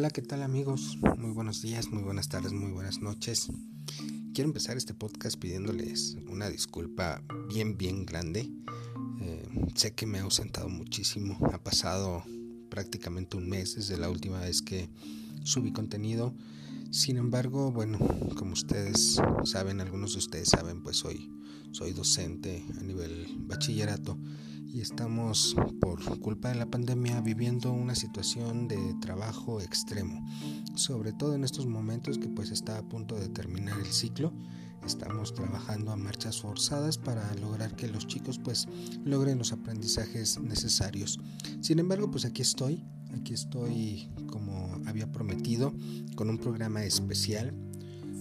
Hola, 0.00 0.08
¿qué 0.08 0.22
tal 0.22 0.42
amigos? 0.42 0.96
Muy 1.18 1.30
buenos 1.32 1.60
días, 1.60 1.90
muy 1.90 2.02
buenas 2.02 2.30
tardes, 2.30 2.54
muy 2.54 2.72
buenas 2.72 3.02
noches. 3.02 3.48
Quiero 4.32 4.48
empezar 4.48 4.78
este 4.78 4.94
podcast 4.94 5.38
pidiéndoles 5.38 6.16
una 6.26 6.48
disculpa 6.48 7.22
bien, 7.50 7.76
bien 7.76 8.06
grande. 8.06 8.50
Eh, 9.20 9.46
sé 9.74 9.92
que 9.92 10.06
me 10.06 10.16
he 10.16 10.20
ausentado 10.22 10.70
muchísimo. 10.70 11.38
Ha 11.52 11.62
pasado 11.62 12.24
prácticamente 12.70 13.36
un 13.36 13.50
mes 13.50 13.74
desde 13.74 13.98
la 13.98 14.08
última 14.08 14.40
vez 14.40 14.62
que 14.62 14.88
subí 15.44 15.70
contenido. 15.70 16.34
Sin 16.90 17.18
embargo, 17.18 17.70
bueno, 17.70 17.98
como 18.38 18.54
ustedes 18.54 19.20
saben, 19.44 19.82
algunos 19.82 20.12
de 20.12 20.20
ustedes 20.20 20.48
saben, 20.48 20.82
pues 20.82 20.96
soy, 20.96 21.30
soy 21.72 21.92
docente 21.92 22.64
a 22.78 22.82
nivel 22.82 23.36
bachillerato 23.40 24.16
y 24.72 24.80
estamos 24.80 25.56
por 25.80 26.20
culpa 26.20 26.50
de 26.50 26.54
la 26.54 26.66
pandemia 26.66 27.20
viviendo 27.20 27.72
una 27.72 27.94
situación 27.94 28.68
de 28.68 28.94
trabajo 29.00 29.60
extremo, 29.60 30.24
sobre 30.74 31.12
todo 31.12 31.34
en 31.34 31.44
estos 31.44 31.66
momentos 31.66 32.18
que 32.18 32.28
pues 32.28 32.50
está 32.50 32.78
a 32.78 32.88
punto 32.88 33.16
de 33.16 33.28
terminar 33.28 33.78
el 33.78 33.92
ciclo. 33.92 34.32
Estamos 34.86 35.34
trabajando 35.34 35.90
a 35.90 35.96
marchas 35.96 36.40
forzadas 36.40 36.98
para 36.98 37.34
lograr 37.34 37.74
que 37.74 37.88
los 37.88 38.06
chicos 38.06 38.38
pues 38.38 38.68
logren 39.04 39.38
los 39.38 39.52
aprendizajes 39.52 40.40
necesarios. 40.40 41.18
Sin 41.60 41.78
embargo, 41.78 42.10
pues 42.10 42.24
aquí 42.24 42.42
estoy, 42.42 42.84
aquí 43.12 43.34
estoy 43.34 44.08
como 44.28 44.80
había 44.86 45.10
prometido 45.10 45.74
con 46.14 46.30
un 46.30 46.38
programa 46.38 46.84
especial 46.84 47.54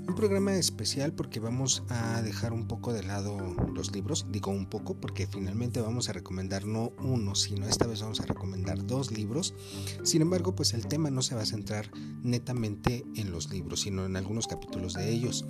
un 0.09 0.15
programa 0.15 0.55
especial 0.55 1.13
porque 1.13 1.39
vamos 1.39 1.83
a 1.87 2.23
dejar 2.23 2.51
un 2.51 2.67
poco 2.67 2.93
de 2.93 3.03
lado 3.03 3.37
los 3.75 3.93
libros, 3.93 4.25
digo 4.31 4.49
un 4.49 4.65
poco 4.65 4.99
porque 4.99 5.27
finalmente 5.27 5.81
vamos 5.81 6.09
a 6.09 6.13
recomendar 6.13 6.65
no 6.65 6.93
uno, 7.03 7.35
sino 7.35 7.67
esta 7.67 7.85
vez 7.85 8.01
vamos 8.01 8.19
a 8.19 8.25
recomendar 8.25 8.87
dos 8.87 9.11
libros. 9.11 9.53
Sin 10.01 10.23
embargo, 10.23 10.55
pues 10.55 10.73
el 10.73 10.87
tema 10.87 11.11
no 11.11 11.21
se 11.21 11.35
va 11.35 11.43
a 11.43 11.45
centrar 11.45 11.91
netamente 12.23 13.05
en 13.15 13.31
los 13.31 13.51
libros, 13.51 13.81
sino 13.81 14.03
en 14.07 14.15
algunos 14.15 14.47
capítulos 14.47 14.95
de 14.95 15.11
ellos. 15.11 15.45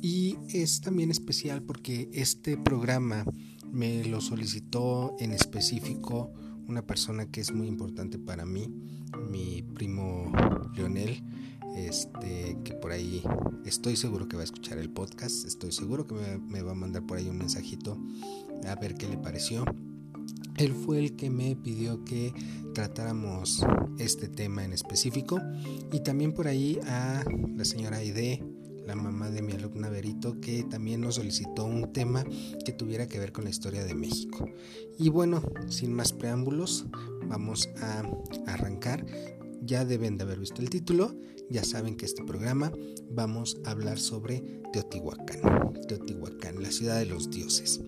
Y 0.00 0.38
es 0.54 0.80
también 0.80 1.10
especial 1.10 1.62
porque 1.62 2.08
este 2.14 2.56
programa 2.56 3.26
me 3.70 4.04
lo 4.06 4.22
solicitó 4.22 5.16
en 5.18 5.32
específico 5.32 6.32
una 6.66 6.80
persona 6.80 7.30
que 7.30 7.42
es 7.42 7.52
muy 7.52 7.66
importante 7.66 8.18
para 8.18 8.46
mí, 8.46 8.74
mi 9.30 9.62
primo 9.62 10.32
Leonel 10.74 11.22
este, 11.86 12.58
que 12.64 12.74
por 12.74 12.92
ahí 12.92 13.22
estoy 13.64 13.96
seguro 13.96 14.28
que 14.28 14.36
va 14.36 14.42
a 14.42 14.44
escuchar 14.44 14.78
el 14.78 14.90
podcast, 14.90 15.46
estoy 15.46 15.72
seguro 15.72 16.06
que 16.06 16.14
me, 16.14 16.62
va 16.62 16.72
a 16.72 16.74
mandar 16.74 17.06
por 17.06 17.18
ahí 17.18 17.28
un 17.28 17.38
mensajito 17.38 17.98
a 18.66 18.74
ver 18.74 18.94
qué 18.94 19.08
le 19.08 19.16
pareció. 19.16 19.64
Él 20.56 20.72
fue 20.72 20.98
el 20.98 21.16
que 21.16 21.30
me 21.30 21.54
pidió 21.54 22.04
que 22.04 22.32
tratáramos 22.74 23.64
este 23.98 24.28
tema 24.28 24.64
en 24.64 24.72
específico 24.72 25.40
y 25.92 26.00
también 26.00 26.32
por 26.32 26.48
ahí 26.48 26.78
a 26.86 27.24
la 27.56 27.64
señora 27.64 27.98
Aide, 27.98 28.42
la 28.84 28.96
mamá 28.96 29.30
de 29.30 29.42
mi 29.42 29.52
alumna 29.52 29.88
Berito, 29.88 30.40
que 30.40 30.64
también 30.64 31.02
nos 31.02 31.16
solicitó 31.16 31.64
un 31.64 31.92
tema 31.92 32.24
que 32.64 32.72
tuviera 32.72 33.06
que 33.06 33.18
ver 33.18 33.32
con 33.32 33.44
la 33.44 33.50
historia 33.50 33.84
de 33.84 33.94
México. 33.94 34.48
Y 34.98 35.10
bueno, 35.10 35.42
sin 35.68 35.92
más 35.92 36.12
preámbulos, 36.12 36.86
vamos 37.28 37.68
a 37.80 38.02
arrancar 38.46 39.04
ya 39.62 39.84
deben 39.84 40.16
de 40.16 40.24
haber 40.24 40.38
visto 40.38 40.62
el 40.62 40.70
título, 40.70 41.14
ya 41.50 41.64
saben 41.64 41.96
que 41.96 42.06
este 42.06 42.24
programa 42.24 42.72
vamos 43.10 43.58
a 43.64 43.70
hablar 43.70 43.98
sobre 43.98 44.40
Teotihuacán, 44.72 45.72
Teotihuacán, 45.88 46.62
la 46.62 46.70
ciudad 46.70 46.98
de 46.98 47.06
los 47.06 47.30
dioses. 47.30 47.80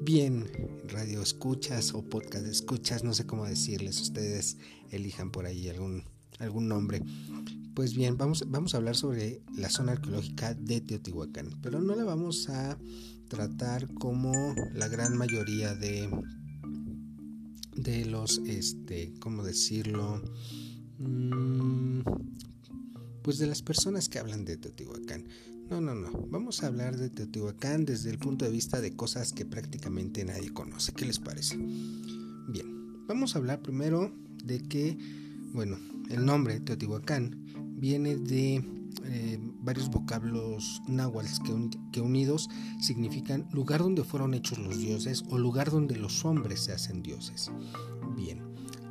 Bien, 0.00 0.46
radio 0.86 1.22
escuchas 1.22 1.94
o 1.94 2.02
podcast 2.02 2.46
escuchas, 2.46 3.04
no 3.04 3.14
sé 3.14 3.26
cómo 3.26 3.46
decirles, 3.46 4.00
ustedes 4.00 4.58
elijan 4.90 5.30
por 5.30 5.46
ahí 5.46 5.68
algún, 5.68 6.04
algún 6.38 6.68
nombre. 6.68 7.02
Pues 7.74 7.94
bien, 7.94 8.16
vamos, 8.16 8.44
vamos 8.48 8.74
a 8.74 8.76
hablar 8.76 8.96
sobre 8.96 9.42
la 9.56 9.70
zona 9.70 9.92
arqueológica 9.92 10.54
de 10.54 10.80
Teotihuacán, 10.80 11.58
pero 11.62 11.80
no 11.80 11.96
la 11.96 12.04
vamos 12.04 12.48
a 12.48 12.78
tratar 13.28 13.92
como 13.94 14.32
la 14.74 14.88
gran 14.88 15.16
mayoría 15.16 15.74
de, 15.74 16.08
de 17.74 18.04
los, 18.04 18.38
este, 18.46 19.14
¿cómo 19.18 19.42
decirlo? 19.42 20.22
Mm, 20.98 22.00
pues 23.22 23.38
de 23.38 23.46
las 23.46 23.62
personas 23.62 24.08
que 24.08 24.18
hablan 24.18 24.44
de 24.44 24.56
Teotihuacán. 24.56 25.24
No, 25.70 25.80
no, 25.80 25.94
no. 25.94 26.10
Vamos 26.28 26.62
a 26.62 26.66
hablar 26.66 26.96
de 26.96 27.08
Teotihuacán 27.08 27.84
desde 27.84 28.10
el 28.10 28.18
punto 28.18 28.44
de 28.44 28.50
vista 28.50 28.80
de 28.80 28.94
cosas 28.94 29.32
que 29.32 29.46
prácticamente 29.46 30.24
nadie 30.24 30.52
conoce. 30.52 30.92
¿Qué 30.92 31.06
les 31.06 31.18
parece? 31.18 31.56
Bien, 31.56 33.06
vamos 33.06 33.34
a 33.34 33.38
hablar 33.38 33.62
primero 33.62 34.12
de 34.44 34.60
que, 34.60 34.98
bueno, 35.52 35.78
el 36.10 36.24
nombre 36.26 36.60
Teotihuacán 36.60 37.36
viene 37.78 38.16
de 38.16 38.62
eh, 39.06 39.38
varios 39.62 39.90
vocablos 39.90 40.82
náhuatl 40.86 41.42
que, 41.44 41.78
que, 41.92 42.00
unidos 42.02 42.48
significan 42.80 43.48
lugar 43.52 43.80
donde 43.80 44.04
fueron 44.04 44.34
hechos 44.34 44.58
los 44.58 44.78
dioses 44.78 45.24
o 45.30 45.38
lugar 45.38 45.70
donde 45.70 45.96
los 45.96 46.24
hombres 46.24 46.60
se 46.60 46.72
hacen 46.72 47.02
dioses. 47.02 47.50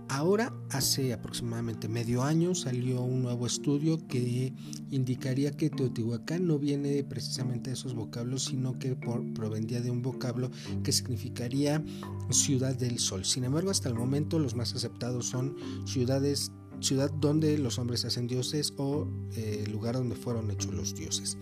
Ahora, 0.10 0.54
hace 0.70 1.14
aproximadamente 1.14 1.88
medio 1.88 2.24
año, 2.24 2.54
salió 2.56 3.02
un 3.02 3.24
nuevo 3.24 3.48
estudio 3.48 3.98
que 4.08 4.54
indicaría 4.92 5.52
que 5.52 5.70
Teotihuacán 5.70 6.46
no 6.46 6.60
viene 6.60 7.04
precisamente 7.04 7.70
de 7.70 7.76
esos 7.76 7.96
vocablos, 7.96 8.46
sino 8.46 8.78
que 8.78 8.96
provendría 8.96 9.82
de 9.82 9.92
un 9.92 10.02
vocablo 10.02 10.52
que 10.84 10.92
significaría 10.92 11.84
ciudad 12.30 12.76
del 12.76 13.00
sol. 13.00 13.26
Sin 13.26 13.44
embargo, 13.44 13.72
hasta 13.72 13.90
el 13.90 13.96
momento 13.96 14.40
los 14.40 14.56
más 14.56 14.76
aceptados 14.76 15.28
son 15.28 15.56
ciudades 15.86 16.52
ciudad 16.80 17.12
donde 17.12 17.58
los 17.58 17.80
hombres 17.80 18.06
hacen 18.06 18.28
dioses 18.28 18.74
o 18.78 19.08
eh, 19.36 19.66
lugar 19.72 19.96
donde 19.96 20.16
fueron 20.16 20.52
hechos 20.52 20.74
los 20.74 20.96
dioses. 20.96 21.38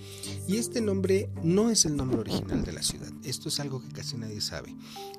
Y 0.47 0.57
este 0.57 0.81
nombre 0.81 1.29
no 1.43 1.69
es 1.69 1.85
el 1.85 1.95
nombre 1.95 2.19
original 2.19 2.63
de 2.63 2.71
la 2.71 2.83
ciudad, 2.83 3.11
esto 3.23 3.49
es 3.49 3.59
algo 3.59 3.81
que 3.81 3.89
casi 3.89 4.17
nadie 4.17 4.41
sabe. 4.41 4.75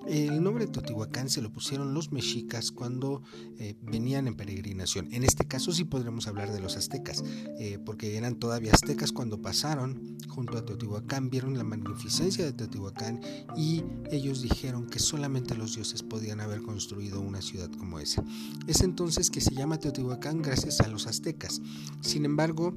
El 0.07 0.43
nombre 0.43 0.67
de 0.67 0.73
Teotihuacán 0.73 1.29
se 1.29 1.43
lo 1.43 1.53
pusieron 1.53 1.95
los 1.95 2.11
mexicas 2.11 2.73
cuando 2.73 3.23
eh, 3.59 3.77
venían 3.83 4.27
en 4.27 4.35
peregrinación. 4.35 5.13
En 5.13 5.23
este 5.23 5.47
caso 5.47 5.73
sí 5.73 5.85
podremos 5.85 6.27
hablar 6.27 6.53
de 6.53 6.61
los 6.61 6.77
aztecas, 6.77 7.23
eh, 7.59 7.79
porque 7.85 8.17
eran 8.17 8.37
todavía 8.37 8.73
aztecas 8.73 9.13
cuando 9.13 9.41
pasaron 9.41 10.19
junto 10.29 10.59
a 10.59 10.65
Teotihuacán, 10.65 11.31
vieron 11.31 11.57
la 11.57 11.65
magnificencia 11.65 12.45
de 12.45 12.53
Teotihuacán 12.53 13.21
y 13.57 13.85
ellos 14.11 14.43
dijeron 14.43 14.89
que 14.89 14.99
solamente 14.99 15.55
los 15.55 15.75
dioses 15.75 16.03
podían 16.03 16.41
haber 16.41 16.63
construido 16.63 17.21
una 17.21 17.43
ciudad 17.43 17.71
como 17.71 17.99
esa. 17.99 18.25
Es 18.67 18.81
entonces 18.81 19.31
que 19.31 19.41
se 19.41 19.55
llama 19.55 19.79
Teotihuacán 19.79 20.12
gracias 20.21 20.81
a 20.81 20.89
los 20.89 21.07
aztecas. 21.07 21.61
Sin 22.01 22.25
embargo, 22.25 22.75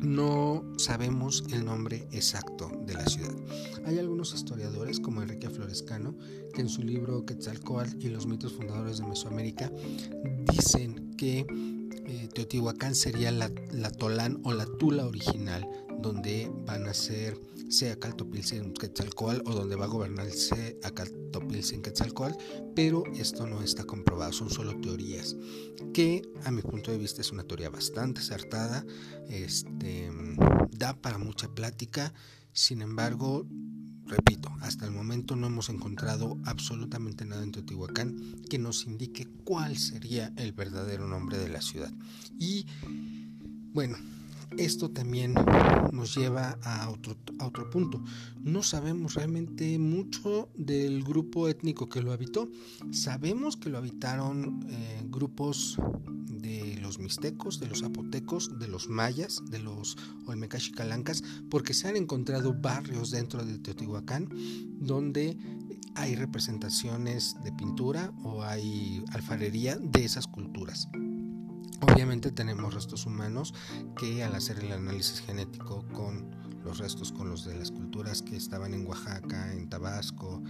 no 0.00 0.64
sabemos 0.76 1.44
el 1.52 1.64
nombre 1.64 2.06
exacto 2.12 2.70
de 2.86 2.94
la 2.94 3.06
ciudad. 3.06 3.34
Hay 3.86 3.98
algunos 3.98 4.34
historiadores, 4.34 5.00
como 5.00 5.22
Enrique 5.22 5.48
Florescano, 5.48 6.16
que 6.54 6.60
en 6.60 6.68
su 6.68 6.82
libro 6.82 7.24
Quetzalcoatl 7.24 8.04
y 8.04 8.08
los 8.08 8.26
mitos 8.26 8.52
fundadores 8.52 8.98
de 8.98 9.06
Mesoamérica 9.06 9.72
dicen 10.52 11.14
que 11.16 11.46
eh, 12.06 12.28
Teotihuacán 12.32 12.94
sería 12.94 13.30
la, 13.30 13.50
la, 13.72 13.90
Tolán 13.90 14.40
o 14.44 14.52
la 14.52 14.66
Tula 14.66 15.06
original, 15.06 15.66
donde 16.00 16.50
van 16.66 16.86
a 16.86 16.94
ser 16.94 17.40
Seacaltopilzin 17.68 18.72
Quetzalcoatl 18.72 19.48
o 19.48 19.54
donde 19.54 19.76
va 19.76 19.84
a 19.84 19.88
gobernar 19.88 20.30
Seacaltopilzin 20.30 21.82
Quetzalcoatl, 21.82 22.36
pero 22.74 23.04
esto 23.14 23.46
no 23.46 23.62
está 23.62 23.84
comprobado, 23.84 24.32
son 24.32 24.50
solo 24.50 24.78
teorías, 24.80 25.36
que 25.92 26.22
a 26.44 26.50
mi 26.50 26.62
punto 26.62 26.90
de 26.90 26.98
vista 26.98 27.20
es 27.20 27.32
una 27.32 27.44
teoría 27.44 27.70
bastante 27.70 28.20
acertada, 28.20 28.84
este, 29.28 30.10
da 30.70 30.94
para 30.94 31.18
mucha 31.18 31.48
plática, 31.48 32.12
sin 32.52 32.80
embargo, 32.80 33.46
repito, 34.06 34.50
hasta 34.60 34.86
el 34.86 34.92
momento 34.92 35.36
no 35.36 35.46
hemos 35.46 35.68
encontrado 35.68 36.38
absolutamente 36.44 37.24
nada 37.24 37.42
en 37.42 37.52
Teotihuacán 37.52 38.42
que 38.48 38.58
nos 38.58 38.86
indique 38.86 39.28
cuál 39.44 39.76
sería 39.76 40.32
el 40.36 40.52
verdadero 40.52 41.06
nombre 41.06 41.38
de 41.38 41.48
la 41.48 41.60
ciudad. 41.60 41.92
Y 42.38 42.66
bueno, 43.74 43.98
esto 44.56 44.90
también 44.90 45.34
nos 45.92 46.14
lleva 46.14 46.58
a 46.62 46.90
otro, 46.90 47.16
otro 47.40 47.70
punto. 47.70 48.02
No 48.42 48.62
sabemos 48.62 49.14
realmente 49.14 49.78
mucho 49.78 50.48
del 50.54 51.02
grupo 51.04 51.48
étnico 51.48 51.88
que 51.88 52.02
lo 52.02 52.12
habitó. 52.12 52.48
Sabemos 52.90 53.56
que 53.56 53.70
lo 53.70 53.78
habitaron 53.78 54.66
eh, 54.68 55.02
grupos 55.08 55.78
de 56.28 56.78
los 56.80 56.98
mixtecos, 56.98 57.60
de 57.60 57.66
los 57.66 57.80
zapotecos, 57.80 58.58
de 58.58 58.68
los 58.68 58.88
mayas, 58.88 59.42
de 59.50 59.58
los 59.58 59.96
olmecachicalancas, 60.26 61.22
porque 61.50 61.74
se 61.74 61.88
han 61.88 61.96
encontrado 61.96 62.54
barrios 62.54 63.10
dentro 63.10 63.44
de 63.44 63.58
Teotihuacán 63.58 64.28
donde 64.78 65.36
hay 65.94 66.14
representaciones 66.14 67.36
de 67.42 67.52
pintura 67.52 68.12
o 68.22 68.42
hay 68.42 69.02
alfarería 69.12 69.76
de 69.76 70.04
esas 70.04 70.26
culturas. 70.26 70.88
Obviamente 71.80 72.30
tenemos 72.30 72.74
restos 72.74 73.06
humanos 73.06 73.54
que 73.98 74.24
al 74.24 74.34
hacer 74.34 74.58
el 74.60 74.72
análisis 74.72 75.20
genético 75.20 75.84
con 75.92 76.34
los 76.66 76.78
restos 76.78 77.12
con 77.12 77.30
los 77.30 77.44
de 77.44 77.54
las 77.54 77.70
culturas 77.70 78.22
que 78.22 78.36
estaban 78.36 78.74
en 78.74 78.86
Oaxaca, 78.86 79.52
en 79.52 79.68
Tabasco, 79.68 80.42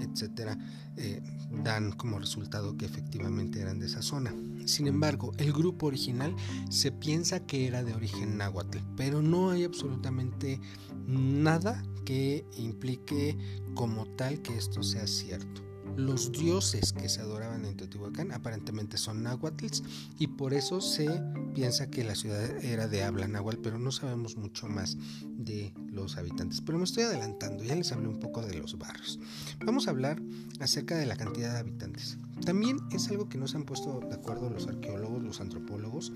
etcétera, 0.00 0.58
eh, 0.96 1.22
dan 1.62 1.92
como 1.92 2.18
resultado 2.18 2.76
que 2.76 2.86
efectivamente 2.86 3.60
eran 3.60 3.78
de 3.78 3.86
esa 3.86 4.02
zona. 4.02 4.34
Sin 4.66 4.88
embargo, 4.88 5.32
el 5.38 5.52
grupo 5.52 5.86
original 5.86 6.34
se 6.70 6.90
piensa 6.90 7.46
que 7.46 7.68
era 7.68 7.84
de 7.84 7.94
origen 7.94 8.36
náhuatl, 8.36 8.78
pero 8.96 9.22
no 9.22 9.50
hay 9.50 9.62
absolutamente 9.62 10.60
nada 11.06 11.82
que 12.04 12.44
implique 12.56 13.38
como 13.74 14.06
tal 14.16 14.42
que 14.42 14.56
esto 14.56 14.82
sea 14.82 15.06
cierto. 15.06 15.69
Los 15.96 16.32
dioses 16.32 16.92
que 16.92 17.08
se 17.08 17.20
adoraban 17.20 17.64
en 17.64 17.76
Teotihuacán 17.76 18.32
aparentemente 18.32 18.96
son 18.96 19.22
náhuatls 19.22 19.82
y 20.18 20.26
por 20.26 20.54
eso 20.54 20.80
se 20.80 21.08
piensa 21.54 21.90
que 21.90 22.04
la 22.04 22.14
ciudad 22.14 22.64
era 22.64 22.88
de 22.88 23.02
habla 23.04 23.28
náhuatl, 23.28 23.60
pero 23.62 23.78
no 23.78 23.92
sabemos 23.92 24.36
mucho 24.36 24.68
más 24.68 24.96
de 25.22 25.72
los 25.90 26.16
habitantes. 26.16 26.60
Pero 26.60 26.78
me 26.78 26.84
estoy 26.84 27.04
adelantando, 27.04 27.64
ya 27.64 27.74
les 27.74 27.92
hablé 27.92 28.08
un 28.08 28.20
poco 28.20 28.42
de 28.42 28.54
los 28.54 28.78
barrios. 28.78 29.18
Vamos 29.64 29.86
a 29.86 29.90
hablar 29.90 30.22
acerca 30.60 30.96
de 30.96 31.06
la 31.06 31.16
cantidad 31.16 31.52
de 31.52 31.58
habitantes. 31.58 32.18
También 32.44 32.78
es 32.90 33.08
algo 33.08 33.28
que 33.28 33.38
no 33.38 33.46
se 33.46 33.56
han 33.56 33.64
puesto 33.64 34.00
de 34.00 34.14
acuerdo 34.14 34.50
los 34.50 34.66
arqueólogos, 34.66 35.22
los 35.22 35.40
antropólogos, 35.40 36.12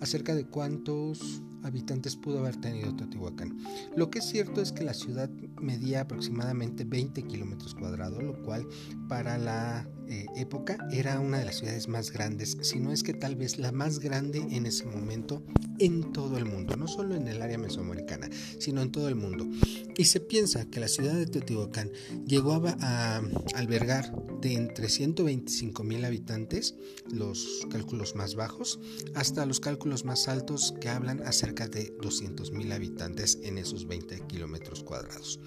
acerca 0.00 0.34
de 0.34 0.44
cuántos 0.44 1.42
habitantes 1.62 2.16
pudo 2.16 2.40
haber 2.40 2.56
tenido 2.56 2.94
Teotihuacán. 2.96 3.58
Lo 3.96 4.10
que 4.10 4.20
es 4.20 4.24
cierto 4.24 4.60
es 4.60 4.72
que 4.72 4.84
la 4.84 4.94
ciudad 4.94 5.30
medía 5.60 6.02
aproximadamente 6.02 6.84
20 6.84 7.22
kilómetros 7.24 7.74
cuadrados, 7.74 8.22
lo 8.22 8.42
cual 8.42 8.66
para 9.08 9.38
la 9.38 9.88
eh, 10.06 10.26
época 10.36 10.78
era 10.90 11.20
una 11.20 11.38
de 11.38 11.44
las 11.44 11.58
ciudades 11.58 11.88
más 11.88 12.10
grandes, 12.10 12.56
si 12.62 12.80
no 12.80 12.92
es 12.92 13.02
que 13.02 13.14
tal 13.14 13.36
vez 13.36 13.58
la 13.58 13.72
más 13.72 13.98
grande 13.98 14.38
en 14.50 14.66
ese 14.66 14.86
momento 14.86 15.44
en 15.80 16.12
todo 16.12 16.36
el 16.36 16.44
mundo, 16.44 16.76
no 16.76 16.86
solo 16.86 17.16
en 17.16 17.26
el 17.26 17.42
área 17.42 17.58
mesoamericana, 17.58 18.28
sino 18.58 18.82
en 18.82 18.92
todo 18.92 19.08
el 19.08 19.16
mundo. 19.16 19.48
Y 19.96 20.04
se 20.04 20.20
piensa 20.20 20.66
que 20.66 20.78
la 20.78 20.88
ciudad 20.88 21.14
de 21.14 21.26
Teotihuacán 21.26 21.90
llegó 22.26 22.52
a, 22.54 23.22
albergar 23.54 24.14
de 24.40 24.54
entre 24.54 24.88
125 24.88 25.82
mil 25.82 26.04
habitantes, 26.04 26.74
los 27.10 27.66
cálculos 27.70 28.14
más 28.14 28.34
bajos, 28.34 28.78
hasta 29.14 29.46
los 29.46 29.60
cálculos 29.60 30.04
más 30.04 30.28
altos 30.28 30.74
que 30.80 30.88
hablan 30.88 31.22
acerca 31.26 31.66
de 31.66 31.94
200 32.02 32.52
mil 32.52 32.72
habitantes 32.72 33.38
en 33.42 33.58
esos 33.58 33.86
20 33.86 34.26
kilómetros 34.26 34.84
cuadrados. 34.84 35.40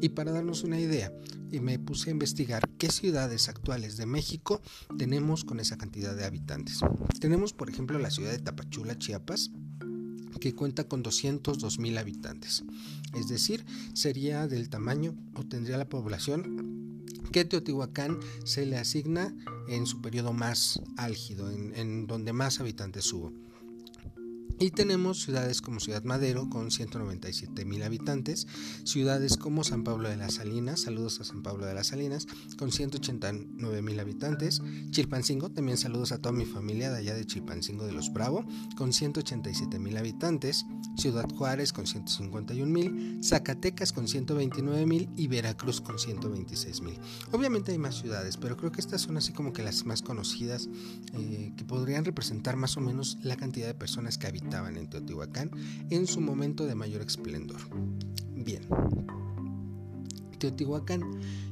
Y 0.00 0.10
para 0.10 0.32
darnos 0.32 0.64
una 0.64 0.80
idea, 0.80 1.12
me 1.50 1.78
puse 1.78 2.10
a 2.10 2.12
investigar 2.12 2.68
qué 2.78 2.90
ciudades 2.90 3.48
actuales 3.48 3.96
de 3.96 4.06
México 4.06 4.60
tenemos 4.98 5.44
con 5.44 5.60
esa 5.60 5.78
cantidad 5.78 6.14
de 6.14 6.24
habitantes. 6.24 6.80
Tenemos, 7.20 7.52
por 7.52 7.70
ejemplo, 7.70 7.98
la 7.98 8.10
ciudad 8.10 8.30
de 8.30 8.38
Tapachula, 8.38 8.98
Chiapas, 8.98 9.50
que 10.38 10.54
cuenta 10.54 10.84
con 10.84 11.02
202 11.02 11.78
mil 11.78 11.98
habitantes. 11.98 12.64
Es 13.14 13.28
decir, 13.28 13.64
sería 13.94 14.46
del 14.46 14.68
tamaño 14.68 15.14
o 15.34 15.44
tendría 15.44 15.78
la 15.78 15.88
población 15.88 17.04
que 17.32 17.44
Teotihuacán 17.44 18.18
se 18.44 18.66
le 18.66 18.78
asigna 18.78 19.34
en 19.68 19.86
su 19.86 20.00
periodo 20.00 20.32
más 20.32 20.80
álgido, 20.96 21.50
en, 21.50 21.74
en 21.76 22.06
donde 22.06 22.32
más 22.32 22.60
habitantes 22.60 23.12
hubo. 23.12 23.32
Y 24.58 24.70
tenemos 24.70 25.22
ciudades 25.22 25.62
como 25.62 25.80
Ciudad 25.80 26.02
Madero 26.04 26.48
con 26.50 26.70
197 26.70 27.64
mil 27.64 27.82
habitantes, 27.82 28.46
ciudades 28.84 29.36
como 29.36 29.62
San 29.64 29.84
Pablo 29.84 30.08
de 30.08 30.16
las 30.16 30.34
Salinas, 30.34 30.80
saludos 30.80 31.20
a 31.20 31.24
San 31.24 31.42
Pablo 31.42 31.66
de 31.66 31.74
las 31.74 31.88
Salinas, 31.88 32.26
con 32.58 32.72
189 32.72 33.82
mil 33.82 34.00
habitantes, 34.00 34.60
Chilpancingo, 34.90 35.50
también 35.50 35.78
saludos 35.78 36.12
a 36.12 36.18
toda 36.18 36.32
mi 36.32 36.44
familia 36.44 36.90
de 36.90 36.98
allá 36.98 37.14
de 37.14 37.24
Chilpancingo 37.24 37.86
de 37.86 37.92
los 37.92 38.12
Bravo, 38.12 38.44
con 38.76 38.92
187 38.92 39.78
mil 39.78 39.96
habitantes, 39.96 40.64
Ciudad 40.96 41.28
Juárez 41.28 41.72
con 41.72 41.86
151 41.86 42.72
mil, 42.72 43.20
Zacatecas 43.22 43.92
con 43.92 44.08
129 44.08 44.86
mil. 44.86 45.08
Y 45.16 45.28
Veracruz 45.28 45.80
con 45.80 45.98
126 45.98 46.82
mil. 46.82 46.98
Obviamente 47.32 47.72
hay 47.72 47.78
más 47.78 47.96
ciudades, 47.96 48.36
pero 48.36 48.56
creo 48.56 48.72
que 48.72 48.80
estas 48.80 49.02
son 49.02 49.16
así 49.16 49.32
como 49.32 49.52
que 49.52 49.62
las 49.62 49.84
más 49.84 50.02
conocidas 50.02 50.68
eh, 51.14 51.52
que 51.56 51.64
podrían 51.64 52.04
representar 52.04 52.56
más 52.56 52.76
o 52.76 52.80
menos 52.80 53.18
la 53.22 53.36
cantidad 53.36 53.66
de 53.66 53.74
personas 53.74 54.18
que 54.18 54.26
habitan 54.26 54.37
estaban 54.38 54.76
en 54.76 54.88
Teotihuacán 54.88 55.50
en 55.90 56.06
su 56.06 56.20
momento 56.20 56.66
de 56.66 56.74
mayor 56.74 57.02
esplendor. 57.02 57.60
Bien, 58.34 58.62
Teotihuacán, 60.38 61.02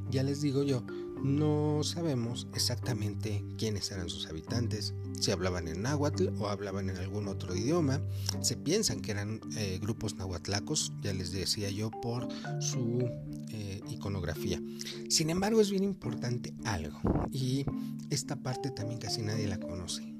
ya 0.09 0.23
les 0.23 0.41
digo 0.41 0.63
yo, 0.63 0.83
no 1.23 1.83
sabemos 1.83 2.47
exactamente 2.53 3.43
quiénes 3.57 3.91
eran 3.91 4.09
sus 4.09 4.27
habitantes, 4.27 4.93
si 5.19 5.31
hablaban 5.31 5.67
en 5.67 5.81
náhuatl 5.81 6.29
o 6.39 6.47
hablaban 6.47 6.89
en 6.89 6.97
algún 6.97 7.27
otro 7.27 7.55
idioma. 7.55 8.01
Se 8.41 8.55
piensan 8.55 9.01
que 9.01 9.11
eran 9.11 9.41
eh, 9.55 9.79
grupos 9.81 10.15
nahuatlacos, 10.15 10.93
ya 11.01 11.13
les 11.13 11.31
decía 11.31 11.69
yo, 11.69 11.89
por 11.89 12.27
su 12.59 13.09
eh, 13.49 13.81
iconografía. 13.89 14.61
Sin 15.09 15.29
embargo, 15.29 15.59
es 15.59 15.71
bien 15.71 15.83
importante 15.83 16.53
algo, 16.65 16.99
y 17.31 17.65
esta 18.09 18.35
parte 18.37 18.71
también 18.71 18.99
casi 18.99 19.21
nadie 19.21 19.47
la 19.47 19.59
conoce. 19.59 20.13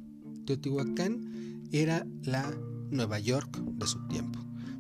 Teotihuacán 0.46 1.47
era 1.72 2.06
la 2.24 2.54
Nueva 2.90 3.20
York 3.20 3.58
de 3.58 3.88
su 3.88 4.00
tiempo. 4.08 4.40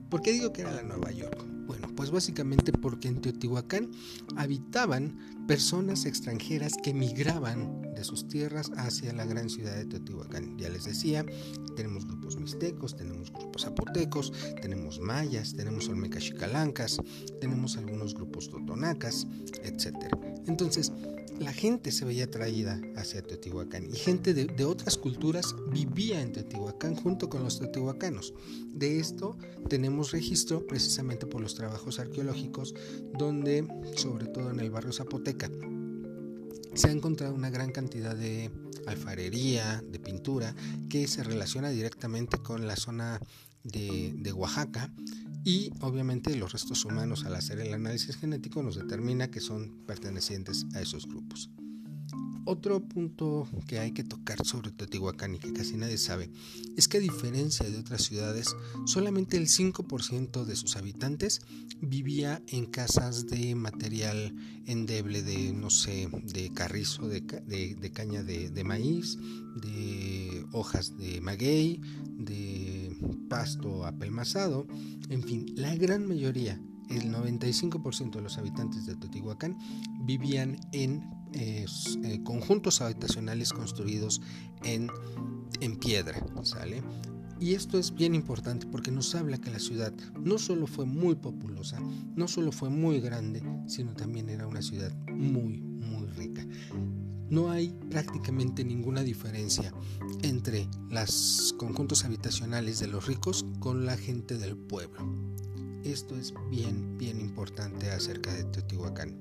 ¿Por 0.09 0.21
qué 0.21 0.31
digo 0.31 0.53
que 0.53 0.61
era 0.61 0.71
la 0.71 0.83
Nueva 0.83 1.11
York? 1.11 1.45
Bueno, 1.67 1.89
pues 1.97 2.11
básicamente 2.11 2.71
porque 2.71 3.09
en 3.09 3.19
Teotihuacán 3.19 3.91
habitaban 4.37 5.17
personas 5.47 6.05
extranjeras 6.05 6.75
que 6.81 6.93
migraban 6.93 7.81
de 7.93 8.05
sus 8.05 8.25
tierras 8.27 8.71
hacia 8.77 9.11
la 9.11 9.25
gran 9.25 9.49
ciudad 9.49 9.75
de 9.75 9.85
Teotihuacán. 9.85 10.57
Ya 10.57 10.69
les 10.69 10.85
decía, 10.85 11.25
tenemos 11.75 12.05
grupos 12.05 12.37
mixtecos, 12.37 12.95
tenemos 12.95 13.33
grupos 13.33 13.63
zapotecos, 13.63 14.31
tenemos 14.61 14.99
mayas, 15.01 15.55
tenemos 15.55 15.89
olmecas 15.89 16.31
tenemos 17.41 17.75
algunos 17.77 18.13
grupos 18.13 18.49
totonacas, 18.49 19.27
etc. 19.63 19.95
Entonces, 20.47 20.91
la 21.39 21.53
gente 21.53 21.91
se 21.91 22.05
veía 22.05 22.25
atraída 22.25 22.81
hacia 22.95 23.21
Teotihuacán 23.21 23.85
y 23.85 23.95
gente 23.95 24.33
de, 24.33 24.65
otras 24.65 24.97
culturas 24.97 25.55
vivía 25.71 26.21
en 26.21 26.31
Teotihuacán 26.31 26.95
junto 26.95 27.29
con 27.29 27.43
los 27.43 27.59
teotihuacanos. 27.59 28.33
De 28.73 28.99
esto 28.99 29.37
tenemos 29.69 30.11
registro 30.11 30.65
precisamente 30.65 31.25
por 31.27 31.41
los 31.41 31.53
trabajos 31.53 31.99
arqueológicos 31.99 32.73
donde, 33.17 33.67
sobre 33.95 34.27
todo 34.27 34.49
en 34.49 34.59
el 34.59 34.71
barrio 34.71 34.93
Zapoteca, 34.93 35.51
se 36.73 36.87
ha 36.87 36.91
encontrado 36.91 37.33
una 37.33 37.49
gran 37.49 37.71
cantidad 37.71 38.15
de 38.15 38.51
alfarería, 38.87 39.83
de 39.91 39.99
pintura, 39.99 40.55
que 40.89 41.07
se 41.07 41.23
relaciona 41.23 41.69
directamente 41.69 42.37
con 42.37 42.67
la 42.67 42.75
zona 42.75 43.19
de, 43.63 44.13
de 44.15 44.31
Oaxaca 44.31 44.91
y 45.47 45.71
obviamente 45.79 46.35
los 46.35 46.51
restos 46.51 46.83
humanos 46.83 47.23
al 47.23 47.33
hacer 47.33 47.61
el 47.61 47.73
análisis 47.73 48.17
genético 48.17 48.61
nos 48.61 48.75
determina 48.75 49.31
que 49.31 49.39
son 49.39 49.85
pertenecientes 49.87 50.65
a 50.75 50.81
esos 50.81 51.07
grupos. 51.07 51.49
Otro 52.43 52.81
punto 52.81 53.47
que 53.65 53.79
hay 53.79 53.91
que 53.93 54.03
tocar 54.03 54.45
sobre 54.45 54.71
Teotihuacán 54.71 55.35
y 55.35 55.39
que 55.39 55.53
casi 55.53 55.77
nadie 55.77 55.97
sabe 55.97 56.29
es 56.75 56.89
que 56.89 56.97
a 56.97 57.01
diferencia 57.01 57.69
de 57.69 57.77
otras 57.77 58.03
ciudades, 58.03 58.57
solamente 58.85 59.37
el 59.37 59.47
5% 59.47 60.43
de 60.43 60.55
sus 60.57 60.75
habitantes 60.75 61.39
vivía 61.79 62.41
en 62.47 62.65
casas 62.65 63.27
de 63.27 63.55
material 63.55 64.35
endeble 64.65 65.23
de, 65.23 65.53
no 65.53 65.69
sé, 65.69 66.09
de 66.23 66.51
carrizo, 66.51 67.07
de, 67.07 67.91
caña 67.93 68.21
de, 68.21 68.49
de 68.49 68.63
maíz, 68.65 69.17
de 69.55 70.45
hojas 70.51 70.97
de 70.97 71.21
maguey, 71.21 71.79
de 72.17 72.76
pasto 73.29 73.85
apelmazado, 73.85 74.67
en 75.09 75.23
fin, 75.23 75.45
la 75.55 75.75
gran 75.75 76.07
mayoría, 76.07 76.59
el 76.89 77.11
95% 77.11 78.11
de 78.11 78.21
los 78.21 78.37
habitantes 78.37 78.85
de 78.85 78.95
Teotihuacán 78.95 79.57
vivían 80.01 80.57
en 80.71 81.03
eh, 81.33 81.65
conjuntos 82.23 82.81
habitacionales 82.81 83.51
construidos 83.51 84.21
en, 84.63 84.89
en 85.59 85.77
piedra, 85.77 86.25
¿sale? 86.43 86.81
Y 87.39 87.53
esto 87.53 87.77
es 87.77 87.93
bien 87.93 88.15
importante 88.15 88.65
porque 88.65 88.91
nos 88.91 89.13
habla 89.13 89.37
que 89.37 89.51
la 89.51 89.59
ciudad 89.59 89.93
no 90.19 90.39
solo 90.39 90.65
fue 90.65 90.85
muy 90.85 91.15
populosa, 91.15 91.79
no 92.15 92.27
solo 92.27 92.51
fue 92.51 92.69
muy 92.69 92.99
grande, 92.99 93.43
sino 93.67 93.93
también 93.93 94.29
era 94.29 94.47
una 94.47 94.61
ciudad 94.61 94.91
muy, 95.07 95.61
muy 95.61 96.07
rica 96.07 96.45
no 97.29 97.49
hay 97.51 97.69
prácticamente 97.89 98.63
ninguna 98.63 99.03
diferencia 99.03 99.73
entre 100.21 100.67
los 100.89 101.53
conjuntos 101.57 102.05
habitacionales 102.05 102.79
de 102.79 102.87
los 102.87 103.07
ricos 103.07 103.45
con 103.59 103.85
la 103.85 103.97
gente 103.97 104.37
del 104.37 104.55
pueblo. 104.55 104.99
Esto 105.83 106.17
es 106.17 106.33
bien, 106.49 106.97
bien 106.97 107.19
importante 107.19 107.89
acerca 107.91 108.33
de 108.33 108.43
Teotihuacán. 108.45 109.15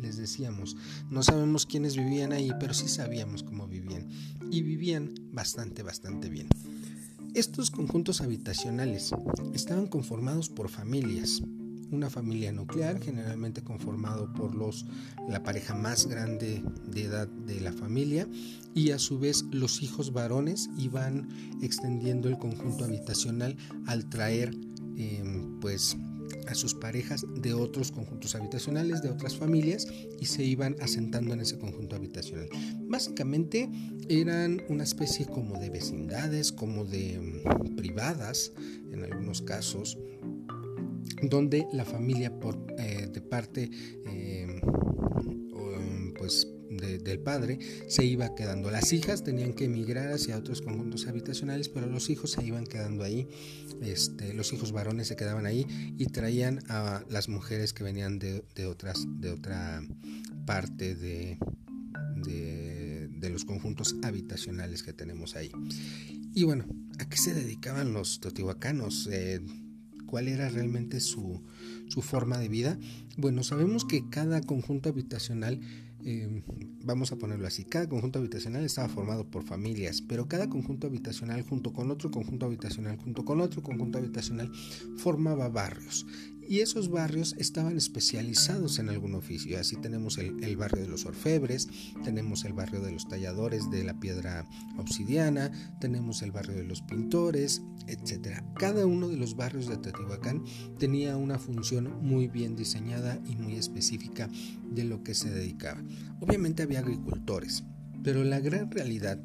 Les 0.00 0.16
decíamos, 0.16 0.76
no 1.10 1.22
sabemos 1.22 1.66
quiénes 1.66 1.96
vivían 1.96 2.32
ahí, 2.32 2.50
pero 2.58 2.74
sí 2.74 2.88
sabíamos 2.88 3.42
cómo 3.42 3.68
vivían. 3.68 4.08
Y 4.50 4.62
vivían 4.62 5.14
bastante, 5.32 5.82
bastante 5.82 6.28
bien. 6.28 6.48
Estos 7.34 7.70
conjuntos 7.70 8.20
habitacionales 8.20 9.10
estaban 9.54 9.86
conformados 9.86 10.48
por 10.48 10.68
familias, 10.68 11.42
una 11.92 12.10
familia 12.10 12.52
nuclear, 12.52 13.00
generalmente 13.00 13.62
conformado 13.62 14.32
por 14.32 14.54
los, 14.54 14.86
la 15.28 15.42
pareja 15.42 15.74
más 15.74 16.06
grande 16.06 16.62
de 16.86 17.04
edad 17.04 17.28
de 17.28 17.60
la 17.60 17.72
familia 17.72 18.28
y 18.74 18.90
a 18.90 18.98
su 18.98 19.18
vez 19.18 19.44
los 19.50 19.82
hijos 19.82 20.12
varones 20.12 20.70
iban 20.78 21.28
extendiendo 21.62 22.28
el 22.28 22.38
conjunto 22.38 22.84
habitacional 22.84 23.56
al 23.86 24.08
traer 24.08 24.54
em, 24.96 25.60
pues 25.60 25.96
a 26.48 26.54
sus 26.54 26.74
parejas 26.74 27.24
de 27.36 27.54
otros 27.54 27.92
conjuntos 27.92 28.34
habitacionales, 28.34 29.02
de 29.02 29.10
otras 29.10 29.36
familias, 29.36 29.86
y 30.20 30.26
se 30.26 30.44
iban 30.44 30.76
asentando 30.80 31.34
en 31.34 31.40
ese 31.40 31.58
conjunto 31.58 31.96
habitacional. 31.96 32.48
Básicamente 32.88 33.68
eran 34.08 34.62
una 34.68 34.84
especie 34.84 35.26
como 35.26 35.58
de 35.58 35.70
vecindades, 35.70 36.52
como 36.52 36.84
de 36.84 37.42
mm, 37.44 37.76
privadas, 37.76 38.52
en 38.90 39.04
algunos 39.04 39.42
casos, 39.42 39.98
donde 41.22 41.66
la 41.72 41.84
familia 41.84 42.32
eh, 42.78 43.08
de 43.12 43.20
parte 43.20 43.70
em, 44.06 44.60
pues 46.18 46.46
del 46.76 47.18
padre 47.20 47.58
se 47.88 48.04
iba 48.04 48.34
quedando. 48.34 48.70
Las 48.70 48.92
hijas 48.92 49.22
tenían 49.22 49.52
que 49.52 49.64
emigrar 49.64 50.12
hacia 50.12 50.36
otros 50.36 50.62
conjuntos 50.62 51.06
habitacionales, 51.06 51.68
pero 51.68 51.86
los 51.86 52.08
hijos 52.10 52.30
se 52.32 52.44
iban 52.44 52.64
quedando 52.66 53.04
ahí. 53.04 53.28
Este, 53.82 54.32
los 54.32 54.52
hijos 54.52 54.72
varones 54.72 55.08
se 55.08 55.16
quedaban 55.16 55.46
ahí 55.46 55.66
y 55.98 56.06
traían 56.06 56.60
a 56.68 57.04
las 57.10 57.28
mujeres 57.28 57.72
que 57.72 57.84
venían 57.84 58.18
de, 58.18 58.42
otras, 58.66 59.04
de 59.20 59.30
otra 59.30 59.82
parte 60.46 60.94
de, 60.94 61.38
de, 62.16 63.30
los 63.30 63.44
conjuntos 63.44 63.96
habitacionales 64.02 64.82
que 64.82 64.92
tenemos 64.92 65.36
ahí. 65.36 65.50
Y 66.34 66.44
bueno, 66.44 66.66
¿a 66.98 67.08
qué 67.08 67.16
se 67.16 67.34
dedicaban 67.34 67.92
los 67.92 68.20
teotihuacanos? 68.20 69.08
Eh, 69.10 69.40
¿Cuál 70.12 70.28
era 70.28 70.50
realmente 70.50 71.00
su, 71.00 71.40
su 71.88 72.02
forma 72.02 72.36
de 72.36 72.50
vida? 72.50 72.78
Bueno, 73.16 73.42
sabemos 73.42 73.86
que 73.86 74.10
cada 74.10 74.42
conjunto 74.42 74.90
habitacional 74.90 75.58
Em, 76.04 76.42
vamos 76.84 77.12
a 77.12 77.16
ponerlo 77.16 77.46
así, 77.46 77.64
cada 77.64 77.88
conjunto 77.88 78.18
habitacional 78.18 78.64
estaba 78.64 78.88
formado 78.88 79.24
por 79.24 79.44
familias, 79.44 80.02
pero 80.02 80.26
cada 80.26 80.48
conjunto 80.48 80.88
habitacional 80.88 81.42
junto 81.42 81.72
con 81.72 81.92
otro 81.92 82.10
conjunto 82.10 82.46
habitacional, 82.46 82.98
junto 82.98 83.24
con 83.24 83.40
otro 83.40 83.62
conjunto 83.62 83.98
habitacional, 83.98 84.50
formaba 84.96 85.48
barrios 85.48 86.04
y 86.48 86.60
esos 86.60 86.90
barrios 86.90 87.34
estaban 87.38 87.76
especializados 87.76 88.78
en 88.78 88.88
algún 88.88 89.14
oficio. 89.14 89.58
Así 89.58 89.76
tenemos 89.76 90.18
el, 90.18 90.56
barrio 90.56 90.82
de 90.82 90.88
los 90.88 91.06
orfebres, 91.06 91.68
tenemos 92.04 92.44
el 92.44 92.52
barrio 92.52 92.80
de 92.80 92.92
los 92.92 93.08
talladores 93.08 93.70
de 93.70 93.84
la 93.84 93.98
piedra 93.98 94.48
obsidiana, 94.76 95.50
tenemos 95.80 96.22
el 96.22 96.32
barrio 96.32 96.56
de 96.56 96.64
los 96.64 96.82
pintores, 96.82 97.62
etc. 97.86 98.42
Cada 98.58 98.86
uno 98.86 99.08
de 99.08 99.16
los 99.16 99.36
barrios 99.36 99.68
de 99.68 99.76
Teotihuacán 99.76 100.44
tenía 100.78 101.16
una 101.16 101.38
función 101.38 102.00
muy 102.02 102.28
bien 102.28 102.56
diseñada 102.56 103.18
y 103.26 103.36
muy 103.36 103.56
específica 103.56 104.28
de 104.70 104.84
lo 104.84 105.02
que 105.02 105.14
se 105.14 105.30
dedicaba. 105.30 105.82
Obviamente 106.20 106.62
había 106.62 106.80
agricultores, 106.80 107.64
pero 108.02 108.24
la 108.24 108.40
gran 108.40 108.70
realidad 108.70 109.22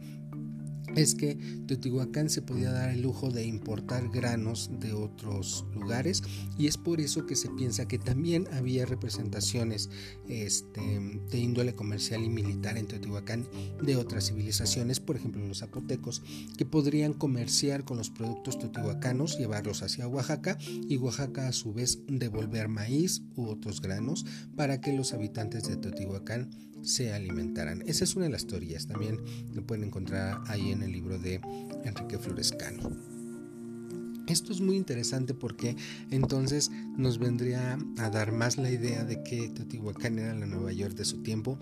es 0.97 1.15
que 1.15 1.35
Teotihuacán 1.67 2.29
se 2.29 2.41
podía 2.41 2.71
dar 2.71 2.89
el 2.89 3.01
lujo 3.01 3.29
de 3.29 3.45
importar 3.45 4.09
granos 4.09 4.69
de 4.79 4.93
otros 4.93 5.65
lugares 5.73 6.23
y 6.57 6.67
es 6.67 6.77
por 6.77 6.99
eso 6.99 7.25
que 7.25 7.35
se 7.35 7.49
piensa 7.49 7.87
que 7.87 7.99
también 7.99 8.47
había 8.53 8.85
representaciones 8.85 9.89
este, 10.27 10.81
de 11.29 11.37
índole 11.37 11.75
comercial 11.75 12.23
y 12.23 12.29
militar 12.29 12.77
en 12.77 12.87
Teotihuacán 12.87 13.47
de 13.81 13.95
otras 13.95 14.27
civilizaciones, 14.27 14.99
por 14.99 15.15
ejemplo 15.15 15.45
los 15.45 15.59
zapotecos, 15.59 16.23
que 16.57 16.65
podrían 16.65 17.13
comerciar 17.13 17.85
con 17.85 17.97
los 17.97 18.09
productos 18.09 18.57
teotihuacanos, 18.57 19.37
llevarlos 19.37 19.83
hacia 19.83 20.07
Oaxaca 20.07 20.57
y 20.67 20.97
Oaxaca 20.97 21.47
a 21.47 21.53
su 21.53 21.73
vez 21.73 21.99
devolver 22.07 22.67
maíz 22.67 23.21
u 23.35 23.45
otros 23.47 23.81
granos 23.81 24.25
para 24.55 24.81
que 24.81 24.93
los 24.93 25.13
habitantes 25.13 25.67
de 25.67 25.77
Teotihuacán 25.77 26.49
se 26.81 27.13
alimentaran. 27.13 27.83
Esa 27.85 28.03
es 28.03 28.15
una 28.15 28.25
de 28.25 28.31
las 28.31 28.47
teorías, 28.47 28.87
también 28.87 29.19
lo 29.53 29.65
pueden 29.65 29.85
encontrar 29.85 30.41
ahí 30.47 30.71
en 30.71 30.83
el 30.83 30.91
libro 30.91 31.19
de 31.19 31.41
Enrique 31.83 32.17
Florescano. 32.17 33.16
Esto 34.27 34.51
es 34.51 34.59
muy 34.59 34.75
interesante 34.75 35.33
porque 35.33 35.75
entonces 36.11 36.69
nos 36.97 37.17
vendría 37.17 37.77
a 37.97 38.09
dar 38.09 38.31
más 38.33 38.57
la 38.57 38.69
idea 38.69 39.05
de 39.05 39.23
que 39.23 39.49
Teotihuacán 39.49 40.19
era 40.19 40.35
la 40.35 40.45
Nueva 40.45 40.73
York 40.73 40.95
de 40.95 41.05
su 41.05 41.23
tiempo, 41.23 41.57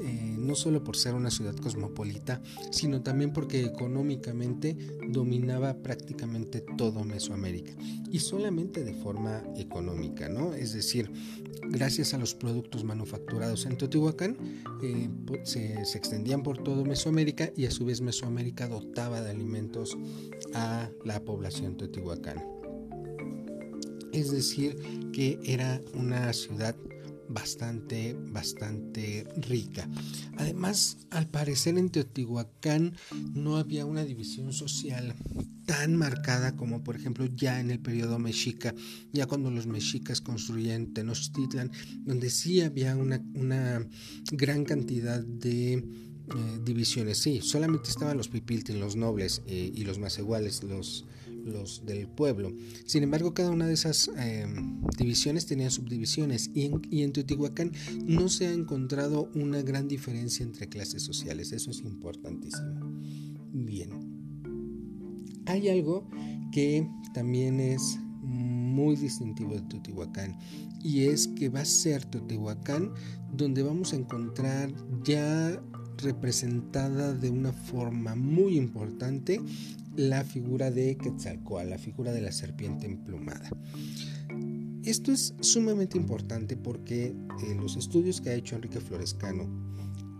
eh, 0.00 0.36
no 0.38 0.54
solo 0.56 0.82
por 0.82 0.96
ser 0.96 1.14
una 1.14 1.30
ciudad 1.30 1.54
cosmopolita, 1.56 2.42
sino 2.70 3.02
también 3.02 3.32
porque 3.32 3.64
económicamente 3.64 4.76
dominaba 5.08 5.74
prácticamente 5.74 6.64
todo 6.76 7.04
Mesoamérica 7.04 7.72
y 8.10 8.18
solamente 8.18 8.84
de 8.84 8.94
forma 8.94 9.42
económica, 9.56 10.28
¿no? 10.28 10.54
Es 10.54 10.72
decir, 10.72 11.10
gracias 11.68 12.14
a 12.14 12.18
los 12.18 12.34
productos 12.34 12.84
manufacturados 12.84 13.66
en 13.66 13.76
Teotihuacán, 13.76 14.36
eh, 14.82 15.08
se, 15.44 15.82
extendían 15.82 16.42
por 16.42 16.62
todo 16.62 16.84
Mesoamérica 16.84 17.50
y 17.56 17.66
a 17.66 17.70
su 17.70 17.84
vez 17.84 18.00
Mesoamérica 18.00 18.68
dotaba 18.68 19.20
de 19.20 19.30
alimentos 19.30 19.96
a 20.54 20.90
la 21.04 21.20
población 21.24 21.76
teotihuacana. 21.76 22.07
Es 24.12 24.30
decir, 24.30 24.76
que 25.12 25.38
era 25.44 25.80
una 25.94 26.32
ciudad 26.32 26.74
bastante, 27.28 28.16
bastante 28.32 29.26
rica. 29.36 29.88
Además, 30.36 30.98
al 31.10 31.28
parecer 31.28 31.78
en 31.78 31.90
Teotihuacán 31.90 32.96
no 33.34 33.56
había 33.56 33.84
una 33.84 34.04
división 34.04 34.52
social 34.52 35.14
tan 35.66 35.96
marcada 35.96 36.56
como 36.56 36.82
por 36.82 36.96
ejemplo 36.96 37.26
ya 37.26 37.60
en 37.60 37.70
el 37.70 37.78
periodo 37.78 38.18
mexica, 38.18 38.74
ya 39.12 39.26
cuando 39.26 39.50
los 39.50 39.66
mexicas 39.66 40.22
construían 40.22 40.94
Tenochtitlan, 40.94 41.70
donde 42.00 42.30
sí 42.30 42.62
había 42.62 42.96
una, 42.96 43.22
una 43.34 43.86
gran 44.32 44.64
cantidad 44.64 45.22
de 45.22 45.74
eh, 45.74 45.84
divisiones. 46.64 47.18
Sí, 47.18 47.40
solamente 47.42 47.90
estaban 47.90 48.16
los 48.16 48.28
pipiltin, 48.28 48.80
los 48.80 48.96
nobles 48.96 49.42
eh, 49.46 49.70
y 49.74 49.84
los 49.84 49.98
más 49.98 50.18
iguales, 50.18 50.62
los 50.62 51.04
los 51.48 51.84
del 51.84 52.08
pueblo. 52.08 52.52
Sin 52.86 53.02
embargo, 53.02 53.34
cada 53.34 53.50
una 53.50 53.66
de 53.66 53.74
esas 53.74 54.10
em, 54.16 54.80
divisiones 54.96 55.46
tenía 55.46 55.70
subdivisiones 55.70 56.50
y 56.54 56.66
en, 56.66 56.82
y 56.90 57.02
en 57.02 57.12
Teotihuacán 57.12 57.72
no 58.04 58.28
se 58.28 58.46
ha 58.46 58.52
encontrado 58.52 59.30
una 59.34 59.62
gran 59.62 59.88
diferencia 59.88 60.44
entre 60.44 60.68
clases 60.68 61.02
sociales. 61.02 61.52
Eso 61.52 61.70
es 61.70 61.80
importantísimo. 61.80 62.92
Bien. 63.52 63.90
Hay 65.46 65.68
algo 65.68 66.06
que 66.52 66.86
también 67.14 67.58
es 67.60 67.98
muy 68.22 68.96
distintivo 68.96 69.54
de 69.54 69.62
Teotihuacán 69.62 70.38
y 70.82 71.04
es 71.04 71.28
que 71.28 71.48
va 71.48 71.60
a 71.60 71.64
ser 71.64 72.04
Teotihuacán 72.04 72.92
donde 73.32 73.62
vamos 73.62 73.92
a 73.92 73.96
encontrar 73.96 74.72
ya 75.02 75.60
representada 75.98 77.12
de 77.12 77.30
una 77.30 77.52
forma 77.52 78.14
muy 78.14 78.56
importante 78.56 79.40
la 79.98 80.22
figura 80.22 80.70
de 80.70 80.96
Quetzalcoatl, 80.96 81.70
la 81.70 81.76
figura 81.78 82.12
de 82.12 82.20
la 82.20 82.30
serpiente 82.30 82.86
emplumada. 82.86 83.50
Esto 84.84 85.10
es 85.10 85.34
sumamente 85.40 85.98
importante 85.98 86.56
porque 86.56 87.06
eh, 87.06 87.54
los 87.60 87.76
estudios 87.76 88.20
que 88.20 88.30
ha 88.30 88.34
hecho 88.34 88.54
Enrique 88.54 88.78
Florescano 88.78 89.48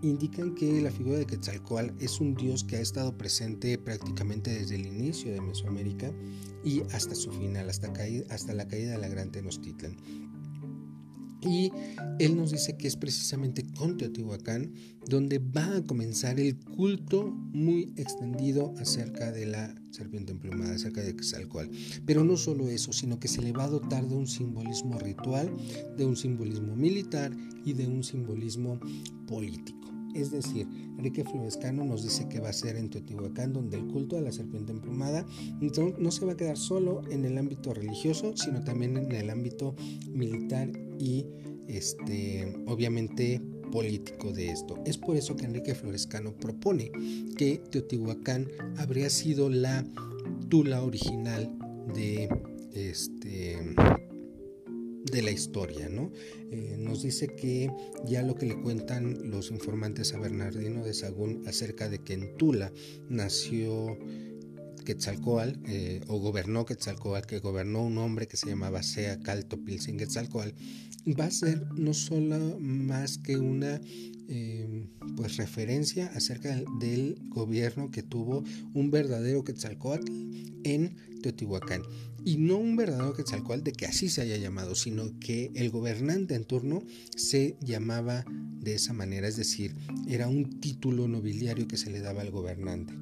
indican 0.01 0.53
que 0.53 0.81
la 0.81 0.91
figura 0.91 1.19
de 1.19 1.25
Quetzalcoatl 1.25 1.93
es 2.03 2.19
un 2.19 2.35
dios 2.35 2.65
que 2.65 2.75
ha 2.75 2.81
estado 2.81 3.17
presente 3.17 3.77
prácticamente 3.77 4.51
desde 4.51 4.75
el 4.75 4.85
inicio 4.85 5.31
de 5.31 5.39
Mesoamérica 5.39 6.11
y 6.61 6.81
hasta 6.91 7.15
su 7.15 7.31
final, 7.31 7.69
hasta, 7.69 7.89
hasta 8.29 8.53
la 8.53 8.67
caída 8.67 8.91
de 8.91 8.97
la 8.97 9.07
Gran 9.07 9.31
Tenochtitlan. 9.31 9.95
Y 11.41 11.71
él 12.19 12.35
nos 12.35 12.51
dice 12.51 12.75
que 12.77 12.87
es 12.87 12.95
precisamente 12.95 13.65
con 13.77 13.97
Teotihuacán 13.97 14.73
donde 15.07 15.39
va 15.39 15.77
a 15.77 15.83
comenzar 15.83 16.39
el 16.39 16.57
culto 16.57 17.31
muy 17.53 17.93
extendido 17.95 18.73
acerca 18.77 19.31
de 19.31 19.45
la 19.45 19.73
serpiente 19.91 20.31
emplumada, 20.31 20.75
acerca 20.75 21.01
de 21.01 21.15
Quetzalcoatl. 21.15 21.75
Pero 22.05 22.23
no 22.23 22.37
solo 22.37 22.69
eso, 22.69 22.93
sino 22.93 23.19
que 23.19 23.27
se 23.27 23.41
le 23.41 23.51
va 23.51 23.63
a 23.63 23.69
dotar 23.69 24.07
de 24.07 24.15
un 24.15 24.27
simbolismo 24.27 24.99
ritual, 24.99 25.51
de 25.97 26.05
un 26.05 26.15
simbolismo 26.15 26.75
militar 26.75 27.35
y 27.65 27.73
de 27.73 27.87
un 27.87 28.03
simbolismo 28.03 28.79
político. 29.27 29.98
Es 30.15 30.31
decir, 30.31 30.67
Enrique 30.97 31.23
Florescano 31.23 31.83
nos 31.85 32.03
dice 32.03 32.27
que 32.27 32.39
va 32.39 32.49
a 32.49 32.53
ser 32.53 32.75
en 32.75 32.89
Teotihuacán 32.89 33.53
donde 33.53 33.77
el 33.77 33.87
culto 33.87 34.17
a 34.17 34.21
la 34.21 34.31
serpiente 34.31 34.71
emplumada 34.71 35.25
no 35.97 36.11
se 36.11 36.25
va 36.25 36.33
a 36.33 36.37
quedar 36.37 36.57
solo 36.57 37.01
en 37.09 37.25
el 37.25 37.37
ámbito 37.37 37.73
religioso, 37.73 38.35
sino 38.35 38.63
también 38.63 38.97
en 38.97 39.11
el 39.11 39.29
ámbito 39.29 39.75
militar 40.11 40.71
y 40.97 41.25
este, 41.67 42.55
obviamente 42.65 43.41
político 43.71 44.33
de 44.33 44.49
esto. 44.49 44.79
Es 44.85 44.97
por 44.97 45.15
eso 45.15 45.35
que 45.35 45.45
Enrique 45.45 45.75
Florescano 45.75 46.33
propone 46.33 46.91
que 47.37 47.61
Teotihuacán 47.69 48.47
habría 48.77 49.09
sido 49.09 49.49
la 49.49 49.85
tula 50.49 50.81
original 50.83 51.55
de 51.93 52.29
este 52.73 53.75
de 55.11 55.21
la 55.21 55.31
historia, 55.31 55.89
¿no? 55.89 56.11
Eh, 56.51 56.75
nos 56.77 57.03
dice 57.03 57.27
que 57.27 57.69
ya 58.05 58.21
lo 58.23 58.35
que 58.35 58.45
le 58.45 58.59
cuentan 58.61 59.29
los 59.29 59.51
informantes 59.51 60.13
a 60.13 60.19
Bernardino 60.19 60.83
de 60.83 60.93
Sagún 60.93 61.43
acerca 61.47 61.89
de 61.89 61.99
que 61.99 62.13
en 62.13 62.35
Tula 62.37 62.71
nació 63.09 63.97
Quetzalcoatl, 64.85 65.59
eh, 65.67 66.01
o 66.07 66.19
gobernó 66.19 66.65
Quetzalcoatl, 66.65 67.27
que 67.27 67.39
gobernó 67.39 67.85
un 67.85 67.97
hombre 67.97 68.27
que 68.27 68.37
se 68.37 68.47
llamaba 68.47 68.81
Sea 68.81 69.19
Calto 69.19 69.63
Pilsen 69.63 69.97
Quetzalcoatl, 69.97 70.55
va 71.19 71.25
a 71.25 71.31
ser 71.31 71.71
no 71.73 71.93
solo 71.93 72.59
más 72.59 73.17
que 73.17 73.37
una, 73.37 73.79
eh, 74.29 74.87
pues 75.17 75.37
referencia 75.37 76.07
acerca 76.15 76.55
del 76.79 77.17
gobierno 77.29 77.91
que 77.91 78.03
tuvo 78.03 78.43
un 78.73 78.91
verdadero 78.91 79.43
Quetzalcoatl 79.43 80.11
en 80.63 80.95
Teotihuacán. 81.21 81.81
Y 82.25 82.37
no 82.37 82.57
un 82.57 82.75
verdadero 82.75 83.13
Quetzalcoatl 83.13 83.63
de 83.63 83.71
que 83.71 83.85
así 83.85 84.09
se 84.09 84.21
haya 84.21 84.37
llamado, 84.37 84.75
sino 84.75 85.17
que 85.19 85.51
el 85.55 85.69
gobernante 85.69 86.35
en 86.35 86.45
turno 86.45 86.83
se 87.15 87.57
llamaba 87.61 88.25
de 88.61 88.75
esa 88.75 88.93
manera, 88.93 89.27
es 89.27 89.37
decir, 89.37 89.75
era 90.07 90.27
un 90.27 90.59
título 90.59 91.07
nobiliario 91.07 91.67
que 91.67 91.77
se 91.77 91.89
le 91.89 92.01
daba 92.01 92.21
al 92.21 92.31
gobernante. 92.31 92.93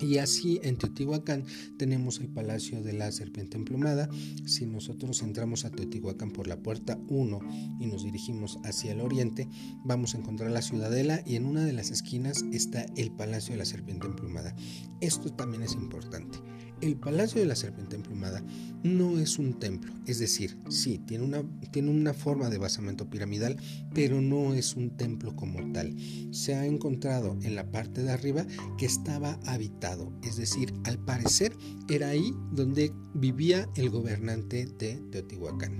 Y 0.00 0.18
así 0.18 0.60
en 0.62 0.76
Teotihuacán 0.76 1.44
tenemos 1.78 2.20
el 2.20 2.28
Palacio 2.28 2.82
de 2.82 2.92
la 2.92 3.10
Serpiente 3.12 3.56
Emplumada. 3.56 4.08
Si 4.44 4.66
nosotros 4.66 5.22
entramos 5.22 5.64
a 5.64 5.70
Teotihuacán 5.70 6.30
por 6.30 6.46
la 6.46 6.62
puerta 6.62 6.98
1 7.08 7.40
y 7.80 7.86
nos 7.86 8.04
dirigimos 8.04 8.58
hacia 8.64 8.92
el 8.92 9.00
oriente, 9.00 9.48
vamos 9.84 10.14
a 10.14 10.18
encontrar 10.18 10.50
la 10.50 10.62
ciudadela 10.62 11.22
y 11.24 11.36
en 11.36 11.46
una 11.46 11.64
de 11.64 11.72
las 11.72 11.90
esquinas 11.90 12.44
está 12.52 12.86
el 12.96 13.10
Palacio 13.10 13.52
de 13.52 13.58
la 13.58 13.64
Serpiente 13.64 14.06
Emplumada. 14.06 14.54
Esto 15.00 15.32
también 15.32 15.62
es 15.62 15.72
importante. 15.72 16.38
El 16.80 16.96
Palacio 16.96 17.40
de 17.40 17.46
la 17.46 17.56
Serpiente 17.56 17.96
Emplumada 17.96 18.42
no 18.82 19.18
es 19.18 19.38
un 19.38 19.58
templo, 19.58 19.92
es 20.06 20.18
decir, 20.18 20.58
sí, 20.68 20.98
tiene 20.98 21.24
una, 21.24 21.42
tiene 21.72 21.90
una 21.90 22.12
forma 22.12 22.50
de 22.50 22.58
basamento 22.58 23.08
piramidal, 23.08 23.56
pero 23.94 24.20
no 24.20 24.52
es 24.52 24.76
un 24.76 24.90
templo 24.90 25.34
como 25.34 25.72
tal. 25.72 25.96
Se 26.32 26.54
ha 26.54 26.66
encontrado 26.66 27.38
en 27.42 27.54
la 27.54 27.70
parte 27.70 28.02
de 28.02 28.12
arriba 28.12 28.46
que 28.76 28.84
estaba 28.84 29.40
habitado, 29.46 30.12
es 30.22 30.36
decir, 30.36 30.74
al 30.84 30.98
parecer 30.98 31.56
era 31.88 32.10
ahí 32.10 32.34
donde 32.52 32.92
vivía 33.14 33.68
el 33.74 33.88
gobernante 33.88 34.66
de 34.66 34.96
Teotihuacán. 35.10 35.78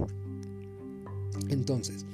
Entonces, 1.48 2.06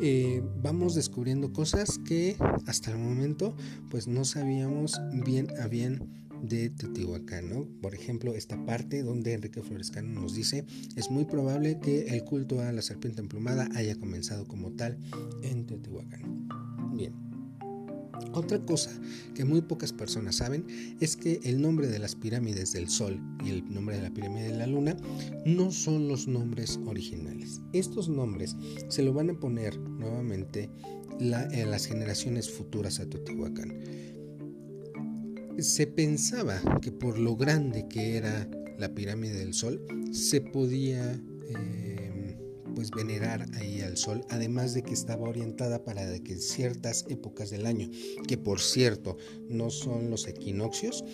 eh, 0.00 0.42
vamos 0.62 0.94
descubriendo 0.94 1.52
cosas 1.52 1.98
que 1.98 2.36
hasta 2.66 2.90
el 2.90 2.98
momento 2.98 3.54
pues 3.90 4.08
no 4.08 4.24
sabíamos 4.24 5.00
bien 5.24 5.48
a 5.60 5.68
bien 5.68 6.23
de 6.48 6.70
Teotihuacán. 6.70 7.68
Por 7.80 7.94
ejemplo, 7.94 8.34
esta 8.34 8.64
parte 8.64 9.02
donde 9.02 9.34
Enrique 9.34 9.62
Florescano 9.62 10.20
nos 10.20 10.34
dice, 10.34 10.64
es 10.96 11.10
muy 11.10 11.24
probable 11.24 11.78
que 11.80 12.08
el 12.08 12.24
culto 12.24 12.60
a 12.60 12.72
la 12.72 12.82
serpiente 12.82 13.20
emplumada 13.20 13.68
haya 13.74 13.96
comenzado 13.96 14.46
como 14.46 14.72
tal 14.72 14.98
en 15.42 15.66
Teotihuacán. 15.66 16.48
Bien. 16.94 17.12
Otra 18.32 18.64
cosa 18.64 18.90
que 19.34 19.44
muy 19.44 19.60
pocas 19.60 19.92
personas 19.92 20.36
saben 20.36 20.66
es 21.00 21.16
que 21.16 21.40
el 21.44 21.60
nombre 21.60 21.88
de 21.88 21.98
las 21.98 22.14
pirámides 22.14 22.72
del 22.72 22.88
Sol 22.88 23.20
y 23.44 23.50
el 23.50 23.72
nombre 23.72 23.96
de 23.96 24.02
la 24.02 24.14
pirámide 24.14 24.52
de 24.52 24.58
la 24.58 24.66
Luna 24.66 24.96
no 25.44 25.70
son 25.70 26.08
los 26.08 26.26
nombres 26.26 26.78
originales. 26.86 27.60
Estos 27.72 28.08
nombres 28.08 28.56
se 28.88 29.02
lo 29.02 29.12
van 29.12 29.30
a 29.30 29.38
poner 29.38 29.78
nuevamente 29.78 30.70
en 31.20 31.70
las 31.70 31.86
generaciones 31.86 32.50
futuras 32.50 32.98
a 32.98 33.08
Teotihuacán 33.08 33.72
se 35.58 35.86
pensaba 35.86 36.60
que 36.80 36.92
por 36.92 37.18
lo 37.18 37.36
grande 37.36 37.86
que 37.88 38.16
era 38.16 38.48
la 38.78 38.94
pirámide 38.94 39.38
del 39.38 39.54
Sol, 39.54 39.84
se 40.12 40.40
podía 40.40 41.12
em, 41.12 42.74
pues 42.74 42.90
venerar 42.90 43.46
ahí 43.54 43.80
al 43.80 43.96
Sol, 43.96 44.24
además 44.30 44.74
de 44.74 44.82
que 44.82 44.92
estaba 44.92 45.28
orientada 45.28 45.84
para 45.84 46.18
que 46.20 46.36
ciertas 46.36 47.04
épocas 47.08 47.50
del 47.50 47.66
año, 47.66 47.88
que 48.26 48.36
por 48.36 48.60
cierto 48.60 49.16
no 49.48 49.70
son 49.70 50.10
los 50.10 50.26
equinoccios, 50.26 51.04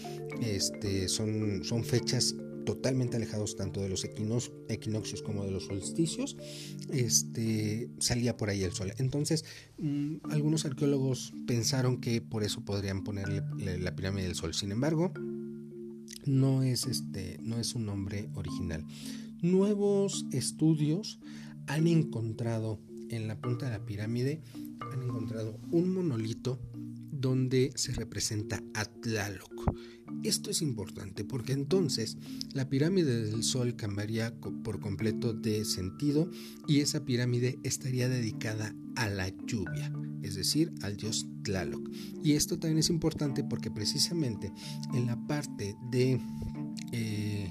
este, 0.43 1.09
son, 1.09 1.63
son 1.65 1.85
fechas 1.85 2.35
totalmente 2.75 3.17
alejados 3.17 3.57
tanto 3.57 3.83
de 3.83 3.89
los 3.89 4.05
equinoccios 4.05 5.23
como 5.23 5.45
de 5.45 5.51
los 5.51 5.67
solsticios, 5.67 6.37
este, 6.93 7.91
salía 7.99 8.37
por 8.37 8.49
ahí 8.49 8.63
el 8.63 8.73
sol. 8.73 8.93
Entonces, 8.99 9.45
mm, 9.79 10.19
algunos 10.31 10.65
arqueólogos 10.65 11.33
pensaron 11.49 12.01
que 12.01 12.21
por 12.21 12.45
eso 12.45 12.65
podrían 12.65 13.03
ponerle 13.03 13.43
la 13.81 13.97
pirámide 13.97 14.27
del 14.27 14.37
sol. 14.37 14.55
Sin 14.55 14.71
embargo, 14.71 15.13
no 16.27 16.63
es, 16.63 16.87
este, 16.87 17.39
no 17.43 17.59
es 17.59 17.75
un 17.75 17.87
nombre 17.87 18.29
original. 18.35 18.87
Nuevos 19.43 20.27
estudios 20.31 21.19
han 21.67 21.89
encontrado 21.89 22.79
en 23.09 23.27
la 23.27 23.41
punta 23.41 23.67
de 23.67 23.73
la 23.73 23.85
pirámide, 23.85 24.43
han 24.93 25.03
encontrado 25.03 25.59
un 25.73 25.93
monolito 25.93 26.61
donde 27.21 27.73
se 27.75 27.93
representa 27.93 28.63
a 28.75 28.85
Tlaloc. 28.85 29.51
Esto 30.23 30.51
es 30.51 30.61
importante 30.61 31.25
porque 31.25 31.53
entonces 31.53 32.19
la 32.53 32.69
pirámide 32.69 33.23
del 33.23 33.43
Sol 33.43 33.77
cambiaría 33.77 34.35
por 34.65 34.81
completo 34.81 35.33
de 35.33 35.65
sentido 35.65 36.31
y 36.67 36.81
esa 36.81 37.05
pirámide 37.05 37.59
estaría 37.63 38.09
dedicada 38.09 38.75
a 38.97 39.09
la 39.09 39.29
lluvia, 39.47 39.93
es 40.23 40.35
decir, 40.35 40.73
al 40.83 40.97
dios 40.97 41.27
Tlaloc. 41.43 41.89
Y 42.23 42.33
esto 42.33 42.59
también 42.59 42.79
es 42.79 42.91
importante 42.91 43.45
porque 43.45 43.71
precisamente 43.71 44.53
en 44.93 45.07
la 45.07 45.17
parte 45.27 45.75
de 45.91 46.21
eh, 46.93 47.51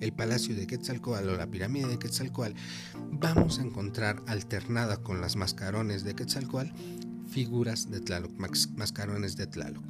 el 0.00 0.12
palacio 0.12 0.54
de 0.54 0.66
Quetzalcoatl 0.66 1.28
o 1.28 1.36
la 1.36 1.50
pirámide 1.50 1.86
de 1.88 1.98
Quetzalcoatl, 1.98 2.54
vamos 3.12 3.58
a 3.58 3.62
encontrar 3.62 4.22
alternada 4.26 4.98
con 5.02 5.20
las 5.20 5.36
mascarones 5.36 6.04
de 6.04 6.14
Quetzalcoatl 6.14 6.70
figuras 7.28 7.90
de 7.90 8.00
Tlaloc, 8.00 8.32
mascarones 8.76 9.36
de 9.36 9.46
Tlaloc. 9.46 9.82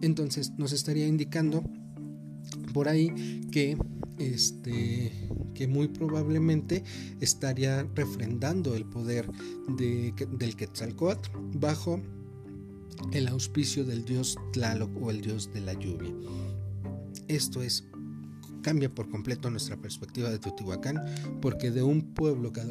Entonces 0.00 0.52
nos 0.58 0.72
estaría 0.72 1.06
indicando 1.06 1.62
por 2.72 2.88
ahí 2.88 3.40
que 3.50 3.76
este 4.18 5.12
que 5.54 5.66
muy 5.66 5.88
probablemente 5.88 6.84
estaría 7.20 7.82
refrendando 7.94 8.74
el 8.74 8.84
poder 8.84 9.26
de, 9.68 10.12
del 10.32 10.54
Quetzalcoatl 10.54 11.30
bajo 11.54 12.00
el 13.12 13.28
auspicio 13.28 13.84
del 13.84 14.04
dios 14.04 14.36
Tlaloc 14.52 14.90
o 15.02 15.10
el 15.10 15.22
dios 15.22 15.50
de 15.52 15.60
la 15.62 15.72
lluvia. 15.72 16.12
Esto 17.28 17.62
es 17.62 17.84
cambia 18.66 18.92
por 18.92 19.08
completo 19.08 19.48
nuestra 19.48 19.76
perspectiva 19.76 20.28
de 20.28 20.40
Teotihuacán, 20.40 21.00
porque 21.40 21.70
de 21.70 21.84
un 21.84 22.02
pueblo 22.14 22.52
que, 22.52 22.62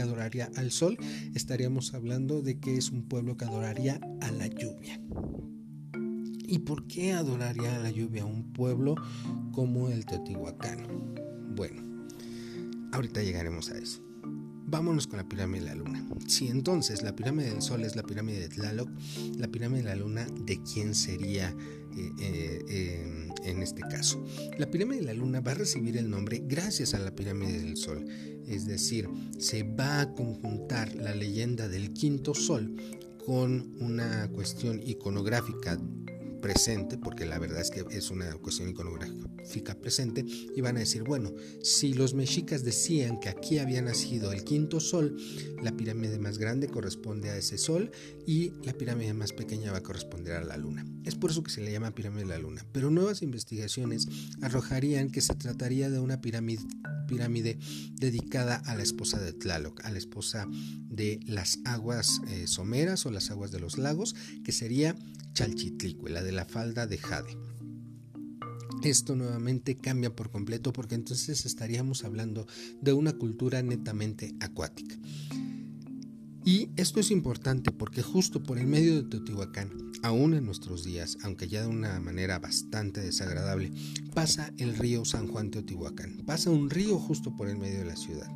adoraría 0.00 0.48
al 0.54 0.70
sol, 0.70 0.96
estaríamos 1.34 1.94
hablando 1.94 2.42
de 2.42 2.60
que 2.60 2.76
es 2.76 2.92
un 2.92 3.08
pueblo 3.08 3.36
que 3.36 3.44
adoraría 3.44 4.00
a 4.20 4.30
la 4.30 4.46
lluvia. 4.46 5.00
¿Y 6.46 6.60
por 6.60 6.86
qué 6.86 7.12
adoraría 7.12 7.74
a 7.74 7.80
la 7.80 7.90
lluvia 7.90 8.24
un 8.24 8.52
pueblo 8.52 8.94
como 9.50 9.88
el 9.88 10.06
Teotihuacán? 10.06 10.86
Bueno, 11.56 11.82
ahorita 12.92 13.20
llegaremos 13.20 13.68
a 13.70 13.78
eso. 13.78 14.09
Vámonos 14.70 15.08
con 15.08 15.16
la 15.16 15.28
pirámide 15.28 15.64
de 15.64 15.66
la 15.66 15.74
luna. 15.74 16.06
Si 16.28 16.46
entonces 16.46 17.02
la 17.02 17.16
pirámide 17.16 17.50
del 17.50 17.60
sol 17.60 17.82
es 17.82 17.96
la 17.96 18.04
pirámide 18.04 18.38
de 18.38 18.48
Tlaloc, 18.50 18.88
la 19.36 19.48
pirámide 19.48 19.82
de 19.82 19.88
la 19.88 19.96
luna, 19.96 20.28
¿de 20.46 20.62
quién 20.62 20.94
sería 20.94 21.52
eh, 21.96 22.64
eh, 22.68 23.28
en 23.46 23.62
este 23.64 23.80
caso? 23.80 24.24
La 24.58 24.70
pirámide 24.70 25.00
de 25.00 25.06
la 25.06 25.14
luna 25.14 25.40
va 25.40 25.50
a 25.50 25.56
recibir 25.56 25.96
el 25.96 26.08
nombre 26.08 26.44
gracias 26.46 26.94
a 26.94 27.00
la 27.00 27.10
pirámide 27.10 27.58
del 27.58 27.76
sol. 27.76 28.06
Es 28.46 28.64
decir, 28.64 29.08
se 29.40 29.64
va 29.64 30.02
a 30.02 30.14
conjuntar 30.14 30.94
la 30.94 31.16
leyenda 31.16 31.66
del 31.66 31.92
quinto 31.92 32.32
sol 32.32 32.76
con 33.26 33.74
una 33.80 34.28
cuestión 34.28 34.80
iconográfica 34.86 35.80
presente, 36.40 36.98
porque 36.98 37.26
la 37.26 37.38
verdad 37.38 37.60
es 37.60 37.70
que 37.70 37.84
es 37.90 38.10
una 38.10 38.32
cuestión 38.36 38.68
iconográfica 38.68 39.78
presente, 39.78 40.24
y 40.24 40.60
van 40.60 40.76
a 40.76 40.80
decir, 40.80 41.02
bueno, 41.02 41.32
si 41.62 41.92
los 41.94 42.14
mexicas 42.14 42.64
decían 42.64 43.20
que 43.20 43.28
aquí 43.28 43.58
había 43.58 43.82
nacido 43.82 44.32
el 44.32 44.44
quinto 44.44 44.80
sol, 44.80 45.16
la 45.62 45.72
pirámide 45.72 46.18
más 46.18 46.38
grande 46.38 46.68
corresponde 46.68 47.30
a 47.30 47.36
ese 47.36 47.58
sol 47.58 47.90
y 48.26 48.52
la 48.64 48.72
pirámide 48.72 49.14
más 49.14 49.32
pequeña 49.32 49.72
va 49.72 49.78
a 49.78 49.82
corresponder 49.82 50.34
a 50.34 50.44
la 50.44 50.56
luna. 50.56 50.86
Es 51.04 51.14
por 51.14 51.30
eso 51.30 51.42
que 51.42 51.50
se 51.50 51.60
le 51.60 51.72
llama 51.72 51.94
pirámide 51.94 52.22
de 52.22 52.28
la 52.28 52.38
luna. 52.38 52.64
Pero 52.72 52.90
nuevas 52.90 53.22
investigaciones 53.22 54.06
arrojarían 54.42 55.10
que 55.10 55.20
se 55.20 55.34
trataría 55.34 55.90
de 55.90 55.98
una 55.98 56.20
pirámide, 56.20 57.58
dedicada 57.94 58.56
a 58.56 58.74
la 58.74 58.82
esposa 58.82 59.20
de 59.20 59.32
Tlaloc, 59.32 59.84
a 59.84 59.90
la 59.90 59.98
esposa 59.98 60.46
de 60.88 61.20
las 61.26 61.58
aguas 61.64 62.20
eh, 62.28 62.46
someras 62.46 63.04
o 63.06 63.10
las 63.10 63.30
aguas 63.30 63.50
de 63.50 63.60
los 63.60 63.78
lagos, 63.78 64.14
que 64.44 64.52
sería 64.52 64.94
Chalchitlicue, 65.32 66.10
la 66.10 66.22
de 66.22 66.32
la 66.32 66.44
falda 66.44 66.86
de 66.86 66.98
Jade. 66.98 67.36
Esto 68.82 69.14
nuevamente 69.14 69.76
cambia 69.76 70.14
por 70.14 70.30
completo 70.30 70.72
porque 70.72 70.94
entonces 70.94 71.44
estaríamos 71.44 72.04
hablando 72.04 72.46
de 72.80 72.92
una 72.92 73.12
cultura 73.12 73.62
netamente 73.62 74.34
acuática. 74.40 74.96
Y 76.44 76.70
esto 76.76 77.00
es 77.00 77.10
importante 77.10 77.70
porque 77.70 78.02
justo 78.02 78.42
por 78.42 78.58
el 78.58 78.66
medio 78.66 78.96
de 78.96 79.08
Teotihuacán, 79.08 79.92
aún 80.02 80.32
en 80.32 80.46
nuestros 80.46 80.84
días, 80.84 81.18
aunque 81.22 81.48
ya 81.48 81.62
de 81.62 81.68
una 81.68 82.00
manera 82.00 82.38
bastante 82.38 83.02
desagradable, 83.02 83.70
pasa 84.14 84.52
el 84.56 84.76
río 84.76 85.04
San 85.04 85.28
Juan 85.28 85.50
Teotihuacán. 85.50 86.22
Pasa 86.24 86.50
un 86.50 86.70
río 86.70 86.98
justo 86.98 87.36
por 87.36 87.48
el 87.48 87.58
medio 87.58 87.80
de 87.80 87.84
la 87.84 87.96
ciudad. 87.96 88.30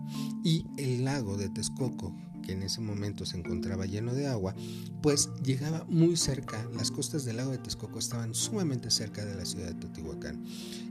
Y 0.44 0.66
el 0.76 1.04
lago 1.04 1.38
de 1.38 1.48
Texcoco, 1.48 2.14
que 2.44 2.52
en 2.52 2.62
ese 2.62 2.80
momento 2.80 3.24
se 3.26 3.38
encontraba 3.38 3.86
lleno 3.86 4.12
de 4.14 4.26
agua, 4.26 4.54
pues 5.02 5.30
llegaba 5.42 5.84
muy 5.88 6.16
cerca, 6.16 6.68
las 6.76 6.90
costas 6.90 7.24
del 7.24 7.38
lago 7.38 7.50
de 7.50 7.58
Texcoco 7.58 7.98
estaban 7.98 8.34
sumamente 8.34 8.90
cerca 8.90 9.24
de 9.24 9.34
la 9.34 9.44
ciudad 9.44 9.68
de 9.68 9.74
Teotihuacán. 9.74 10.44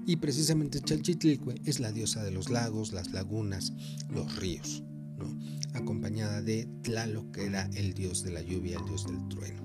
Y 0.05 0.17
precisamente 0.17 0.81
Chalchitlicue 0.81 1.61
es 1.65 1.79
la 1.79 1.91
diosa 1.91 2.23
de 2.23 2.31
los 2.31 2.49
lagos, 2.49 2.91
las 2.91 3.11
lagunas, 3.11 3.73
los 4.09 4.35
ríos, 4.37 4.83
acompañada 5.73 6.41
de 6.41 6.67
Tlaloc, 6.81 7.31
que 7.31 7.45
era 7.45 7.69
el 7.73 7.93
dios 7.93 8.23
de 8.23 8.31
la 8.31 8.41
lluvia, 8.41 8.77
el 8.77 8.85
dios 8.85 9.05
del 9.05 9.27
trueno. 9.29 9.63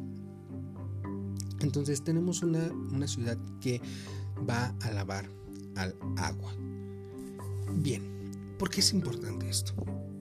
Entonces 1.60 2.04
tenemos 2.04 2.42
una, 2.42 2.70
una 2.70 3.08
ciudad 3.08 3.36
que 3.60 3.80
va 4.48 4.74
a 4.82 4.90
lavar 4.92 5.28
al 5.74 5.94
agua. 6.16 6.54
Bien, 7.74 8.02
¿por 8.58 8.70
qué 8.70 8.80
es 8.80 8.92
importante 8.92 9.48
esto? 9.48 9.74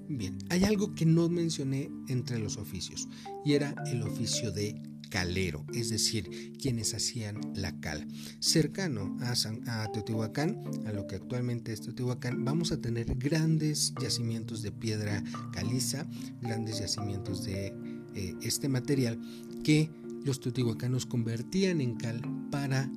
Bien, 0.10 0.38
hay 0.50 0.64
algo 0.64 0.96
que 0.96 1.06
no 1.06 1.30
mencioné 1.30 1.90
entre 2.08 2.40
los 2.40 2.58
oficios 2.58 3.08
y 3.44 3.54
era 3.54 3.76
el 3.88 4.04
oficio 4.04 4.52
de 4.52 4.82
calero, 5.10 5.66
es 5.74 5.90
decir, 5.90 6.54
quienes 6.62 6.94
hacían 6.94 7.40
la 7.56 7.80
cal. 7.80 8.08
Cercano 8.40 9.18
a, 9.22 9.34
a, 9.68 9.92
Teotihuacán, 9.92 10.62
a 10.86 10.92
lo 10.92 11.08
que 11.08 11.16
actualmente 11.16 11.74
es 11.74 11.82
Teotihuacán, 11.82 12.44
vamos 12.44 12.72
a 12.72 12.82
tener 12.82 13.16
grandes 13.16 13.94
yacimientos 14.02 14.62
de 14.62 14.72
piedra 14.72 15.24
caliza, 15.52 16.06
grandes 16.42 16.80
yacimientos 16.80 17.44
de 17.44 17.74
eh, 18.16 18.36
este 18.42 18.70
material 18.70 19.20
que 19.64 19.90
los 20.24 20.40
teotihuacanos 20.40 21.06
convertían 21.06 21.80
en 21.80 21.96
cal 21.96 22.22
para 22.52 22.90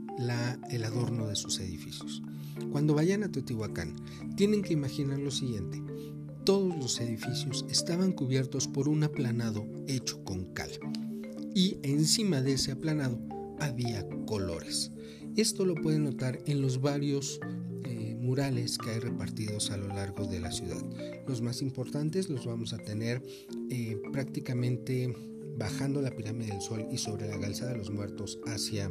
el 0.71 0.85
adorno 0.85 1.29
de 1.29 1.37
sus 1.37 1.61
edificios. 1.61 2.23
Cuando 2.73 2.95
vayan 2.95 3.23
a 3.23 3.31
Teotihuacán, 3.31 3.95
tienen 4.37 4.63
que 4.63 4.73
imaginar 4.73 5.19
lo 5.19 5.31
siguiente. 5.31 5.81
Todos 6.45 6.77
los 6.77 7.01
edificios 7.01 7.67
estaban 7.69 8.13
cubiertos 8.13 8.67
por 8.67 8.89
un 8.89 9.05
aplanado 9.05 9.67
hecho 9.87 10.25
con 10.25 10.53
cal 10.55 10.71
y 11.55 11.79
encima 11.83 12.41
de 12.41 12.55
ese 12.55 12.73
aplanado 12.73 13.19
había 13.59 14.09
colores. 14.27 14.91
Esto 15.37 15.65
lo 15.65 15.75
pueden 15.75 16.05
notar 16.05 16.39
en 16.47 16.63
los 16.63 16.81
varios 16.81 17.41
eh, 17.85 18.17
murales 18.19 18.79
que 18.79 18.91
hay 18.91 19.01
repartidos 19.01 19.71
a 19.71 19.77
lo 19.77 19.89
largo 19.89 20.27
de 20.27 20.41
la 20.41 20.51
ciudad. 20.51 20.83
Los 21.27 21.43
más 21.43 21.63
importantes 21.63 22.29
los 22.29 22.47
vamos 22.47 22.73
a 22.73 22.79
tener 22.79 23.23
eh, 23.71 24.01
prácticamente 24.13 25.15
bajando 25.59 26.01
la 26.01 26.11
pirámide 26.11 26.53
del 26.53 26.63
Sol 26.63 26.87
y 26.91 26.99
sobre 26.99 27.29
la 27.29 27.39
calzada 27.39 27.73
de 27.73 27.79
los 27.79 27.91
muertos 27.91 28.39
hacia 28.47 28.91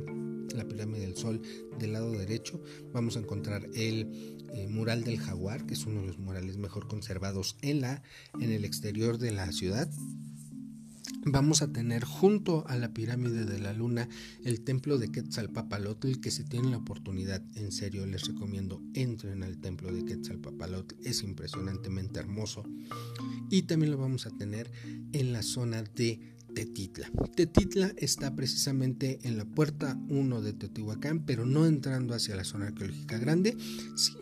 la 0.55 0.67
pirámide 0.67 1.01
del 1.01 1.15
Sol 1.15 1.41
del 1.79 1.93
lado 1.93 2.11
derecho 2.11 2.61
vamos 2.93 3.17
a 3.17 3.19
encontrar 3.19 3.67
el 3.73 4.37
eh, 4.53 4.67
mural 4.67 5.03
del 5.03 5.19
jaguar 5.19 5.65
que 5.65 5.73
es 5.73 5.85
uno 5.85 6.01
de 6.01 6.07
los 6.07 6.19
murales 6.19 6.57
mejor 6.57 6.87
conservados 6.87 7.57
en 7.61 7.81
la 7.81 8.01
en 8.39 8.51
el 8.51 8.65
exterior 8.65 9.17
de 9.17 9.31
la 9.31 9.51
ciudad. 9.51 9.89
Vamos 11.25 11.61
a 11.61 11.71
tener 11.71 12.05
junto 12.05 12.65
a 12.67 12.77
la 12.77 12.93
pirámide 12.93 13.43
de 13.43 13.59
la 13.59 13.73
luna 13.73 14.07
el 14.45 14.61
templo 14.61 14.97
de 14.97 15.11
Quetzalpapalotl 15.11 16.21
que 16.21 16.31
si 16.31 16.45
tienen 16.45 16.71
la 16.71 16.77
oportunidad 16.77 17.43
en 17.55 17.73
serio 17.73 18.05
les 18.05 18.25
recomiendo 18.25 18.81
entren 18.93 19.43
al 19.43 19.57
templo 19.57 19.91
de 19.91 20.05
Quetzalpapalotl 20.05 20.95
es 21.03 21.23
impresionantemente 21.23 22.19
hermoso. 22.19 22.63
Y 23.49 23.63
también 23.63 23.91
lo 23.91 23.97
vamos 23.97 24.27
a 24.27 24.31
tener 24.31 24.71
en 25.11 25.33
la 25.33 25.43
zona 25.43 25.83
de 25.83 26.37
Tetitla. 26.53 27.11
Tetitla 27.35 27.91
está 27.97 28.35
precisamente 28.35 29.19
en 29.23 29.37
la 29.37 29.45
puerta 29.45 29.99
1 30.09 30.41
de 30.41 30.53
Teotihuacán, 30.53 31.25
pero 31.25 31.45
no 31.45 31.65
entrando 31.65 32.13
hacia 32.13 32.35
la 32.35 32.43
zona 32.43 32.67
arqueológica 32.67 33.17
grande, 33.17 33.55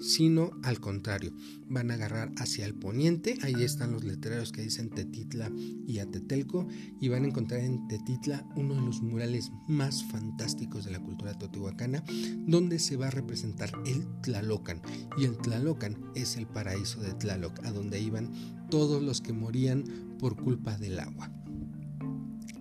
sino 0.01 0.51
al 0.63 0.79
contrario. 0.79 1.33
Van 1.69 1.91
a 1.91 1.95
agarrar 1.95 2.31
hacia 2.37 2.65
el 2.65 2.75
poniente, 2.75 3.37
ahí 3.41 3.63
están 3.63 3.91
los 3.91 4.03
letreros 4.03 4.51
que 4.51 4.61
dicen 4.61 4.89
Tetitla 4.89 5.51
y 5.87 5.99
Atetelco, 5.99 6.67
y 6.99 7.09
van 7.09 7.23
a 7.23 7.27
encontrar 7.27 7.61
en 7.61 7.87
Tetitla 7.87 8.47
uno 8.55 8.75
de 8.75 8.81
los 8.81 9.01
murales 9.01 9.51
más 9.67 10.03
fantásticos 10.05 10.85
de 10.85 10.91
la 10.91 11.01
cultura 11.01 11.37
teotihuacana, 11.37 12.03
donde 12.45 12.79
se 12.79 12.97
va 12.97 13.07
a 13.07 13.11
representar 13.11 13.71
el 13.85 14.05
Tlalocan. 14.21 14.81
Y 15.17 15.25
el 15.25 15.37
Tlalocan 15.37 15.97
es 16.15 16.37
el 16.37 16.47
paraíso 16.47 17.01
de 17.01 17.13
Tlaloc, 17.13 17.65
a 17.65 17.71
donde 17.71 17.99
iban 17.99 18.31
todos 18.69 19.01
los 19.01 19.21
que 19.21 19.33
morían 19.33 19.83
por 20.19 20.35
culpa 20.35 20.77
del 20.77 20.99
agua. 20.99 21.31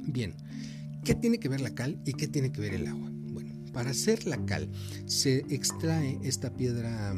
Bien, 0.07 0.35
¿qué 1.05 1.15
tiene 1.15 1.39
que 1.39 1.49
ver 1.49 1.61
la 1.61 1.75
cal 1.75 2.01
y 2.05 2.13
qué 2.13 2.29
tiene 2.29 2.53
que 2.53 2.61
ver 2.61 2.75
el 2.75 2.87
agua? 2.87 3.11
Bueno, 3.33 3.53
para 3.73 3.91
hacer 3.91 4.27
la 4.27 4.45
cal 4.47 4.71
se 5.07 5.39
extrae 5.51 6.19
esta 6.23 6.55
piedra 6.55 7.15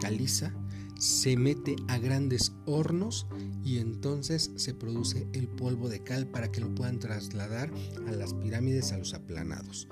caliza, 0.00 0.52
se 0.98 1.36
mete 1.36 1.76
a 1.88 1.98
grandes 1.98 2.52
hornos 2.66 3.26
y 3.64 3.78
entonces 3.78 4.50
se 4.56 4.74
produce 4.74 5.26
el 5.32 5.48
polvo 5.48 5.88
de 5.88 6.02
cal 6.02 6.26
para 6.26 6.50
que 6.50 6.60
lo 6.60 6.74
puedan 6.74 6.98
trasladar 6.98 7.72
a 8.06 8.12
las 8.12 8.34
pirámides, 8.34 8.92
a 8.92 8.98
los 8.98 9.14
aplanados. 9.14 9.88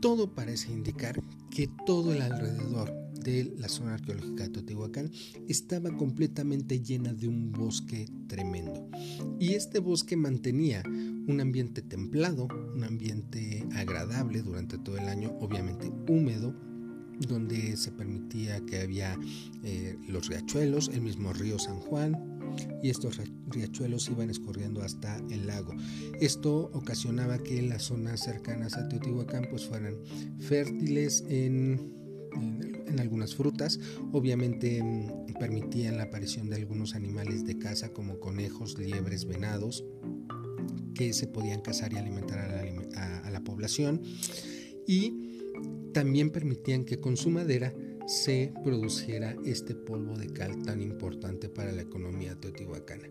Todo 0.00 0.34
parece 0.34 0.72
indicar 0.72 1.20
que 1.50 1.68
todo 1.86 2.14
el 2.14 2.22
alrededor 2.22 2.94
de 3.22 3.54
la 3.58 3.68
zona 3.68 3.94
arqueológica 3.94 4.44
de 4.44 4.50
Teotihuacán 4.50 5.10
estaba 5.48 5.96
completamente 5.96 6.80
llena 6.80 7.12
de 7.12 7.28
un 7.28 7.52
bosque 7.52 8.08
tremendo. 8.26 8.88
Y 9.38 9.54
este 9.54 9.78
bosque 9.78 10.16
mantenía 10.16 10.82
un 10.84 11.40
ambiente 11.40 11.82
templado, 11.82 12.48
un 12.74 12.84
ambiente 12.84 13.64
agradable 13.74 14.42
durante 14.42 14.78
todo 14.78 14.96
el 14.96 15.08
año, 15.08 15.36
obviamente 15.40 15.90
húmedo, 16.08 16.54
donde 17.28 17.76
se 17.76 17.92
permitía 17.92 18.64
que 18.64 18.80
había 18.80 19.18
eh, 19.62 19.98
los 20.08 20.28
riachuelos, 20.28 20.88
el 20.88 21.02
mismo 21.02 21.32
río 21.32 21.58
San 21.58 21.78
Juan, 21.80 22.40
y 22.82 22.90
estos 22.90 23.20
riachuelos 23.48 24.08
iban 24.08 24.30
escorriendo 24.30 24.82
hasta 24.82 25.18
el 25.30 25.46
lago. 25.46 25.74
Esto 26.20 26.70
ocasionaba 26.72 27.38
que 27.38 27.62
las 27.62 27.84
zonas 27.84 28.20
cercanas 28.20 28.76
a 28.76 28.88
Teotihuacán 28.88 29.46
pues 29.50 29.66
fueran 29.66 29.94
fértiles 30.38 31.24
en 31.28 31.99
en 32.34 33.00
algunas 33.00 33.34
frutas. 33.34 33.78
Obviamente 34.12 34.82
mm, 34.82 35.34
permitían 35.38 35.96
la 35.96 36.04
aparición 36.04 36.50
de 36.50 36.56
algunos 36.56 36.94
animales 36.94 37.44
de 37.44 37.58
caza 37.58 37.92
como 37.92 38.20
conejos, 38.20 38.78
liebres, 38.78 39.24
venados, 39.26 39.84
que 40.94 41.12
se 41.12 41.26
podían 41.26 41.62
cazar 41.62 41.92
y 41.92 41.96
alimentar 41.96 42.38
a 42.38 43.30
la, 43.30 43.40
población. 43.40 44.02
Y 44.86 45.40
también 45.94 46.30
permitían 46.30 46.84
que 46.84 47.00
con 47.00 47.16
su 47.16 47.30
madera 47.30 47.72
se 48.06 48.52
produciera 48.62 49.34
este 49.44 49.74
polvo 49.74 50.16
de 50.16 50.26
cal 50.26 50.62
tan 50.62 50.82
importante 50.82 51.48
para 51.48 51.72
la 51.72 51.80
economía 51.80 52.38
teotihuacana. 52.38 53.08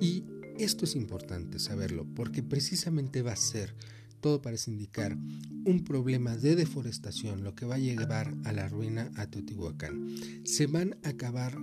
Y 0.00 0.24
esto 0.58 0.84
es 0.84 0.96
importante 0.96 1.60
saberlo 1.60 2.06
porque 2.16 2.42
precisamente 2.42 3.22
va 3.22 3.32
a 3.32 3.36
ser 3.36 3.74
todo 4.22 4.40
parece 4.40 4.70
indicar 4.70 5.18
un 5.66 5.84
problema 5.84 6.36
de 6.36 6.56
deforestación, 6.56 7.44
lo 7.44 7.54
que 7.54 7.66
va 7.66 7.74
a 7.74 7.78
llevar 7.78 8.34
a 8.44 8.52
la 8.52 8.68
ruina 8.68 9.10
a 9.16 9.26
Teotihuacán. 9.26 10.14
Se 10.44 10.66
van 10.66 10.96
a 11.02 11.10
acabar 11.10 11.58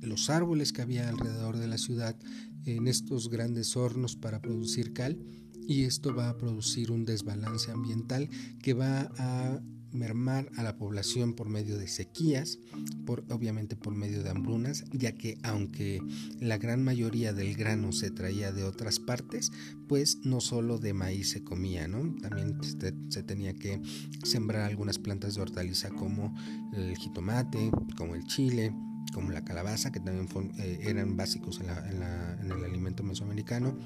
los 0.00 0.30
árboles 0.30 0.72
que 0.72 0.80
había 0.80 1.08
alrededor 1.08 1.58
de 1.58 1.66
la 1.66 1.76
ciudad 1.76 2.16
en 2.64 2.86
estos 2.88 3.28
grandes 3.28 3.76
hornos 3.76 4.16
para 4.16 4.40
producir 4.40 4.92
cal 4.92 5.18
y 5.66 5.84
esto 5.84 6.14
va 6.14 6.30
a 6.30 6.36
producir 6.36 6.90
un 6.90 7.04
desbalance 7.04 7.70
ambiental 7.70 8.28
que 8.62 8.74
va 8.74 9.10
a 9.18 9.60
mermar 9.94 10.50
a 10.56 10.62
la 10.62 10.76
población 10.76 11.34
por 11.34 11.48
medio 11.48 11.78
de 11.78 11.88
sequías, 11.88 12.58
por, 13.06 13.24
obviamente 13.30 13.76
por 13.76 13.94
medio 13.94 14.22
de 14.22 14.30
hambrunas, 14.30 14.84
ya 14.92 15.12
que 15.12 15.38
aunque 15.42 16.00
la 16.40 16.58
gran 16.58 16.82
mayoría 16.82 17.32
del 17.32 17.54
grano 17.54 17.92
se 17.92 18.10
traía 18.10 18.52
de 18.52 18.64
otras 18.64 18.98
partes, 18.98 19.52
pues 19.88 20.18
no 20.24 20.40
solo 20.40 20.78
de 20.78 20.92
maíz 20.94 21.30
se 21.30 21.44
comía, 21.44 21.88
¿no? 21.88 22.14
También 22.20 22.58
se 22.62 23.22
tenía 23.22 23.54
que 23.54 23.80
sembrar 24.24 24.62
algunas 24.62 24.98
plantas 24.98 25.34
de 25.34 25.42
hortaliza 25.42 25.90
como 25.90 26.34
el 26.72 26.96
jitomate, 26.96 27.70
como 27.96 28.14
el 28.14 28.24
chile, 28.24 28.74
como 29.12 29.30
la 29.30 29.44
calabaza, 29.44 29.92
que 29.92 30.00
también 30.00 30.28
eh, 30.58 30.78
eran 30.82 31.16
básicos 31.16 31.60
en, 31.60 31.70
en 31.70 32.50
el 32.50 32.64
alimento 32.64 33.02
mesoamericano 33.02 33.78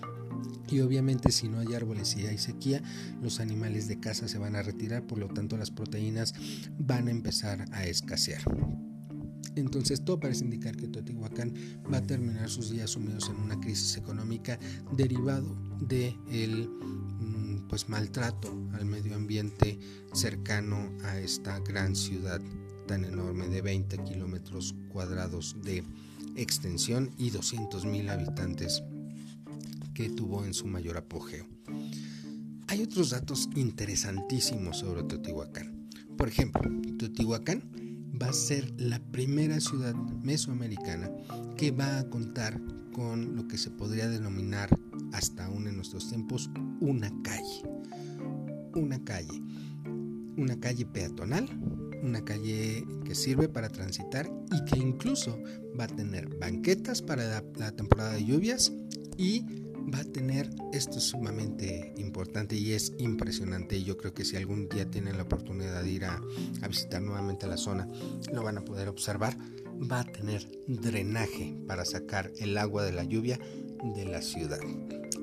y 0.71 0.81
obviamente 0.81 1.33
si 1.33 1.49
no 1.49 1.61
hay 1.61 1.75
árboles 1.75 2.17
y 2.17 2.27
hay 2.27 2.39
sequía, 2.39 2.83
los 3.23 3.41
animales 3.41 3.89
de 3.89 4.01
caza 4.01 4.29
se 4.29 4.39
van 4.39 4.57
a 4.57 4.63
retirar, 4.63 5.07
por 5.07 5.19
lo 5.19 5.29
tanto 5.29 5.57
las 5.57 5.71
proteínas 5.71 6.35
van 6.79 7.09
a 7.09 7.11
empezar 7.11 7.65
a 7.73 7.85
escasear. 7.87 8.43
Entonces 9.57 10.05
todo 10.05 10.21
parece 10.21 10.45
indicar 10.45 10.77
que 10.77 10.89
Teotihuacán 10.89 11.55
va 11.93 11.99
a 11.99 12.03
terminar 12.03 12.49
sus 12.49 12.71
días 12.71 12.91
sumidos 12.91 13.29
en 13.29 13.37
una 13.37 13.59
crisis 13.59 13.97
económica 13.97 14.59
derivado 14.97 15.57
de 15.81 16.15
mm, 16.29 17.69
pues 17.69 17.89
maltrato 17.89 18.49
al 18.75 18.85
medio 18.85 19.17
ambiente 19.17 19.79
cercano 20.13 20.93
a 21.05 21.19
esta 21.19 21.59
gran 21.61 21.97
ciudad 21.97 22.41
tan 22.87 23.05
enorme 23.05 23.49
de 23.49 23.61
20 23.63 23.99
kilómetros 24.05 24.75
cuadrados 24.89 25.57
de 25.63 25.83
extensión 26.37 27.11
y 27.19 27.31
200 27.31 27.85
mil 27.85 28.09
habitantes 28.09 28.83
que 29.99 30.11
tuvo 30.11 30.45
en 30.45 30.55
su 30.55 30.69
mayor 30.69 30.97
apogeo. 30.97 31.45
Hay 32.69 32.83
otros 32.85 33.11
datos 33.11 33.49
interesantísimos 33.57 34.79
sobre 34.79 35.03
Teotihuacán. 35.03 35.89
Por 36.17 36.29
ejemplo, 36.29 36.71
Teotihuacán 37.01 37.65
va 38.23 38.29
a 38.29 38.33
ser 38.33 38.73
la 38.81 39.01
primera 39.01 39.59
ciudad 39.59 39.97
mesoamericana 40.23 41.11
que 41.57 41.73
va 41.73 41.99
a 41.99 42.09
contar 42.09 42.61
con 42.93 43.35
lo 43.35 43.49
que 43.49 43.59
se 43.59 43.73
podría 43.73 44.09
denominar 44.09 44.71
hasta 45.13 45.47
aún 45.47 45.67
en 45.67 45.75
nuestros 45.75 46.09
tiempos 46.09 46.49
una 46.79 47.11
calle. 47.25 47.65
Una 48.77 49.03
calle. 49.03 49.43
Una 50.37 50.61
calle 50.61 50.87
peatonal, 50.87 51.49
una 52.05 52.25
calle 52.25 52.87
que 53.05 53.17
sirve 53.17 53.49
para 53.49 53.69
transitar 53.69 54.31
y 54.53 54.65
que 54.65 54.79
incluso 54.79 55.43
va 55.79 55.85
a 55.85 55.89
tener 55.89 56.39
banquetas 56.39 57.03
para 57.03 57.43
la, 57.57 57.73
temporada 57.73 58.13
de 58.13 58.25
lluvias 58.25 58.73
y 59.17 59.67
va 59.93 60.01
a 60.01 60.05
tener, 60.05 60.51
esto 60.73 60.99
es 60.99 61.05
sumamente 61.05 61.93
importante 61.97 62.57
y 62.57 62.73
es 62.73 62.93
impresionante. 62.99 63.83
Yo 63.83 63.97
creo 63.97 64.15
que 64.15 64.25
si 64.25 64.37
algún 64.37 64.69
día 64.69 64.91
tienen 64.91 65.17
la 65.17 65.25
oportunidad 65.25 65.83
de 65.83 65.91
ir 65.91 66.05
a, 66.05 66.23
visitar 66.69 67.03
nuevamente 67.03 67.47
la 67.47 67.57
zona, 67.57 67.89
lo 68.33 68.43
van 68.43 68.59
a 68.59 68.65
poder 68.65 68.89
observar. 68.89 69.37
Va 69.91 70.01
a 70.01 70.05
tener 70.05 70.49
drenaje 70.67 71.57
para 71.67 71.85
sacar 71.85 72.33
el 72.39 72.59
agua 72.59 72.85
de 72.85 72.93
la 72.93 73.05
lluvia 73.05 73.39
de 73.95 74.05
la 74.05 74.23
ciudad. 74.23 74.61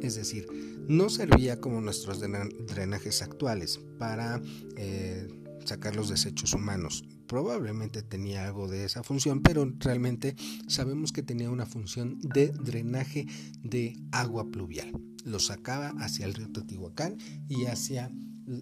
Es 0.01 0.15
decir, 0.15 0.47
no 0.87 1.09
servía 1.09 1.59
como 1.59 1.81
nuestros 1.81 2.19
drenajes 2.19 3.21
actuales 3.21 3.79
para 3.97 4.41
eh, 4.77 5.27
sacar 5.65 5.95
los 5.95 6.09
desechos 6.09 6.53
humanos. 6.53 7.03
Probablemente 7.27 8.01
tenía 8.03 8.45
algo 8.45 8.67
de 8.67 8.85
esa 8.85 9.03
función, 9.03 9.41
pero 9.41 9.71
realmente 9.79 10.35
sabemos 10.67 11.11
que 11.11 11.23
tenía 11.23 11.49
una 11.49 11.65
función 11.65 12.19
de 12.19 12.49
drenaje 12.49 13.27
de 13.63 13.97
agua 14.11 14.49
pluvial. 14.51 14.91
Lo 15.23 15.39
sacaba 15.39 15.89
hacia 15.99 16.25
el 16.25 16.33
río 16.33 16.51
Teotihuacán 16.51 17.17
y 17.49 17.65
hacia 17.65 18.11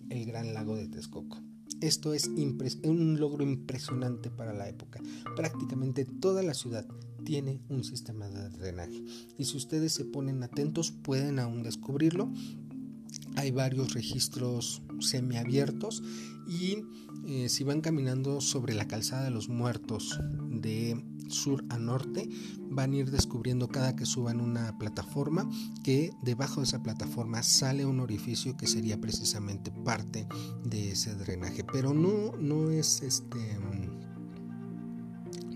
el 0.09 0.25
gran 0.25 0.53
lago 0.53 0.75
de 0.75 0.87
Texcoco. 0.87 1.41
Esto 1.81 2.13
es 2.13 2.29
un 2.83 3.19
logro 3.19 3.43
impresionante 3.43 4.29
para 4.29 4.53
la 4.53 4.69
época. 4.69 5.01
Prácticamente 5.35 6.05
toda 6.05 6.41
la 6.41 6.53
ciudad 6.53 6.87
tiene 7.25 7.59
un 7.69 7.83
sistema 7.83 8.29
de 8.29 8.49
drenaje. 8.49 9.03
Y 9.37 9.45
si 9.45 9.57
ustedes 9.57 9.93
se 9.93 10.05
ponen 10.05 10.43
atentos 10.43 10.91
pueden 10.91 11.39
aún 11.39 11.63
descubrirlo. 11.63 12.31
Hay 13.35 13.51
varios 13.51 13.93
registros 13.93 14.81
semiabiertos 14.99 16.03
y 16.47 16.83
eh, 17.25 17.49
si 17.49 17.63
van 17.63 17.81
caminando 17.81 18.41
sobre 18.41 18.73
la 18.73 18.87
calzada 18.87 19.23
de 19.23 19.31
los 19.31 19.49
muertos 19.49 20.19
de 20.49 21.03
sur 21.29 21.63
a 21.69 21.77
norte, 21.77 22.29
van 22.69 22.93
a 22.93 22.97
ir 22.97 23.11
descubriendo 23.11 23.67
cada 23.67 23.95
que 23.95 24.05
suban 24.05 24.41
una 24.41 24.77
plataforma 24.77 25.49
que 25.83 26.11
debajo 26.21 26.61
de 26.61 26.67
esa 26.67 26.83
plataforma 26.83 27.43
sale 27.43 27.85
un 27.85 27.99
orificio 27.99 28.57
que 28.57 28.67
sería 28.67 28.99
precisamente 28.99 29.71
parte 29.71 30.27
de 30.63 30.91
ese 30.91 31.15
drenaje. 31.15 31.63
Pero 31.63 31.93
no, 31.93 32.35
no 32.37 32.69
es 32.71 33.01
este 33.01 33.57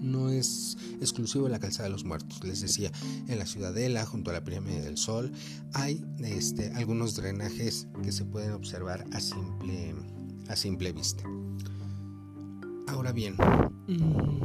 no 0.02 0.30
es 0.30 0.78
exclusivo 1.02 1.46
de 1.46 1.52
la 1.52 1.60
calzada 1.60 1.86
de 1.86 1.92
los 1.92 2.06
muertos. 2.06 2.44
Les 2.44 2.62
decía, 2.62 2.92
en 3.28 3.38
la 3.38 3.46
ciudadela, 3.46 4.06
junto 4.06 4.30
a 4.32 4.34
la 4.34 4.44
pirámide 4.44 4.82
del 4.82 4.98
sol, 4.98 5.32
hay 5.74 6.04
este, 6.20 6.72
algunos 6.74 7.16
drenajes 7.16 7.88
que 8.04 8.12
se 8.12 8.26
pueden 8.26 8.52
observar 8.52 9.06
a 9.12 9.20
simple, 9.20 9.96
a 10.50 10.56
simple 10.56 10.92
vista. 10.92 11.24
Ahora 12.88 13.12
bien, 13.12 13.36
mm, 13.88 14.40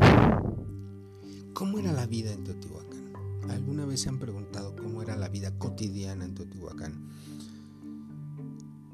¿cómo 1.54 1.78
era 1.78 1.92
la 1.92 2.06
vida 2.06 2.32
en 2.32 2.44
Teotihuacán? 2.44 3.12
¿Alguna 3.50 3.86
vez 3.86 4.00
se 4.00 4.08
han 4.08 4.18
preguntado 4.18 4.74
cómo 4.76 5.02
era 5.02 5.16
la 5.16 5.28
vida 5.28 5.56
cotidiana 5.58 6.24
en 6.24 6.34
Teotihuacán? 6.34 7.08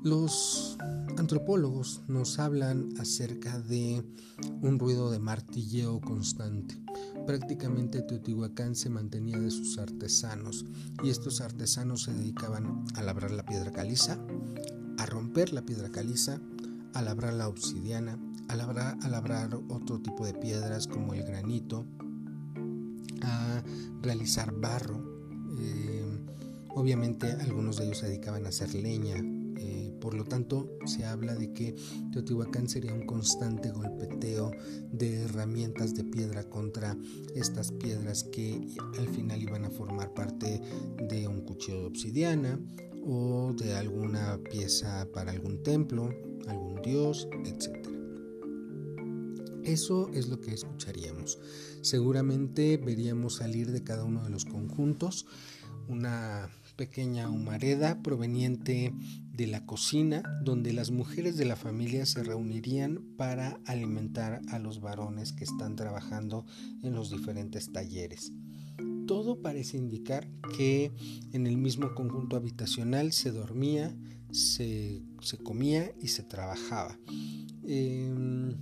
Los 0.03 0.79
antropólogos 1.17 2.03
nos 2.07 2.39
hablan 2.39 2.91
acerca 2.99 3.59
de 3.59 4.05
un 4.63 4.79
ruido 4.79 5.11
de 5.11 5.19
martilleo 5.19 6.01
constante. 6.01 6.77
Prácticamente 7.27 8.03
Teotihuacán 8.03 8.77
se 8.77 8.91
mantenía 8.91 9.39
de 9.39 9.51
sus 9.51 9.77
artesanos 9.79 10.65
y 11.03 11.11
estos 11.11 11.41
artesanos 11.41 12.05
se 12.05 12.15
dedicaban 12.15 12.85
a 12.95 13.03
labrar 13.03 13.33
la 13.33 13.45
piedra 13.45 13.73
caliza, 13.73 14.19
a 14.99 15.07
romper 15.07 15.53
la 15.53 15.63
piedra 15.63 15.91
caliza, 15.91 16.41
a 16.95 17.03
labrar 17.03 17.35
la 17.35 17.49
obsidiana, 17.49 18.19
a 18.49 18.57
labrar, 18.57 19.55
otro 19.69 20.01
tipo 20.01 20.25
de 20.25 20.35
piedras 20.35 20.87
como 20.87 21.15
el 21.15 21.23
granito, 21.23 21.87
a 23.23 23.63
realizar 24.03 24.53
barro. 24.53 25.03
Eh, 25.59 26.05
obviamente 26.71 27.33
algunos 27.33 27.77
de 27.77 27.85
ellos 27.85 27.99
se 27.99 28.07
dedicaban 28.07 28.47
a 28.47 28.51
hacer 28.51 28.75
leña, 28.75 29.23
por 30.01 30.15
lo 30.15 30.25
tanto, 30.25 30.79
se 30.87 31.05
habla 31.05 31.35
de 31.35 31.53
que 31.53 31.75
Teotihuacán 32.13 32.69
sería 32.69 32.95
un 32.95 33.05
constante 33.05 33.71
golpeteo 33.71 34.53
de 34.93 35.25
herramientas 35.25 35.95
de 35.95 36.05
piedra 36.05 36.45
contra 36.45 36.97
estas 37.35 37.73
piedras 37.73 38.25
que 38.25 38.61
al 38.99 39.09
final 39.09 39.43
iban 39.43 39.65
a 39.65 39.71
formar 39.71 40.15
parte 40.15 40.61
de 41.09 41.29
un 41.29 41.43
cuchillo 41.43 41.81
de 41.81 41.87
obsidiana 41.87 42.61
o 43.05 43.53
de 43.57 43.75
alguna 43.75 44.39
pieza 44.51 45.07
para 45.13 45.33
algún 45.33 45.63
templo, 45.63 46.11
algún 46.47 46.81
dios, 46.83 47.29
etc. 47.45 47.89
Eso 49.65 50.09
es 50.15 50.29
lo 50.29 50.41
que 50.41 50.55
escucharíamos. 50.55 51.39
Seguramente 51.83 52.77
veríamos 52.79 53.37
salir 53.37 53.71
de 53.71 53.83
cada 53.83 54.05
uno 54.05 54.25
de 54.25 54.31
los 54.31 54.45
conjuntos 54.45 55.27
una 55.89 56.51
pequeña 56.77 57.29
humareda 57.29 58.03
proveniente 58.03 58.95
de 59.33 59.47
la 59.47 59.67
cocina 59.67 60.23
donde 60.43 60.73
las 60.73 60.91
mujeres 60.91 61.37
de 61.37 61.45
la 61.45 61.57
familia 61.57 62.07
se 62.07 62.23
reunirían 62.23 63.03
para 63.17 63.59
alimentar 63.67 64.43
a 64.49 64.59
los 64.59 64.81
varones 64.81 65.33
que 65.33 65.45
están 65.45 65.77
trabajando 65.77 66.45
en 66.83 66.95
los 66.95 67.11
diferentes 67.11 67.73
talleres. 67.73 68.33
Todo 69.07 69.41
parece 69.41 69.77
indicar 69.77 70.29
que 70.57 70.93
en 71.33 71.47
el 71.47 71.57
mismo 71.57 71.95
conjunto 71.95 72.37
habitacional 72.37 73.13
se 73.13 73.31
dormía, 73.31 73.97
se, 74.31 75.03
comía 75.43 75.93
y 76.01 76.09
se 76.09 76.23
trabajaba. 76.23 76.99
Em, 77.65 78.55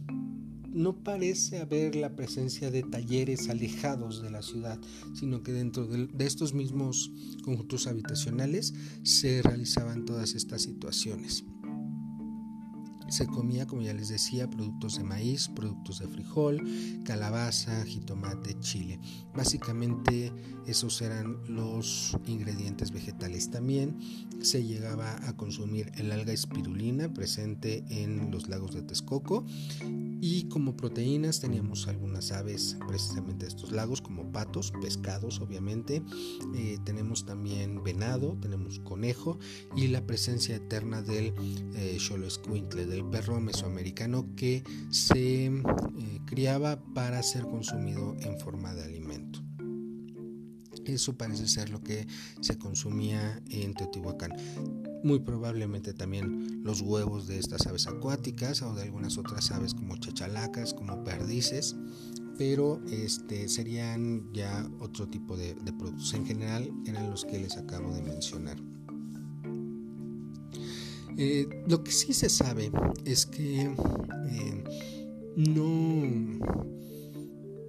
no 0.76 1.02
parece 1.02 1.58
haber 1.58 1.96
la 1.96 2.14
presencia 2.14 2.70
de 2.70 2.82
talleres 2.82 3.48
alejados 3.48 4.22
de 4.22 4.30
la 4.30 4.42
ciudad, 4.42 4.78
sino 5.14 5.42
que 5.42 5.52
dentro 5.52 5.86
de, 5.86 6.08
estos 6.24 6.52
mismos 6.52 7.10
conjuntos 7.42 7.86
habitacionales 7.86 8.74
se 9.02 9.40
realizaban 9.40 10.04
todas 10.04 10.34
estas 10.34 10.62
situaciones. 10.62 11.44
Se 13.08 13.26
comía, 13.26 13.66
como 13.66 13.82
ya 13.82 13.94
les 13.94 14.08
decía, 14.08 14.48
productos 14.50 14.96
de 14.96 15.04
maíz, 15.04 15.48
productos 15.48 16.00
de 16.00 16.08
frijol, 16.08 16.62
calabaza, 17.04 17.84
jitomate, 17.84 18.58
chile. 18.60 18.98
Básicamente 19.34 20.32
esos 20.66 21.00
eran 21.02 21.38
los 21.48 22.16
ingredientes 22.26 22.90
vegetales. 22.90 23.50
También 23.50 23.96
se 24.40 24.64
llegaba 24.64 25.16
a 25.28 25.36
consumir 25.36 25.92
el 25.96 26.10
alga 26.12 26.32
espirulina 26.32 27.12
presente 27.12 27.84
en 27.88 28.30
los 28.30 28.48
lagos 28.48 28.74
de 28.74 28.82
Texcoco 28.82 29.44
y 30.20 30.48
como 30.48 30.76
proteínas 30.76 31.40
teníamos 31.40 31.88
algunas 31.88 32.32
aves 32.32 32.76
precisamente 32.86 33.44
de 33.44 33.50
estos 33.50 33.72
lagos 33.72 34.00
como 34.00 34.32
patos, 34.32 34.72
pescados 34.80 35.40
obviamente. 35.40 36.02
Eh, 36.54 36.78
tenemos 36.84 37.26
también 37.26 37.82
venado, 37.82 38.36
tenemos 38.40 38.78
conejo 38.80 39.38
y 39.76 39.88
la 39.88 40.06
presencia 40.06 40.56
eterna 40.56 41.02
del 41.02 41.34
eh, 41.74 41.98
del 42.86 43.04
perro 43.06 43.40
mesoamericano 43.40 44.26
que 44.36 44.64
se 44.90 45.46
eh, 45.46 45.52
criaba 46.26 46.82
para 46.94 47.22
ser 47.22 47.42
consumido 47.44 48.16
en 48.20 48.38
forma 48.38 48.74
de 48.74 48.84
alimento. 48.84 49.42
Eso 50.84 51.16
parece 51.16 51.48
ser 51.48 51.70
lo 51.70 51.82
que 51.82 52.06
se 52.40 52.58
consumía 52.58 53.42
en 53.50 53.74
Teotihuacán. 53.74 54.32
Muy 55.02 55.20
probablemente 55.20 55.92
también 55.92 56.62
los 56.64 56.80
huevos 56.80 57.26
de 57.26 57.38
estas 57.38 57.66
aves 57.66 57.86
acuáticas 57.86 58.62
o 58.62 58.74
de 58.74 58.82
algunas 58.82 59.18
otras 59.18 59.50
aves 59.50 59.74
como 59.74 59.96
chachalacas, 59.96 60.74
como 60.74 61.04
perdices, 61.04 61.76
pero 62.38 62.80
este, 62.90 63.48
serían 63.48 64.32
ya 64.32 64.68
otro 64.80 65.08
tipo 65.08 65.36
de, 65.36 65.54
productos. 65.78 66.14
En 66.14 66.26
general 66.26 66.70
eran 66.86 67.10
los 67.10 67.24
que 67.24 67.38
les 67.38 67.56
acabo 67.56 67.94
de 67.94 68.02
mencionar. 68.02 68.56
Eh, 71.18 71.48
lo 71.66 71.82
que 71.82 71.92
sí 71.92 72.12
se 72.12 72.28
sabe 72.28 72.70
es 73.04 73.24
que 73.24 73.62
eh, 73.62 74.64
no 75.36 76.02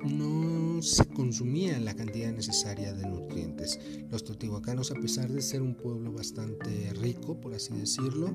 no 0.07 0.81
se 0.81 1.05
consumía 1.05 1.79
la 1.79 1.95
cantidad 1.95 2.31
necesaria 2.31 2.93
de 2.93 3.07
nutrientes. 3.07 3.79
Los 4.09 4.23
totihuacanos, 4.23 4.91
a 4.91 4.95
pesar 4.95 5.31
de 5.31 5.41
ser 5.41 5.61
un 5.61 5.75
pueblo 5.75 6.11
bastante 6.11 6.93
rico, 7.01 7.39
por 7.39 7.53
así 7.53 7.73
decirlo, 7.73 8.29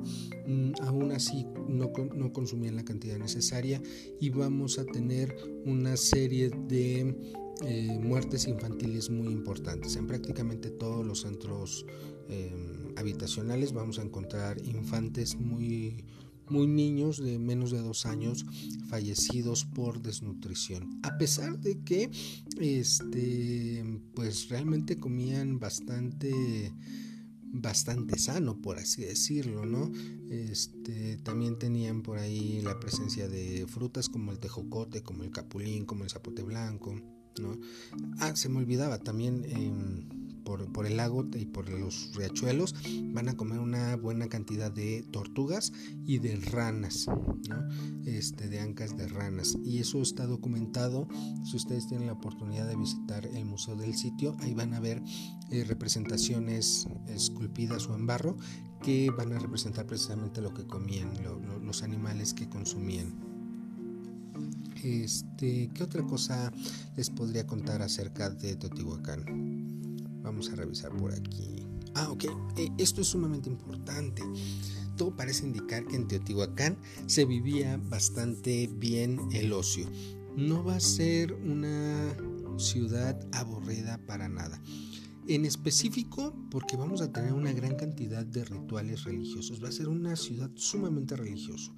mm, 0.47 0.73
aún 0.83 1.13
así 1.13 1.47
no, 1.69 1.93
consumían 2.33 2.77
la 2.77 2.85
cantidad 2.85 3.19
necesaria 3.19 3.81
y 4.21 4.31
vamos 4.31 4.79
a 4.79 4.85
tener 4.85 5.35
una 5.65 5.97
serie 5.97 6.51
de 6.69 7.17
eh, 7.65 7.99
muertes 8.01 8.49
infantiles 8.49 9.11
muy 9.11 9.29
importantes. 9.29 9.97
En 9.97 10.07
prácticamente 10.07 10.71
todos 10.71 11.07
los 11.07 11.21
centros 11.21 11.87
em, 12.29 12.93
habitacionales 12.97 13.73
vamos 13.73 13.99
a 13.99 14.03
encontrar 14.03 14.59
infantes 14.67 15.37
muy 15.37 16.05
muy 16.53 16.67
niños 16.67 17.17
de 17.17 17.38
menos 17.38 17.71
de 17.71 17.81
dos 17.81 18.05
años 18.05 18.45
fallecidos 18.88 19.65
por 19.65 20.03
desnutrición. 20.03 21.01
A 21.03 21.17
pesar 21.17 21.59
de 21.59 21.81
que 21.81 22.11
este 22.61 23.85
pues 24.15 24.49
realmente 24.51 24.99
comían 24.99 25.59
bastante 25.59 26.73
bastante 27.55 28.19
sano 28.19 28.62
por 28.62 28.79
así 28.79 29.03
decirlo 29.03 29.67
no 29.67 29.93
este 30.31 31.19
también 31.19 31.59
tenían 31.59 32.01
por 32.01 32.19
ahí 32.19 32.62
la 32.62 32.81
presencia 32.81 33.29
de 33.29 33.67
frutas 33.69 34.09
como 34.09 34.33
el 34.33 34.38
tejocote 34.38 35.03
como 35.03 35.23
el 35.23 35.31
capulín 35.31 35.85
como 35.85 36.05
el 36.05 36.11
zapote 36.11 36.43
blanco 36.43 36.95
no 37.43 37.61
ah 38.21 38.35
se 38.37 38.49
me 38.49 38.57
olvidaba 38.57 38.99
también 38.99 39.45
por, 40.45 40.87
el 40.87 40.97
lago 40.97 41.27
y 41.35 41.47
por 41.47 41.69
los 41.69 42.13
riachuelos, 42.15 42.75
van 43.13 43.29
a 43.29 43.37
comer 43.37 43.59
una 43.59 43.97
buena 43.97 44.29
cantidad 44.29 44.71
de 44.71 45.05
tortugas 45.11 45.73
y 46.05 46.19
de 46.19 46.37
ranas, 46.37 47.07
este, 48.07 48.49
de 48.49 48.61
ancas 48.61 48.97
de 48.97 49.09
ranas. 49.09 49.57
Y 49.65 49.79
eso 49.79 50.01
está 50.03 50.27
documentado. 50.27 51.09
Si 51.45 51.57
ustedes 51.57 51.89
tienen 51.89 52.07
la 52.07 52.15
oportunidad 52.15 52.69
de 52.69 52.77
visitar 52.77 53.27
el 53.27 53.45
museo 53.45 53.77
del 53.77 53.95
sitio, 53.95 54.37
ahí 54.41 54.55
van 54.55 54.75
a 54.75 54.81
ver 54.81 55.03
eh, 55.51 55.65
representaciones 55.65 56.87
esculpidas 57.09 57.87
o 57.89 57.95
en 57.95 58.07
barro 58.07 58.37
que 58.83 59.11
van 59.11 59.33
a 59.33 59.39
representar 59.39 59.87
precisamente 59.87 60.41
lo 60.41 60.53
que 60.53 60.67
comían, 60.67 61.11
los 61.63 61.83
animales 61.83 62.35
que 62.35 62.49
consumían. 62.49 63.33
Este, 64.83 65.71
¿qué 65.73 65.85
otra 65.85 66.03
cosa 66.03 66.53
les 66.97 67.09
podría 67.09 67.47
contar 67.47 67.83
acerca 67.83 68.31
de 68.31 68.57
Teotihuacán? 68.57 69.82
Vamos 70.23 70.51
a 70.51 70.57
revisar 70.57 70.93
por 70.97 71.13
aquí. 71.13 71.67
Ah, 71.95 72.11
ok. 72.11 72.25
Eh, 72.57 72.69
esto 72.79 73.01
es 73.01 73.09
sumamente 73.09 73.49
importante. 73.49 74.23
Todo 74.97 75.15
parece 75.17 75.47
indicar 75.47 75.87
que 75.87 75.97
en 75.97 76.09
Teotihuacán 76.09 76.77
se 77.07 77.25
vivía 77.25 77.79
bastante 77.89 78.69
bien 78.73 79.19
el 79.33 79.53
ocio. 79.53 79.87
No 80.37 80.65
va 80.65 80.77
a 80.77 80.81
ser 80.81 81.33
una 81.33 82.17
ciudad 82.59 83.19
aburrida 83.33 83.99
para 84.07 84.29
nada. 84.29 84.61
En 85.29 85.45
específico, 85.45 86.35
porque 86.51 86.77
vamos 86.77 87.01
a 87.01 87.13
tener 87.13 87.33
una 87.33 87.53
gran 87.53 87.77
cantidad 87.77 88.27
de 88.27 88.45
rituales 88.45 89.05
religiosos. 89.05 89.63
Va 89.63 89.69
a 89.69 89.73
ser 89.73 89.89
una 89.89 90.17
ciudad 90.17 90.51
sumamente 90.55 91.17
religioso, 91.17 91.75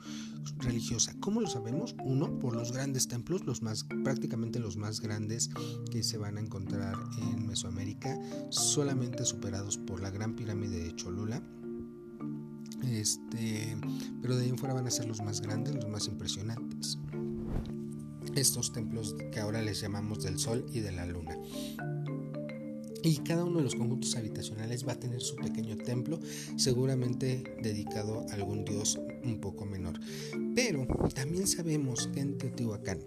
religiosa. 0.59 1.15
¿Cómo 1.21 1.41
lo 1.41 1.47
sabemos? 1.47 1.95
Uno, 2.05 2.39
por 2.39 2.55
los 2.55 2.73
grandes 2.73 3.09
templos, 3.09 3.45
los 3.45 3.63
más, 3.63 3.85
prácticamente 4.05 4.59
los 4.59 4.77
más 4.77 5.01
grandes 5.01 5.51
que 5.91 6.03
se 6.03 6.19
van 6.19 6.37
a 6.37 6.41
encontrar 6.41 6.97
en 7.19 7.47
Mesoamérica, 7.47 8.19
solamente 8.51 9.25
superados 9.25 9.79
por 9.79 10.01
la 10.01 10.11
Gran 10.11 10.35
Pirámide 10.35 10.83
de 10.83 10.95
Cholula. 10.95 11.43
Este, 12.83 13.77
pero 14.21 14.37
de 14.37 14.45
ahí 14.45 14.51
en 14.51 14.59
fuera 14.59 14.75
van 14.75 14.87
a 14.87 14.91
ser 14.91 15.07
los 15.07 15.23
más 15.23 15.41
grandes, 15.41 15.75
los 15.75 15.89
más 15.89 16.07
impresionantes. 16.07 16.99
Estos 18.35 18.73
templos 18.73 19.15
que 19.33 19.41
ahora 19.41 19.63
les 19.63 19.81
llamamos 19.81 20.23
del 20.23 20.39
Sol 20.39 20.67
y 20.73 20.81
de 20.81 20.93
la 20.93 21.07
Luna. 21.07 21.37
Y 23.05 23.19
cada 23.19 23.45
uno 23.45 23.59
de 23.59 23.65
los 23.65 23.75
conjuntos 23.75 24.17
habitacionales 24.17 24.89
va 24.89 24.93
a 24.93 24.99
tener 24.99 25.21
su 25.21 25.37
pequeño 25.37 25.77
templo, 25.77 26.19
seguramente 26.57 27.45
dedicado 27.63 28.25
a 28.31 28.35
algún 28.35 28.65
dios 28.65 28.99
un 29.23 29.41
poco 29.41 29.67
menor. 29.67 30.01
Pero 30.55 30.87
también 31.15 31.47
sabemos 31.47 32.09
que 32.09 32.21
en 32.21 32.39
Teotihuacán 32.39 33.01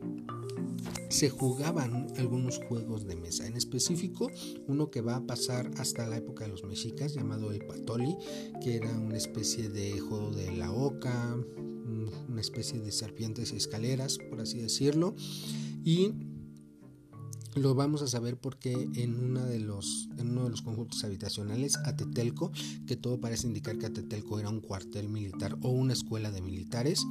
se 1.09 1.29
jugaban 1.29 2.07
algunos 2.17 2.59
juegos 2.67 3.07
de 3.07 3.15
mesa, 3.15 3.47
en 3.47 3.55
específico 3.55 4.29
uno 4.67 4.91
que 4.91 5.01
va 5.01 5.15
a 5.15 5.25
pasar 5.25 5.71
hasta 5.77 6.05
la 6.05 6.17
época 6.17 6.43
de 6.43 6.51
los 6.51 6.63
mexicas 6.63 7.15
llamado 7.15 7.51
el 7.51 7.65
patoli, 7.65 8.15
que 8.61 8.75
era 8.75 8.91
una 8.99 9.17
especie 9.17 9.69
de 9.69 9.99
juego 9.99 10.31
de 10.31 10.51
la 10.51 10.71
oca, 10.71 11.35
una 12.27 12.41
especie 12.41 12.79
de 12.79 12.91
serpientes 12.91 13.51
y 13.51 13.55
escaleras, 13.55 14.19
por 14.29 14.41
así 14.41 14.59
decirlo, 14.59 15.15
y 15.83 16.13
lo 17.57 17.75
vamos 17.75 18.01
a 18.01 18.07
saber 18.07 18.37
porque 18.37 18.89
en, 18.95 19.15
una 19.15 19.45
de 19.45 19.59
los, 19.59 20.09
en 20.17 20.31
uno 20.31 20.45
de 20.45 20.49
los 20.49 20.61
conjuntos 20.61 21.03
habitacionales, 21.03 21.77
Atetelco, 21.77 22.51
que 22.85 22.95
todo 22.95 23.19
parece 23.19 23.47
indicar 23.47 23.77
que 23.77 23.85
Atetelco 23.85 24.39
era 24.39 24.49
un 24.49 24.61
cuartel 24.61 25.09
militar 25.09 25.57
o 25.61 25.69
una 25.69 25.93
escuela 25.93 26.31
de 26.31 26.41
militares, 26.41 27.05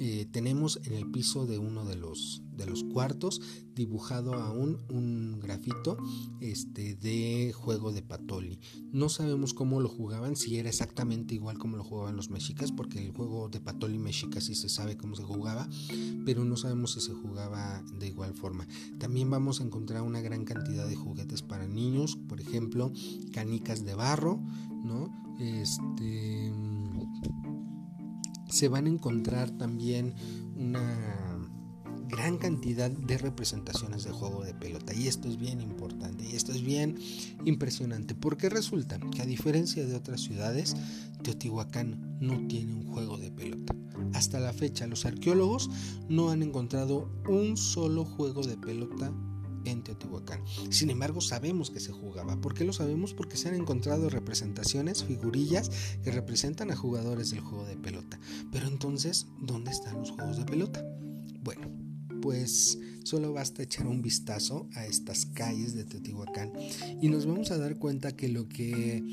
eh, 0.00 0.26
tenemos 0.30 0.80
en 0.84 0.94
el 0.94 1.10
piso 1.10 1.46
de 1.46 1.58
uno 1.58 1.84
de 1.84 1.96
los, 1.96 2.42
de 2.56 2.66
los 2.66 2.84
cuartos 2.84 3.40
dibujado 3.74 4.34
aún 4.34 4.78
un 4.90 5.38
grafito 5.40 5.96
este, 6.40 6.94
de 6.94 7.52
juego 7.54 7.92
de 7.92 8.02
Patoli. 8.02 8.58
No 8.92 9.08
sabemos 9.08 9.54
cómo 9.54 9.80
lo 9.80 9.88
jugaban, 9.88 10.36
si 10.36 10.56
era 10.56 10.68
exactamente 10.68 11.34
igual 11.34 11.58
como 11.58 11.76
lo 11.76 11.84
jugaban 11.84 12.16
los 12.16 12.30
mexicas, 12.30 12.72
porque 12.72 13.04
el 13.04 13.12
juego 13.12 13.48
de 13.48 13.60
Patoli 13.60 13.98
mexica 13.98 14.40
sí 14.40 14.54
se 14.54 14.68
sabe 14.68 14.96
cómo 14.96 15.14
se 15.14 15.22
jugaba, 15.22 15.68
pero 16.24 16.44
no 16.44 16.56
sabemos 16.56 16.92
si 16.92 17.00
se 17.00 17.12
jugaba 17.12 17.82
de 17.98 18.08
igual 18.08 18.34
forma. 18.34 18.66
También 18.98 19.30
vamos 19.30 19.60
a 19.60 19.64
encontrar 19.64 20.02
una 20.02 20.20
gran 20.20 20.44
cantidad 20.44 20.88
de 20.88 20.96
juguetes 20.96 21.42
para 21.42 21.66
niños, 21.66 22.16
por 22.28 22.40
ejemplo, 22.40 22.92
canicas 23.32 23.84
de 23.84 23.94
barro, 23.94 24.40
¿no? 24.84 25.10
Este 25.38 26.52
se 28.48 28.68
van 28.68 28.86
a 28.86 28.90
encontrar 28.90 29.50
también 29.50 30.14
una 30.56 31.25
gran 32.08 32.38
cantidad 32.38 32.90
de 32.90 33.18
representaciones 33.18 34.04
de 34.04 34.12
juego 34.12 34.44
de 34.44 34.54
pelota 34.54 34.94
y 34.94 35.08
esto 35.08 35.28
es 35.28 35.36
bien 35.36 35.60
importante 35.60 36.24
y 36.26 36.36
esto 36.36 36.52
es 36.52 36.62
bien 36.62 36.98
impresionante 37.44 38.14
porque 38.14 38.48
resulta 38.48 38.98
que 38.98 39.22
a 39.22 39.26
diferencia 39.26 39.84
de 39.84 39.94
otras 39.94 40.20
ciudades 40.20 40.76
Teotihuacán 41.22 42.18
no 42.20 42.46
tiene 42.46 42.74
un 42.74 42.86
juego 42.86 43.18
de 43.18 43.30
pelota 43.30 43.74
hasta 44.12 44.40
la 44.40 44.52
fecha 44.52 44.86
los 44.86 45.04
arqueólogos 45.04 45.70
no 46.08 46.30
han 46.30 46.42
encontrado 46.42 47.10
un 47.28 47.56
solo 47.56 48.04
juego 48.04 48.42
de 48.42 48.56
pelota 48.56 49.12
en 49.64 49.82
Teotihuacán. 49.82 50.42
Sin 50.70 50.90
embargo, 50.90 51.20
sabemos 51.20 51.70
que 51.70 51.80
se 51.80 51.92
jugaba. 51.92 52.40
¿Por 52.40 52.54
qué 52.54 52.64
lo 52.64 52.72
sabemos? 52.72 53.14
Porque 53.14 53.36
se 53.36 53.48
han 53.48 53.54
encontrado 53.54 54.08
representaciones, 54.08 55.04
figurillas 55.04 55.70
que 56.04 56.12
representan 56.12 56.70
a 56.70 56.76
jugadores 56.76 57.30
del 57.30 57.40
juego 57.40 57.66
de 57.66 57.76
pelota. 57.76 58.18
Pero 58.52 58.68
entonces, 58.68 59.26
¿dónde 59.40 59.72
están 59.72 59.98
los 59.98 60.12
juegos 60.12 60.38
de 60.38 60.44
pelota? 60.44 60.84
Bueno, 61.42 61.68
pues 62.26 62.76
solo 63.04 63.32
basta 63.32 63.62
echar 63.62 63.86
un 63.86 64.02
vistazo 64.02 64.68
a 64.74 64.84
estas 64.84 65.26
calles 65.26 65.76
de 65.76 65.84
Teotihuacán. 65.84 66.50
Y 67.00 67.08
nos 67.08 67.24
vamos 67.24 67.52
a 67.52 67.56
dar 67.56 67.78
cuenta 67.78 68.16
que 68.16 68.28
lo 68.28 68.48
que 68.48 69.04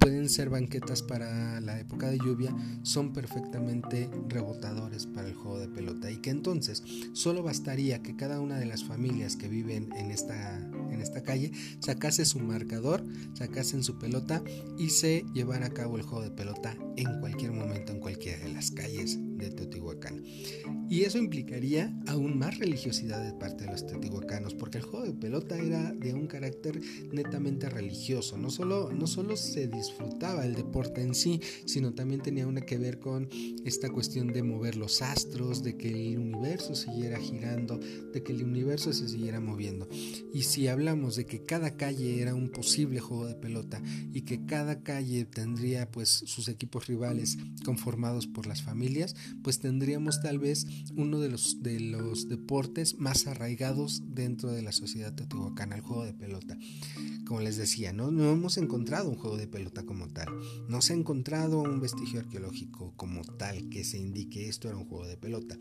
pueden 0.00 0.30
ser 0.30 0.48
banquetas 0.48 1.02
para 1.02 1.60
la 1.60 1.78
época 1.78 2.10
de 2.10 2.18
lluvia 2.18 2.56
son 2.82 3.12
perfectamente 3.12 4.10
rebotadores 4.28 5.06
para 5.06 5.28
el 5.28 5.34
juego 5.34 5.60
de 5.60 5.68
pelota 5.68 6.10
y 6.10 6.16
que 6.16 6.30
entonces 6.30 6.82
solo 7.12 7.42
bastaría 7.42 8.02
que 8.02 8.16
cada 8.16 8.40
una 8.40 8.58
de 8.58 8.64
las 8.64 8.82
familias 8.82 9.36
que 9.36 9.48
viven 9.48 9.92
en 9.92 10.10
esta, 10.10 10.56
en 10.56 11.00
esta 11.00 11.22
calle 11.22 11.52
sacase 11.80 12.24
su 12.24 12.40
marcador, 12.40 13.04
sacasen 13.34 13.84
su 13.84 13.98
pelota 13.98 14.42
y 14.78 14.88
se 14.88 15.24
llevara 15.34 15.66
a 15.66 15.74
cabo 15.74 15.96
el 15.96 16.02
juego 16.02 16.24
de 16.24 16.30
pelota 16.30 16.76
en 16.96 17.20
cualquier 17.20 17.52
momento 17.52 17.92
en 17.92 18.00
cualquiera 18.00 18.42
de 18.42 18.54
las 18.54 18.70
calles 18.70 19.18
de 19.36 19.50
Teotihuacán. 19.50 20.22
Y 20.88 21.02
eso 21.02 21.18
implicaría 21.18 21.96
aún 22.08 22.38
más 22.38 22.58
religiosidad 22.58 23.24
de 23.24 23.32
parte 23.32 23.64
de 23.64 23.70
los 23.70 23.86
teotihuacanos, 23.86 24.54
porque 24.54 24.78
el 24.78 24.84
juego 24.84 25.06
de 25.06 25.12
pelota 25.12 25.56
era 25.56 25.92
de 25.92 26.12
un 26.14 26.26
carácter 26.26 26.80
netamente 27.12 27.70
religioso. 27.70 28.36
No 28.36 28.50
solo, 28.50 28.90
no 28.92 29.06
solo 29.06 29.36
se 29.36 29.68
disfrutaba 29.68 29.89
el 30.42 30.54
deporte 30.54 31.02
en 31.02 31.14
sí, 31.14 31.40
sino 31.66 31.92
también 31.92 32.22
tenía 32.22 32.46
una 32.46 32.60
que 32.60 32.78
ver 32.78 32.98
con 32.98 33.28
esta 33.64 33.90
cuestión 33.90 34.32
de 34.32 34.42
mover 34.42 34.76
los 34.76 35.02
astros, 35.02 35.62
de 35.62 35.76
que 35.76 35.88
el 35.88 36.18
universo 36.18 36.74
siguiera 36.74 37.18
girando, 37.18 37.78
de 37.78 38.22
que 38.22 38.32
el 38.32 38.44
universo 38.44 38.92
se 38.92 39.08
siguiera 39.08 39.40
moviendo. 39.40 39.88
Y 40.32 40.42
si 40.42 40.68
hablamos 40.68 41.16
de 41.16 41.26
que 41.26 41.44
cada 41.44 41.76
calle 41.76 42.20
era 42.20 42.34
un 42.34 42.50
posible 42.50 43.00
juego 43.00 43.26
de 43.26 43.34
pelota 43.34 43.82
y 44.12 44.22
que 44.22 44.44
cada 44.46 44.82
calle 44.82 45.24
tendría 45.24 45.90
pues 45.90 46.08
sus 46.08 46.48
equipos 46.48 46.86
rivales 46.86 47.36
conformados 47.64 48.26
por 48.26 48.46
las 48.46 48.62
familias, 48.62 49.14
pues 49.42 49.60
tendríamos 49.60 50.20
tal 50.22 50.38
vez 50.38 50.66
uno 50.94 51.20
de 51.20 51.28
los, 51.28 51.62
de 51.62 51.80
los 51.80 52.28
deportes 52.28 52.98
más 52.98 53.26
arraigados 53.26 54.02
dentro 54.06 54.52
de 54.52 54.62
la 54.62 54.72
sociedad 54.72 55.14
teotihuacana, 55.14 55.76
el 55.76 55.82
juego 55.82 56.04
de 56.04 56.14
pelota. 56.14 56.58
Como 57.26 57.40
les 57.40 57.56
decía, 57.56 57.92
no 57.92 58.08
hemos 58.08 58.58
encontrado 58.58 59.08
un 59.08 59.16
juego 59.16 59.36
de 59.36 59.46
pelota 59.46 59.79
como 59.84 60.08
tal, 60.08 60.28
no 60.68 60.80
se 60.82 60.92
ha 60.92 60.96
encontrado 60.96 61.60
un 61.60 61.80
vestigio 61.80 62.20
arqueológico 62.20 62.92
como 62.96 63.22
tal 63.22 63.68
que 63.68 63.84
se 63.84 63.98
indique 63.98 64.48
esto 64.48 64.68
era 64.68 64.76
un 64.76 64.86
juego 64.86 65.06
de 65.06 65.16
pelota, 65.16 65.58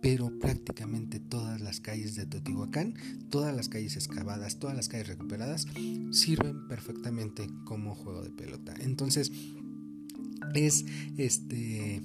pero 0.00 0.38
prácticamente 0.38 1.20
todas 1.20 1.60
las 1.60 1.80
calles 1.80 2.14
de 2.14 2.26
Teotihuacán, 2.26 2.94
todas 3.30 3.54
las 3.54 3.68
calles 3.68 3.96
excavadas, 3.96 4.58
todas 4.58 4.76
las 4.76 4.88
calles 4.88 5.08
recuperadas, 5.08 5.66
sirven 6.10 6.68
perfectamente 6.68 7.48
como 7.64 7.94
juego 7.94 8.22
de 8.22 8.30
pelota. 8.30 8.74
Entonces, 8.80 9.32
es 10.54 10.84
este 11.16 12.02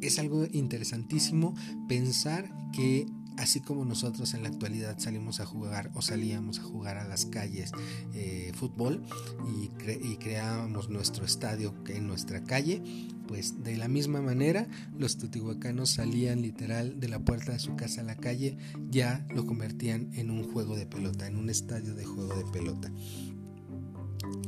es 0.00 0.18
algo 0.18 0.46
interesantísimo 0.52 1.54
pensar 1.88 2.52
que 2.72 3.06
así 3.36 3.60
como 3.60 3.84
nosotros 3.84 4.34
en 4.34 4.42
la 4.42 4.48
actualidad 4.48 4.98
salimos 4.98 5.40
a 5.40 5.46
jugar 5.46 5.90
o 5.94 6.02
salíamos 6.02 6.58
a 6.58 6.62
jugar 6.62 6.98
a 6.98 7.08
las 7.08 7.26
calles 7.26 7.72
eh, 8.14 8.52
fútbol 8.54 9.02
y, 9.46 9.70
y, 10.06 10.16
creábamos 10.16 10.88
nuestro 10.88 11.24
estadio 11.24 11.74
en 11.88 12.06
nuestra 12.06 12.42
calle, 12.44 12.82
pues 13.26 13.62
de 13.64 13.76
la 13.76 13.88
misma 13.88 14.20
manera 14.20 14.66
los 14.98 15.18
tutihuacanos 15.18 15.90
salían 15.90 16.42
literal 16.42 17.00
de 17.00 17.08
la 17.08 17.18
puerta 17.18 17.52
de 17.52 17.58
su 17.58 17.76
casa 17.76 18.02
a 18.02 18.04
la 18.04 18.16
calle, 18.16 18.56
ya 18.90 19.26
lo 19.30 19.46
convertían 19.46 20.10
en 20.14 20.30
un 20.30 20.44
juego 20.52 20.76
de 20.76 20.86
pelota, 20.86 21.26
en 21.26 21.36
un 21.36 21.50
estadio 21.50 21.94
de 21.94 22.04
juego 22.04 22.34
de 22.34 22.44
pelota. 22.52 22.92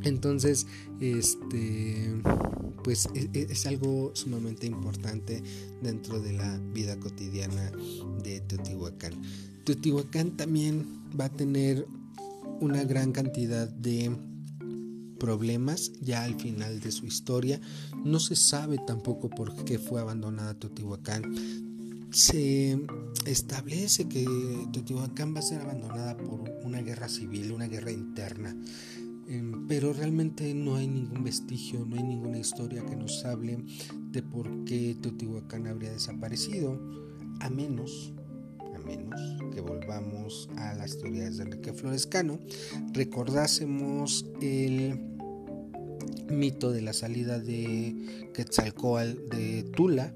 Entonces, 0.03 0.67
este, 1.01 2.21
pues 2.85 3.09
e, 3.15 3.29
e, 3.33 3.47
es, 3.51 3.67
algo 3.67 4.13
sumamente 4.15 4.67
importante 4.67 5.43
dentro 5.83 6.21
de 6.21 6.33
la 6.33 6.59
vida 6.73 6.99
cotidiana 6.99 7.73
de 8.23 8.41
Teotihuacán. 8.41 9.15
Teotihuacán 9.65 10.37
también 10.37 10.87
va 11.19 11.27
a 11.27 11.33
tener 11.33 11.87
una 12.61 12.85
gran 12.85 13.13
cantidad 13.13 13.69
de 13.69 14.17
problemas 15.19 15.93
ya 16.01 16.25
al 16.25 16.39
final 16.41 16.81
de 16.81 16.93
su 16.93 17.07
historia. 17.07 17.61
No 18.05 18.21
se 18.21 18.37
sabe 18.37 18.79
tampoco 18.87 19.29
por 19.29 19.65
qué 19.65 19.79
fue 19.79 20.01
abandonada 20.01 20.59
Teotihuacán. 20.59 21.35
Se 22.13 22.79
establece 23.27 24.09
que 24.09 24.25
Teotihuacán 24.73 25.35
va 25.35 25.41
a 25.41 25.43
ser 25.43 25.61
abandonada 25.61 26.17
por 26.17 26.45
una 26.65 26.81
guerra 26.81 27.09
civil, 27.09 27.53
una 27.53 27.67
guerra 27.67 27.91
interna. 27.91 28.57
Em, 29.29 29.67
pero 29.67 29.93
realmente 29.93 30.55
no 30.55 30.77
hay 30.77 30.87
ningún 30.87 31.25
vestigio, 31.25 31.85
no 31.85 31.97
hay 31.97 32.03
ninguna 32.03 32.39
historia 32.39 32.85
que 32.85 32.97
nos 32.97 33.25
hable 33.25 33.59
de 34.11 34.23
por 34.23 34.65
qué 34.65 34.97
Teotihuacán 35.01 35.67
habría 35.67 35.93
desaparecido, 35.93 36.81
a 37.41 37.51
menos 37.51 38.15
menos 38.87 39.21
que 39.53 39.61
volvamos 39.61 40.49
a 40.57 40.75
las 40.75 40.99
teorías 40.99 41.37
de 41.37 41.45
Enrique 41.45 41.73
Florescano, 41.73 42.39
recordásemos 42.93 44.27
el 44.41 44.99
mito 46.31 46.73
de 46.73 46.83
la 46.83 46.93
salida 46.93 47.39
de 47.39 48.31
Quetzalcoatl 48.35 49.29
de 49.29 49.65
Tula 49.75 50.15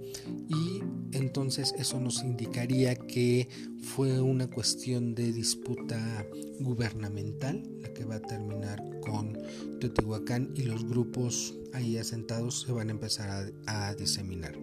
y 0.49 0.83
entonces 1.13 1.75
eso 1.79 2.01
nos 2.01 2.23
indicaría 2.23 2.95
que 2.95 3.49
fue 3.83 4.21
una 4.21 4.47
cuestión 4.49 5.15
de 5.15 5.33
disputa 5.33 6.27
gubernamental 6.61 7.63
la 7.81 7.93
que 7.93 8.05
va 8.05 8.17
a 8.17 8.21
terminar 8.21 8.83
con 9.01 9.39
Teotihuacán 9.81 10.53
y 10.55 10.63
los 10.63 10.85
grupos 10.85 11.55
ahí 11.73 11.97
asentados 11.97 12.63
se 12.63 12.73
van 12.73 12.89
a 12.89 12.93
empezar 12.93 13.53
a, 13.67 13.89
a 13.89 13.95
diseminar. 13.95 14.57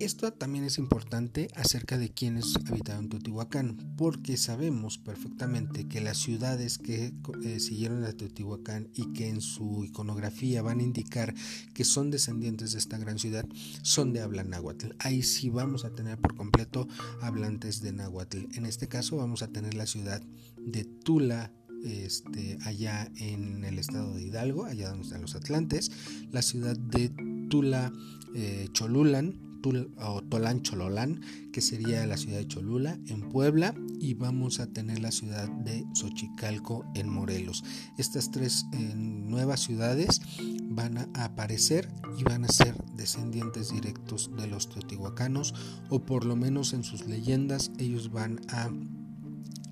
Esto 0.00 0.32
también 0.32 0.64
es 0.64 0.78
importante 0.78 1.48
acerca 1.54 1.98
de 1.98 2.10
quienes 2.10 2.56
habitaron 2.66 3.08
Teotihuacán, 3.08 3.94
porque 3.96 4.36
sabemos 4.36 4.98
perfectamente 4.98 5.86
que 5.86 6.00
las 6.00 6.18
ciudades 6.18 6.78
que 6.78 7.14
eh, 7.44 7.60
siguieron 7.60 8.04
a 8.04 8.12
Teotihuacán 8.12 8.88
y 8.92 9.12
que 9.12 9.28
en 9.28 9.40
su 9.40 9.84
iconografía 9.84 10.62
van 10.62 10.80
a 10.80 10.82
indicar 10.82 11.32
que 11.74 11.84
son 11.84 12.10
descendientes 12.10 12.72
de 12.72 12.78
esta 12.78 12.98
gran 12.98 13.20
ciudad 13.20 13.46
son 13.82 14.12
de 14.12 14.20
habla 14.20 14.42
náhuatl. 14.42 14.92
Ahí 14.98 15.22
sí 15.22 15.48
vamos 15.48 15.84
a 15.84 15.90
tener 15.90 16.18
por 16.18 16.34
completo 16.34 16.88
hablantes 17.20 17.80
de 17.80 17.92
náhuatl. 17.92 18.46
En 18.54 18.66
este 18.66 18.88
caso 18.88 19.16
vamos 19.16 19.42
a 19.42 19.48
tener 19.48 19.74
la 19.74 19.86
ciudad 19.86 20.20
de 20.58 20.84
Tula, 20.84 21.52
este, 21.84 22.58
allá 22.64 23.12
en 23.16 23.64
el 23.64 23.78
estado 23.78 24.14
de 24.14 24.22
Hidalgo, 24.22 24.64
allá 24.64 24.88
donde 24.88 25.04
están 25.04 25.22
los 25.22 25.36
Atlantes, 25.36 25.92
la 26.32 26.42
ciudad 26.42 26.76
de 26.76 27.10
Tula 27.48 27.92
eh, 28.34 28.68
Cholulan, 28.72 29.43
o 29.66 30.22
Tolán 30.22 30.62
Chololán, 30.62 31.20
que 31.52 31.60
sería 31.60 32.06
la 32.06 32.16
ciudad 32.16 32.38
de 32.38 32.48
Cholula 32.48 32.98
en 33.06 33.28
Puebla, 33.28 33.74
y 34.00 34.14
vamos 34.14 34.60
a 34.60 34.66
tener 34.66 34.98
la 34.98 35.10
ciudad 35.10 35.48
de 35.48 35.84
Xochicalco 35.94 36.84
en 36.94 37.08
Morelos. 37.08 37.64
Estas 37.96 38.30
tres 38.30 38.66
eh, 38.72 38.92
nuevas 38.94 39.60
ciudades 39.60 40.20
van 40.64 40.98
a 40.98 41.08
aparecer 41.24 41.88
y 42.18 42.24
van 42.24 42.44
a 42.44 42.48
ser 42.48 42.76
descendientes 42.96 43.70
directos 43.72 44.30
de 44.36 44.46
los 44.46 44.68
teotihuacanos, 44.68 45.54
o 45.88 46.04
por 46.04 46.24
lo 46.24 46.36
menos 46.36 46.72
en 46.72 46.84
sus 46.84 47.06
leyendas 47.06 47.70
ellos 47.78 48.10
van 48.10 48.40
a 48.48 48.70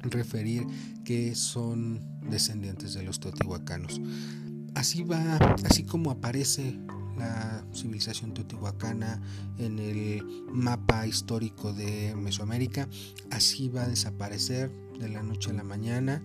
referir 0.02 0.66
que 1.04 1.34
son 1.34 2.00
descendientes 2.30 2.94
de 2.94 3.02
los 3.02 3.20
teotihuacanos. 3.20 4.00
Así 4.74 5.02
va, 5.02 5.36
así 5.64 5.84
como 5.84 6.10
aparece 6.10 6.78
la 7.18 7.64
civilización 7.74 8.34
teotihuacana 8.34 9.20
en 9.58 9.78
el 9.78 10.22
mapa 10.52 11.06
histórico 11.06 11.72
de 11.72 12.14
Mesoamérica. 12.16 12.88
Así 13.30 13.68
va 13.68 13.84
a 13.84 13.88
desaparecer 13.88 14.70
de 14.98 15.08
la 15.08 15.22
noche 15.22 15.50
a 15.50 15.54
la 15.54 15.64
mañana, 15.64 16.22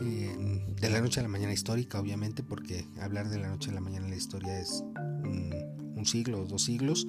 de 0.00 0.90
la 0.90 1.00
noche 1.00 1.20
a 1.20 1.22
la 1.22 1.28
mañana 1.28 1.52
histórica, 1.52 2.00
obviamente, 2.00 2.42
porque 2.42 2.86
hablar 3.00 3.28
de 3.28 3.38
la 3.38 3.48
noche 3.48 3.70
a 3.70 3.74
la 3.74 3.80
mañana 3.80 4.06
en 4.06 4.10
la 4.10 4.16
historia 4.16 4.60
es 4.60 4.84
un, 5.24 6.04
siglo 6.04 6.42
o 6.42 6.44
dos 6.46 6.64
siglos. 6.64 7.06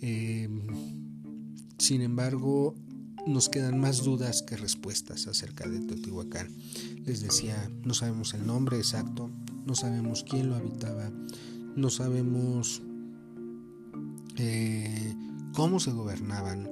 Em, 0.00 0.66
sin 1.76 2.00
embargo, 2.00 2.74
nos 3.26 3.50
quedan 3.50 3.78
más 3.78 4.04
dudas 4.04 4.42
que 4.42 4.56
respuestas 4.56 5.26
acerca 5.26 5.68
de 5.68 5.80
Teotihuacán. 5.80 6.48
Les 7.04 7.20
decía, 7.20 7.70
no 7.84 7.92
sabemos 7.92 8.32
el 8.32 8.46
nombre 8.46 8.78
exacto, 8.78 9.30
no 9.66 9.74
sabemos 9.74 10.24
quién 10.26 10.48
lo 10.48 10.56
habitaba, 10.56 11.10
no 11.76 11.90
sabemos 11.90 12.82
eh, 14.36 15.14
cómo 15.54 15.78
se 15.78 15.92
gobernaban, 15.92 16.64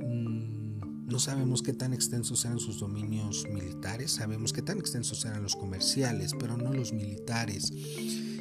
mm, 0.00 1.06
no 1.06 1.18
sabemos 1.18 1.62
qué 1.62 1.72
tan 1.72 1.94
extensos 1.94 2.44
eran 2.44 2.58
sus 2.58 2.78
dominios 2.78 3.46
militares, 3.50 4.12
sabemos 4.12 4.52
qué 4.52 4.62
tan 4.62 4.78
extensos 4.78 5.24
eran 5.24 5.42
los 5.42 5.56
comerciales, 5.56 6.34
pero 6.38 6.56
no 6.56 6.72
los 6.72 6.92
militares. 6.92 7.72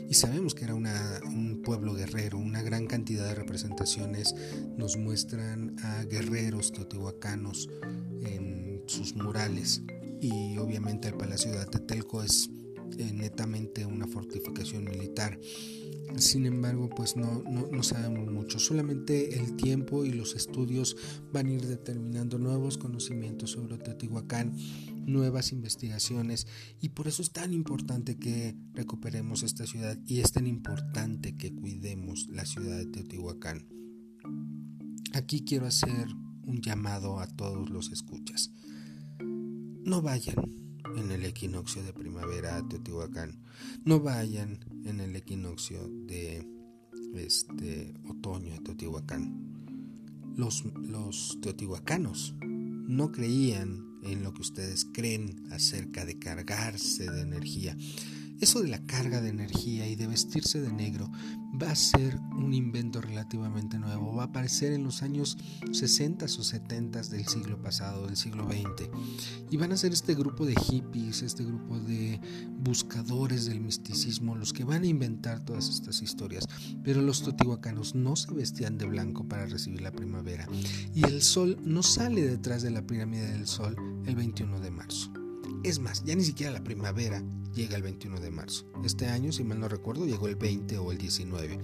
Y 0.10 0.14
sabemos 0.14 0.56
que 0.56 0.64
era 0.66 0.76
un 0.76 1.62
pueblo 1.66 1.94
guerrero, 1.94 2.38
una 2.38 2.62
gran 2.62 2.88
cantidad 2.88 3.26
de 3.26 3.36
representaciones 3.36 4.34
nos 4.78 4.96
muestran 4.96 5.76
a 5.84 6.04
guerreros 6.04 6.72
teotihuacanos 6.72 7.68
en 8.22 8.84
sus 8.88 9.16
murales. 9.16 9.82
Y 10.22 10.58
obviamente 10.60 11.10
el 11.10 11.16
Palacio 11.16 11.52
de 11.52 11.60
Atetelco 11.60 12.24
es 12.24 12.50
eh, 12.98 13.12
netamente 13.14 13.86
una 13.86 14.08
fortificación 14.08 14.86
militar. 14.86 15.40
Sin 16.18 16.46
embargo, 16.46 16.90
pues 16.90 17.16
no, 17.16 17.44
no, 17.44 17.84
sabemos 17.84 18.32
mucho. 18.32 18.60
Solamente 18.60 19.38
el 19.38 19.56
tiempo 19.56 20.06
y 20.06 20.12
los 20.12 20.36
estudios 20.36 20.96
van 21.34 21.48
a 21.48 21.54
ir 21.54 21.68
determinando 21.68 22.40
nuevos 22.40 22.78
conocimientos 22.78 23.52
sobre 23.52 23.78
Teotihuacán, 23.78 24.56
nuevas 25.06 25.52
investigaciones 25.52 26.48
y 26.82 26.90
por 26.90 27.08
eso 27.08 27.22
es 27.22 27.32
tan 27.32 27.54
importante 27.54 28.18
que 28.18 28.56
recuperemos 28.74 29.44
esta 29.44 29.68
ciudad 29.68 30.00
y 30.06 30.22
es 30.22 30.32
tan 30.32 30.48
importante 30.48 31.36
que 31.36 31.54
cuidemos 31.54 32.28
la 32.30 32.46
ciudad 32.46 32.78
de 32.78 32.88
Teotihuacán. 32.88 33.68
Aquí 35.14 35.44
quiero 35.44 35.68
hacer 35.68 36.08
un 36.44 36.62
llamado 36.62 37.20
a 37.20 37.28
todos 37.28 37.70
los 37.70 37.92
escuchas. 37.92 38.52
No 39.20 40.02
vayan 40.02 40.66
en 40.96 41.12
el 41.12 41.26
equinoccio 41.26 41.84
de 41.84 41.94
primavera 41.94 42.58
a 42.58 42.68
Teotihuacán. 42.68 43.40
No 43.86 44.00
vayan 44.00 44.60
en 44.86 45.00
el 45.00 45.16
equinoccio 45.16 45.88
de 45.88 46.48
este 47.16 47.94
otoño 48.08 48.56
a 48.56 48.64
Teotihuacán. 48.64 49.48
Los, 50.36 50.64
los 50.76 51.40
teotihuacanos 51.42 52.36
no 52.42 53.12
creían 53.12 54.00
en 54.04 54.24
lo 54.24 54.34
que 54.34 54.42
ustedes 54.42 54.86
creen 54.94 55.48
acerca 55.52 56.06
de 56.06 56.20
cargarse 56.20 57.10
de 57.10 57.22
energía. 57.22 57.76
Eso 58.40 58.62
de 58.62 58.68
la 58.68 58.86
carga 58.86 59.20
de 59.20 59.30
energía 59.30 59.88
y 59.88 59.96
de 59.96 60.06
vestirse 60.06 60.62
de 60.62 60.72
negro 60.72 61.10
va 61.60 61.72
a 61.72 61.76
ser 61.76 62.20
un 62.38 62.54
invento 62.54 63.02
relativamente 63.02 63.80
nuevo, 63.80 64.14
va 64.14 64.24
a 64.24 64.26
aparecer 64.28 64.74
en 64.74 64.84
los 64.84 65.02
años 65.02 65.38
60 65.72 66.26
o 66.26 66.28
70 66.28 67.02
del 67.04 67.28
siglo 67.28 67.60
pasado, 67.62 68.06
del 68.06 68.16
siglo 68.16 68.46
XX. 68.46 68.90
Y 69.50 69.58
van 69.58 69.72
a 69.72 69.78
ser 69.78 69.92
este 69.92 70.14
grupo 70.14 70.46
de 70.46 70.56
hippies, 70.56 71.24
este 71.24 71.44
grupo 71.44 71.80
de 71.80 72.22
buscadores 72.60 73.48
del 73.48 73.60
misticismo 73.60 74.36
los 74.36 74.54
que 74.54 74.64
van 74.64 74.84
a 74.84 74.88
inventar 74.88 75.44
todas 75.44 75.70
estas 75.70 76.04
historias. 76.04 76.46
Pero 76.84 77.02
los 77.02 77.24
totihuacanos 77.24 77.96
no 77.96 78.16
se 78.16 78.32
vestían 78.34 78.78
de 78.78 78.86
blanco 78.86 79.28
para 79.28 79.48
recibir 79.48 79.82
la 79.82 79.92
primavera 79.92 80.48
y 80.94 81.04
el 81.06 81.22
sol 81.22 81.58
no 81.64 81.82
sale 81.82 82.22
detrás 82.22 82.62
de 82.62 82.72
la 82.72 82.86
pirámide 82.86 83.32
del 83.32 83.48
sol 83.48 83.76
el 84.06 84.16
21 84.16 84.60
de 84.60 84.72
marzo. 84.72 85.16
Es 85.68 85.80
más, 85.80 86.01
ya 86.05 86.15
ni 86.15 86.24
siquiera 86.24 86.53
la 86.53 86.63
primavera 86.63 87.22
llega 87.53 87.76
el 87.76 87.84
21 87.84 88.22
de 88.22 88.32
marzo. 88.32 88.65
Este 88.86 89.07
año, 89.07 89.34
si 89.34 89.43
mal 89.43 89.59
no 89.59 89.68
recuerdo, 89.68 90.05
llegó 90.05 90.30
el 90.30 90.38
20 90.38 90.78
o 90.78 90.93
el 90.93 90.97
19. 90.97 91.59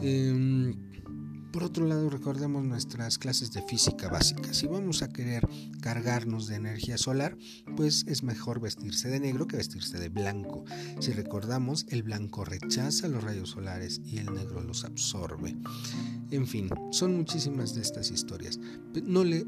Em, 0.00 0.74
por 1.52 1.64
otro 1.64 1.86
lado, 1.86 2.08
recordemos 2.08 2.64
nuestras 2.64 3.18
clases 3.18 3.52
de 3.52 3.60
física 3.60 4.08
básica. 4.08 4.54
Si 4.54 4.66
vamos 4.66 5.02
a 5.02 5.12
querer 5.12 5.46
cargarnos 5.82 6.46
de 6.46 6.56
energía 6.56 6.96
solar, 6.96 7.36
pues 7.76 8.06
es 8.08 8.22
mejor 8.22 8.58
vestirse 8.58 9.10
de 9.10 9.20
negro 9.20 9.46
que 9.48 9.58
vestirse 9.58 9.98
de 9.98 10.08
blanco. 10.08 10.64
Si 11.00 11.12
recordamos, 11.12 11.84
el 11.90 12.04
blanco 12.04 12.46
rechaza 12.46 13.06
los 13.08 13.22
rayos 13.22 13.50
solares 13.50 14.00
y 14.02 14.16
el 14.16 14.32
negro 14.32 14.62
los 14.62 14.82
absorbe. 14.86 15.54
En 16.30 16.46
fin, 16.46 16.70
son 16.90 17.18
muchísimas 17.18 17.74
de 17.74 17.82
estas 17.82 18.10
historias. 18.10 18.58
No 19.04 19.24
le, 19.24 19.44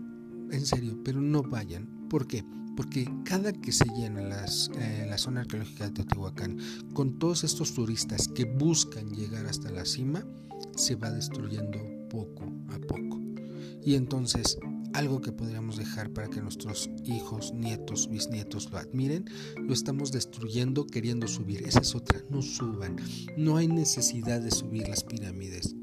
en 0.50 0.66
serio, 0.66 1.00
pero 1.02 1.22
no 1.22 1.42
vayan. 1.42 2.06
¿Por 2.10 2.26
qué? 2.26 2.44
Porque 2.76 3.08
cada 3.24 3.52
que 3.52 3.72
se 3.72 3.86
llena 3.96 4.22
eh, 4.78 5.06
la 5.08 5.18
zona 5.18 5.40
arqueológica 5.40 5.86
de 5.86 5.92
Teotihuacán 5.92 6.58
con 6.92 7.18
todos 7.18 7.42
estos 7.42 7.74
turistas 7.74 8.28
que 8.28 8.44
buscan 8.44 9.10
llegar 9.10 9.46
hasta 9.46 9.70
la 9.70 9.84
cima, 9.84 10.24
se 10.76 10.94
va 10.94 11.10
destruyendo 11.10 11.78
poco 12.10 12.44
a 12.68 12.78
poco. 12.78 13.20
Y 13.82 13.94
entonces, 13.94 14.58
algo 14.92 15.20
que 15.20 15.32
podríamos 15.32 15.76
dejar 15.76 16.10
para 16.10 16.28
que 16.28 16.40
nuestros 16.40 16.90
hijos, 17.04 17.52
nietos, 17.54 18.08
bisnietos 18.08 18.70
lo 18.70 18.78
admiren, 18.78 19.24
lo 19.56 19.72
estamos 19.72 20.12
destruyendo 20.12 20.86
queriendo 20.86 21.28
subir. 21.28 21.62
Esa 21.66 21.80
es 21.80 21.94
otra, 21.94 22.20
no 22.30 22.42
suban. 22.42 22.96
No 23.36 23.56
hay 23.56 23.68
necesidad 23.68 24.40
de 24.40 24.50
subir 24.50 24.88
las 24.88 25.04
pirámides. 25.04 25.74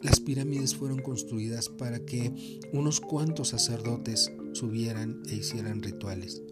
Las 0.00 0.20
pirámides 0.20 0.76
fueron 0.76 1.00
construidas 1.00 1.68
para 1.68 1.98
que 1.98 2.60
unos 2.72 3.00
cuantos 3.00 3.48
sacerdotes 3.48 4.30
subieran 4.58 5.22
e 5.26 5.36
hicieran 5.36 5.82
rituales. 5.82 6.42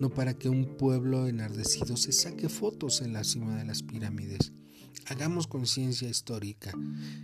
no 0.00 0.10
para 0.10 0.34
que 0.34 0.48
un 0.48 0.76
pueblo 0.76 1.28
enardecido 1.28 1.96
se 1.96 2.12
saque 2.12 2.48
fotos 2.48 3.00
en 3.00 3.12
la 3.12 3.24
cima 3.24 3.56
de 3.56 3.64
las 3.64 3.82
pirámides. 3.82 4.52
Hagamos 5.06 5.46
conciencia 5.46 6.08
histórica. 6.08 6.72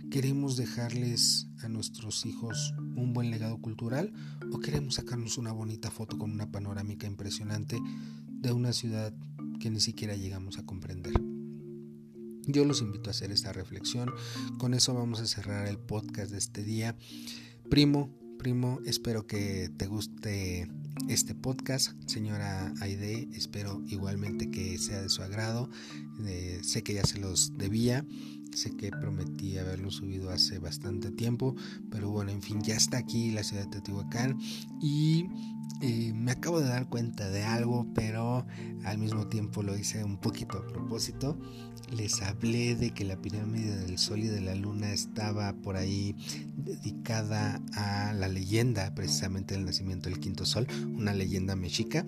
¿Queremos 0.09 0.55
dejarles 0.55 1.47
a 1.63 1.69
nuestros 1.69 2.25
hijos 2.25 2.73
un 2.95 3.13
buen 3.13 3.29
legado 3.29 3.59
cultural 3.59 4.13
o 4.51 4.59
queremos 4.59 4.95
sacarnos 4.95 5.37
una 5.37 5.51
bonita 5.51 5.91
foto 5.91 6.17
con 6.17 6.31
una 6.31 6.51
panorámica 6.51 7.07
impresionante 7.07 7.77
de 8.27 8.51
una 8.51 8.71
ciudad 8.73 9.13
que 9.59 9.69
ni 9.69 9.79
siquiera 9.79 10.15
llegamos 10.15 10.57
a 10.57 10.65
comprender? 10.65 11.13
Yo 12.47 12.65
los 12.65 12.81
invito 12.81 13.09
a 13.09 13.11
hacer 13.11 13.31
esta 13.31 13.53
reflexión. 13.53 14.11
Con 14.57 14.73
eso 14.73 14.93
vamos 14.93 15.19
a 15.19 15.27
cerrar 15.27 15.67
el 15.67 15.77
podcast 15.77 16.31
de 16.31 16.37
este 16.37 16.63
día. 16.63 16.97
Primo, 17.69 18.20
primo, 18.41 18.79
espero 18.87 19.27
que 19.27 19.69
te 19.77 19.85
guste 19.85 20.67
este 21.09 21.35
podcast, 21.35 21.91
señora 22.07 22.73
Aide. 22.81 23.29
Espero 23.35 23.83
igualmente 23.87 24.49
que 24.49 24.79
sea 24.79 24.99
de 24.99 25.09
su 25.09 25.21
agrado. 25.21 25.69
Eh, 26.25 26.59
sé 26.63 26.81
que 26.81 26.95
ya 26.95 27.03
se 27.03 27.19
los 27.19 27.55
debía. 27.59 28.03
Sé 28.53 28.71
que 28.75 28.91
prometí 28.91 29.57
haberlo 29.57 29.91
subido 29.91 30.29
hace 30.29 30.59
bastante 30.59 31.11
tiempo, 31.11 31.55
pero 31.89 32.09
bueno, 32.09 32.31
en 32.31 32.41
fin, 32.41 32.61
ya 32.61 32.75
está 32.75 32.97
aquí 32.97 33.31
la 33.31 33.43
ciudad 33.43 33.63
de 33.63 33.71
Teotihuacán 33.71 34.37
y 34.81 35.27
eh, 35.81 36.13
me 36.13 36.31
acabo 36.31 36.59
de 36.59 36.67
dar 36.67 36.89
cuenta 36.89 37.29
de 37.29 37.43
algo, 37.43 37.87
pero 37.95 38.45
al 38.83 38.97
mismo 38.97 39.27
tiempo 39.27 39.63
lo 39.63 39.75
hice 39.75 40.03
un 40.03 40.17
poquito 40.17 40.59
a 40.59 40.67
propósito. 40.67 41.39
Les 41.91 42.21
hablé 42.21 42.75
de 42.75 42.91
que 42.91 43.03
la 43.03 43.19
pirámide 43.19 43.77
del 43.77 43.97
Sol 43.97 44.19
y 44.19 44.27
de 44.27 44.41
la 44.41 44.53
Luna 44.53 44.93
estaba 44.93 45.53
por 45.53 45.77
ahí 45.77 46.15
dedicada 46.55 47.61
a 47.73 48.13
la 48.13 48.27
leyenda 48.27 48.93
precisamente 48.93 49.55
del 49.55 49.65
nacimiento 49.65 50.09
del 50.09 50.19
quinto 50.19 50.45
sol, 50.45 50.67
una 50.93 51.13
leyenda 51.13 51.55
mexica. 51.55 52.05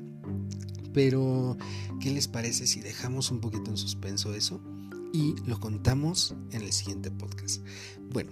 Pero, 0.93 1.57
¿qué 1.99 2.11
les 2.11 2.27
parece 2.27 2.67
si 2.67 2.79
dejamos 2.79 3.31
un 3.31 3.41
poquito 3.41 3.71
en 3.71 3.77
suspenso 3.77 4.35
eso? 4.35 4.61
Y 5.13 5.35
lo 5.45 5.59
contamos 5.59 6.35
en 6.51 6.63
el 6.63 6.73
siguiente 6.73 7.11
podcast. 7.11 7.63
Bueno, 8.11 8.31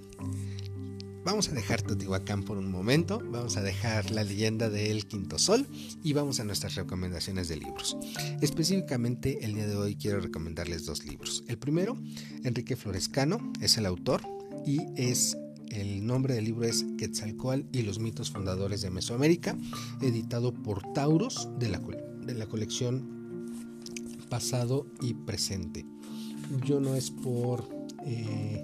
vamos 1.24 1.48
a 1.48 1.54
dejar 1.54 1.84
Teotihuacán 1.84 2.44
por 2.44 2.58
un 2.58 2.72
momento, 2.72 3.22
vamos 3.32 3.56
a 3.56 3.62
dejar 3.62 4.10
la 4.10 4.24
leyenda 4.24 4.70
del 4.70 5.06
Quinto 5.06 5.38
Sol 5.38 5.68
y 6.04 6.14
vamos 6.14 6.40
a 6.40 6.44
nuestras 6.44 6.76
recomendaciones 6.76 7.48
de 7.48 7.58
libros. 7.58 7.96
Específicamente 8.42 9.46
el 9.46 9.54
día 9.54 9.68
de 9.68 9.76
hoy 9.76 9.96
quiero 9.96 10.20
recomendarles 10.20 10.86
dos 10.86 11.06
libros. 11.06 11.44
El 11.48 11.60
primero, 11.60 11.98
Enrique 12.44 12.76
Florescano, 12.76 13.54
es 13.62 13.78
el 13.78 13.86
autor 13.86 14.24
y 14.66 14.80
es 14.96 15.38
el 15.70 16.06
nombre 16.06 16.34
del 16.34 16.46
libro 16.46 16.66
es 16.66 16.84
Quetzalcoatl 16.98 17.66
y 17.72 17.84
los 17.84 18.00
mitos 18.00 18.32
fundadores 18.32 18.82
de 18.82 18.90
Mesoamérica, 18.90 19.56
editado 20.02 20.52
por 20.52 20.82
Tauros 20.94 21.48
de 21.60 21.70
la, 21.70 21.80
de 21.80 22.34
la 22.34 22.48
colección 22.48 23.48
Pasado 24.30 24.88
y 25.00 25.14
Presente 25.14 25.86
yo 26.66 26.80
no 26.80 26.96
es 26.96 27.12
por 27.12 27.64
eh, 28.06 28.64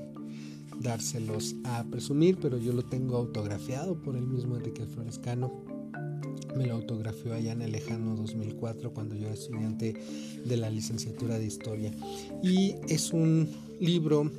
dárselos 0.80 1.56
a 1.64 1.84
presumir, 1.86 2.38
pero 2.42 2.58
yo 2.58 2.74
lo 2.74 2.84
tengo 2.84 3.18
autografiado 3.18 4.02
por 4.02 4.16
el 4.16 4.26
mismo 4.26 4.56
Enrique 4.56 4.86
Florescano. 4.86 5.66
Me 6.56 6.66
lo 6.66 6.74
autografió 6.76 7.34
allá 7.34 7.52
en 7.52 7.62
el 7.62 7.72
lejano 7.72 8.16
2004 8.16 8.94
cuando 8.94 9.16
yo 9.16 9.26
era 9.26 9.34
estudiante 9.34 9.96
de 10.46 10.58
la 10.58 10.70
licenciatura 10.70 11.38
de 11.38 11.46
historia. 11.46 11.92
Y 12.42 12.76
es 12.88 13.14
un 13.14 13.48
libro 13.80 14.32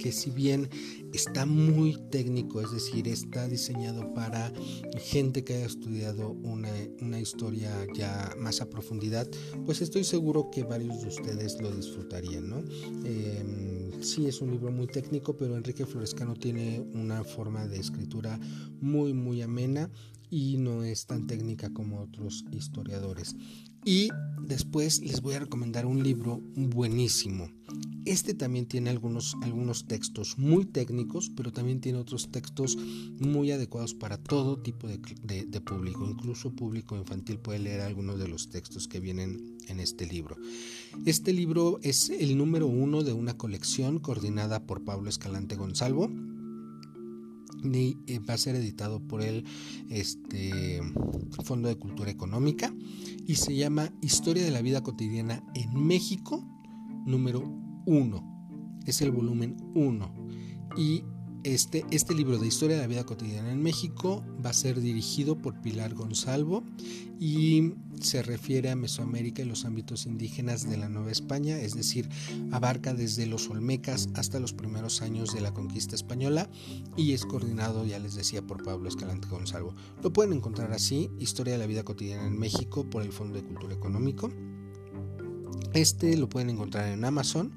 que 0.00 0.12
si 0.12 0.30
bien 0.30 0.68
está 1.12 1.44
muy 1.44 1.96
técnico, 2.10 2.60
es 2.60 2.72
decir, 2.72 3.06
está 3.06 3.46
diseñado 3.46 4.14
para 4.14 4.52
gente 4.98 5.44
que 5.44 5.54
haya 5.54 5.66
estudiado 5.66 6.30
una, 6.30 7.20
historia 7.20 7.70
ya 7.94 8.34
más 8.38 8.62
a 8.62 8.70
profundidad, 8.70 9.28
pues 9.66 9.82
estoy 9.82 10.04
seguro 10.04 10.50
que 10.50 10.62
varios 10.62 11.02
de 11.02 11.08
ustedes 11.08 11.60
lo 11.60 11.70
disfrutarían, 11.70 12.48
¿no? 12.48 12.58
Em, 13.04 14.02
sí 14.02 14.26
es 14.26 14.40
un 14.40 14.52
libro 14.52 14.72
muy 14.72 14.86
técnico, 14.86 15.36
pero 15.36 15.56
Enrique 15.56 15.84
Florescano 15.84 16.34
tiene 16.34 16.80
una 16.94 17.22
forma 17.22 17.66
de 17.66 17.78
escritura 17.78 18.40
muy, 18.80 19.12
muy 19.12 19.42
amena 19.42 19.90
y 20.30 20.56
no 20.56 20.82
es 20.82 21.06
tan 21.06 21.26
técnica 21.26 21.70
como 21.74 22.00
otros 22.00 22.46
historiadores. 22.52 23.36
Y 23.84 24.08
después 24.42 25.00
les 25.00 25.20
voy 25.22 25.34
a 25.34 25.40
recomendar 25.40 25.86
un 25.86 26.02
libro 26.02 26.40
buenísimo. 26.54 27.50
Este 28.04 28.34
también 28.34 28.66
tiene 28.66 28.90
algunos, 28.90 29.36
algunos 29.42 29.86
textos 29.86 30.38
muy 30.38 30.64
técnicos, 30.64 31.30
pero 31.36 31.52
también 31.52 31.80
tiene 31.80 31.98
otros 31.98 32.30
textos 32.30 32.76
muy 33.18 33.52
adecuados 33.52 33.94
para 33.94 34.16
todo 34.16 34.58
tipo 34.58 34.88
de, 34.88 34.98
de, 35.22 35.60
público. 35.60 36.06
Incluso 36.08 36.50
público 36.50 36.96
infantil 36.96 37.38
puede 37.38 37.58
leer 37.58 37.82
algunos 37.82 38.18
de 38.18 38.28
los 38.28 38.48
textos 38.48 38.88
que 38.88 39.00
vienen 39.00 39.58
en 39.68 39.80
este 39.80 40.06
libro. 40.06 40.36
Este 41.04 41.32
libro 41.32 41.78
es 41.82 42.10
el 42.10 42.36
número 42.36 42.66
uno 42.66 43.02
de 43.02 43.12
una 43.12 43.36
colección 43.36 43.98
coordinada 43.98 44.66
por 44.66 44.82
Pablo 44.82 45.08
Escalante 45.08 45.56
Gonzalvo 45.56 46.10
eh, 47.62 48.18
va 48.20 48.34
a 48.34 48.38
ser 48.38 48.56
editado 48.56 49.00
por 49.00 49.22
el 49.22 49.44
este, 49.88 50.80
Fondo 51.44 51.68
de 51.68 51.76
Cultura 51.76 52.10
Económica 52.10 52.74
y 53.26 53.36
se 53.36 53.54
llama 53.54 53.92
Historia 54.00 54.44
de 54.44 54.50
la 54.50 54.62
Vida 54.62 54.82
Cotidiana 54.82 55.44
en 55.54 55.74
México, 55.86 56.44
número 57.06 57.42
1. 57.86 58.80
Es 58.86 59.00
el 59.02 59.10
volumen 59.10 59.56
1. 59.74 60.14
Y 60.76 61.02
este, 61.44 61.84
este 61.90 62.14
libro 62.14 62.38
de 62.38 62.46
Historia 62.46 62.76
de 62.76 62.82
la 62.82 62.88
Vida 62.88 63.04
Cotidiana 63.04 63.50
en 63.50 63.62
México 63.62 64.22
va 64.44 64.50
a 64.50 64.54
ser 64.54 64.80
dirigido 64.80 65.36
por 65.36 65.60
Pilar 65.60 65.94
Gonzalvo 65.94 66.62
y 67.18 67.74
se 68.00 68.22
refiere 68.22 68.70
a 68.70 68.76
Mesoamérica 68.76 69.42
y 69.42 69.44
los 69.44 69.64
ámbitos 69.64 70.06
indígenas 70.06 70.68
de 70.68 70.76
la 70.76 70.88
Nueva 70.88 71.10
España, 71.10 71.60
es 71.60 71.74
decir, 71.74 72.08
abarca 72.50 72.94
desde 72.94 73.26
los 73.26 73.48
Olmecas 73.50 74.08
hasta 74.14 74.40
los 74.40 74.52
primeros 74.52 75.02
años 75.02 75.34
de 75.34 75.40
la 75.40 75.52
conquista 75.52 75.94
española 75.94 76.48
y 76.96 77.12
es 77.12 77.26
coordinado, 77.26 77.84
ya 77.84 77.98
les 77.98 78.14
decía, 78.14 78.42
por 78.42 78.62
Pablo 78.62 78.88
Escalante 78.88 79.28
Gonzalvo. 79.28 79.74
Lo 80.02 80.12
pueden 80.12 80.32
encontrar 80.32 80.72
así, 80.72 81.10
Historia 81.18 81.54
de 81.54 81.58
la 81.58 81.66
Vida 81.66 81.84
Cotidiana 81.84 82.26
en 82.26 82.38
México 82.38 82.88
por 82.88 83.02
el 83.02 83.12
Fondo 83.12 83.34
de 83.34 83.44
Cultura 83.44 83.74
Económico. 83.74 84.30
Este 85.74 86.16
lo 86.16 86.28
pueden 86.28 86.50
encontrar 86.50 86.88
en 86.88 87.04
Amazon 87.04 87.52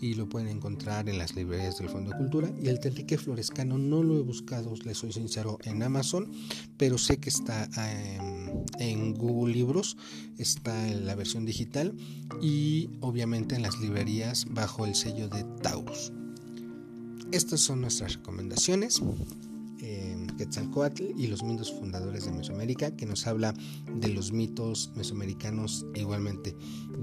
y 0.00 0.14
lo 0.14 0.28
pueden 0.28 0.48
encontrar 0.48 1.08
en 1.08 1.18
las 1.18 1.34
librerías 1.34 1.78
del 1.78 1.88
Fondo 1.88 2.10
de 2.10 2.16
Cultura. 2.16 2.50
Y 2.62 2.68
el 2.68 2.78
Enrique 2.82 3.18
Florescano 3.18 3.78
no 3.78 4.02
lo 4.02 4.18
he 4.18 4.22
buscado, 4.22 4.74
les 4.84 4.98
soy 4.98 5.12
sincero, 5.12 5.58
en 5.64 5.82
Amazon, 5.82 6.30
pero 6.76 6.98
sé 6.98 7.18
que 7.18 7.30
está 7.30 7.68
em, 7.76 8.64
en 8.78 9.14
Google 9.14 9.54
Libros, 9.54 9.96
está 10.38 10.88
en 10.88 11.06
la 11.06 11.14
versión 11.14 11.44
digital 11.44 11.94
y 12.40 12.90
obviamente 13.00 13.56
en 13.56 13.62
las 13.62 13.78
librerías 13.80 14.46
bajo 14.50 14.86
el 14.86 14.94
sello 14.94 15.28
de 15.28 15.44
Taurus. 15.62 16.12
Estas 17.32 17.60
son 17.60 17.80
nuestras 17.80 18.14
recomendaciones. 18.14 19.02
Quetzalcoatl 20.36 21.04
y 21.16 21.26
los 21.26 21.42
mitos 21.42 21.72
fundadores 21.72 22.24
de 22.24 22.32
Mesoamérica, 22.32 22.94
que 22.96 23.06
nos 23.06 23.26
habla 23.26 23.54
de 23.94 24.08
los 24.08 24.32
mitos 24.32 24.92
mesoamericanos 24.94 25.86
igualmente 25.94 26.56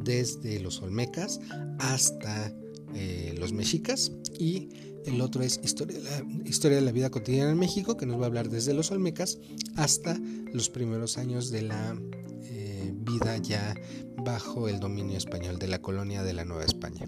desde 0.03 0.59
los 0.59 0.81
olmecas 0.81 1.39
hasta 1.79 2.53
eh, 2.95 3.35
los 3.37 3.53
mexicas 3.53 4.11
y 4.37 4.69
el 5.05 5.19
otro 5.21 5.43
es 5.43 5.59
historia 5.63 5.97
de, 5.97 6.03
la, 6.03 6.25
historia 6.45 6.77
de 6.77 6.83
la 6.83 6.91
vida 6.91 7.09
cotidiana 7.09 7.51
en 7.51 7.59
México, 7.59 7.97
que 7.97 8.05
nos 8.05 8.19
va 8.19 8.23
a 8.23 8.27
hablar 8.27 8.49
desde 8.49 8.73
los 8.73 8.91
olmecas 8.91 9.39
hasta 9.75 10.17
los 10.53 10.69
primeros 10.69 11.17
años 11.17 11.51
de 11.51 11.63
la 11.63 11.97
eh, 12.43 12.93
vida 12.95 13.37
ya 13.37 13.75
bajo 14.23 14.69
el 14.69 14.79
dominio 14.79 15.17
español 15.17 15.59
de 15.59 15.67
la 15.67 15.81
colonia 15.81 16.23
de 16.23 16.33
la 16.33 16.45
Nueva 16.45 16.63
España. 16.63 17.05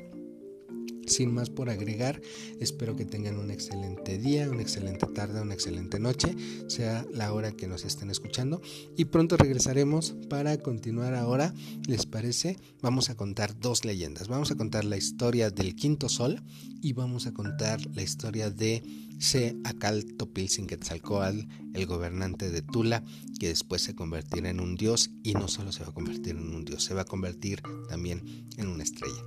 Sin 1.05 1.33
más 1.33 1.49
por 1.49 1.69
agregar, 1.69 2.21
espero 2.59 2.95
que 2.95 3.05
tengan 3.05 3.37
un 3.37 3.51
excelente 3.51 4.17
día, 4.17 4.49
una 4.49 4.61
excelente 4.61 5.05
tarde, 5.07 5.41
una 5.41 5.53
excelente 5.53 5.99
noche, 5.99 6.35
sea 6.67 7.05
la 7.11 7.31
hora 7.33 7.51
que 7.51 7.67
nos 7.67 7.85
estén 7.85 8.09
escuchando. 8.09 8.61
Y 8.97 9.05
pronto 9.05 9.37
regresaremos 9.37 10.15
para 10.29 10.57
continuar 10.57 11.13
ahora, 11.13 11.53
¿les 11.87 12.05
parece? 12.05 12.57
Vamos 12.81 13.09
a 13.09 13.15
contar 13.15 13.59
dos 13.59 13.85
leyendas. 13.85 14.27
Vamos 14.27 14.51
a 14.51 14.55
contar 14.55 14.85
la 14.85 14.97
historia 14.97 15.49
del 15.49 15.75
quinto 15.75 16.09
sol 16.09 16.41
y 16.81 16.93
vamos 16.93 17.27
a 17.27 17.33
contar 17.33 17.79
la 17.95 18.01
historia 18.01 18.49
de 18.49 18.83
Se 19.19 19.55
Acal 19.63 20.05
Quetzalcoatl, 20.67 21.47
el 21.73 21.85
gobernante 21.85 22.49
de 22.49 22.61
Tula, 22.61 23.03
que 23.39 23.49
después 23.49 23.81
se 23.81 23.95
convertirá 23.95 24.49
en 24.49 24.59
un 24.59 24.75
dios 24.75 25.11
y 25.23 25.33
no 25.33 25.47
solo 25.47 25.71
se 25.71 25.83
va 25.83 25.89
a 25.89 25.93
convertir 25.93 26.35
en 26.35 26.53
un 26.53 26.65
dios, 26.65 26.83
se 26.83 26.93
va 26.93 27.01
a 27.01 27.05
convertir 27.05 27.61
también 27.89 28.47
en 28.57 28.67
una 28.67 28.83
estrella. 28.83 29.23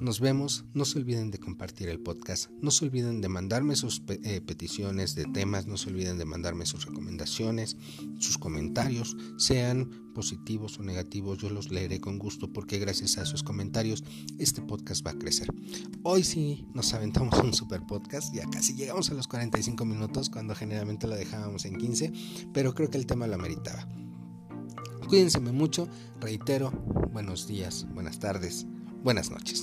Nos 0.00 0.20
vemos, 0.20 0.64
no 0.74 0.84
se 0.84 1.00
olviden 1.00 1.32
de 1.32 1.40
compartir 1.40 1.88
el 1.88 1.98
podcast, 1.98 2.48
no 2.62 2.70
se 2.70 2.84
olviden 2.84 3.20
de 3.20 3.28
mandarme 3.28 3.74
sus 3.74 4.00
eh, 4.08 4.40
peticiones 4.40 5.16
de 5.16 5.24
temas, 5.24 5.66
no 5.66 5.76
se 5.76 5.90
olviden 5.90 6.18
de 6.18 6.24
mandarme 6.24 6.66
sus 6.66 6.86
recomendaciones, 6.86 7.76
sus 8.20 8.38
comentarios, 8.38 9.16
sean 9.38 10.12
positivos 10.14 10.78
o 10.78 10.84
negativos, 10.84 11.38
yo 11.38 11.50
los 11.50 11.72
leeré 11.72 12.00
con 12.00 12.20
gusto 12.20 12.52
porque 12.52 12.78
gracias 12.78 13.18
a 13.18 13.26
sus 13.26 13.42
comentarios 13.42 14.04
este 14.38 14.62
podcast 14.62 15.04
va 15.04 15.10
a 15.10 15.18
crecer. 15.18 15.48
Hoy 16.04 16.22
sí 16.22 16.64
nos 16.74 16.94
aventamos 16.94 17.36
un 17.40 17.52
super 17.52 17.84
podcast, 17.84 18.32
ya 18.32 18.48
casi 18.50 18.74
llegamos 18.74 19.10
a 19.10 19.14
los 19.14 19.26
45 19.26 19.84
minutos 19.84 20.30
cuando 20.30 20.54
generalmente 20.54 21.08
lo 21.08 21.16
dejábamos 21.16 21.64
en 21.64 21.76
15, 21.76 22.12
pero 22.54 22.72
creo 22.72 22.88
que 22.88 22.98
el 22.98 23.06
tema 23.06 23.26
lo 23.26 23.34
ameritaba. 23.34 23.88
Cuídense 25.08 25.40
mucho, 25.40 25.88
reitero, 26.20 26.70
buenos 27.12 27.48
días, 27.48 27.84
buenas 27.94 28.20
tardes, 28.20 28.64
buenas 29.02 29.30
noches. 29.30 29.62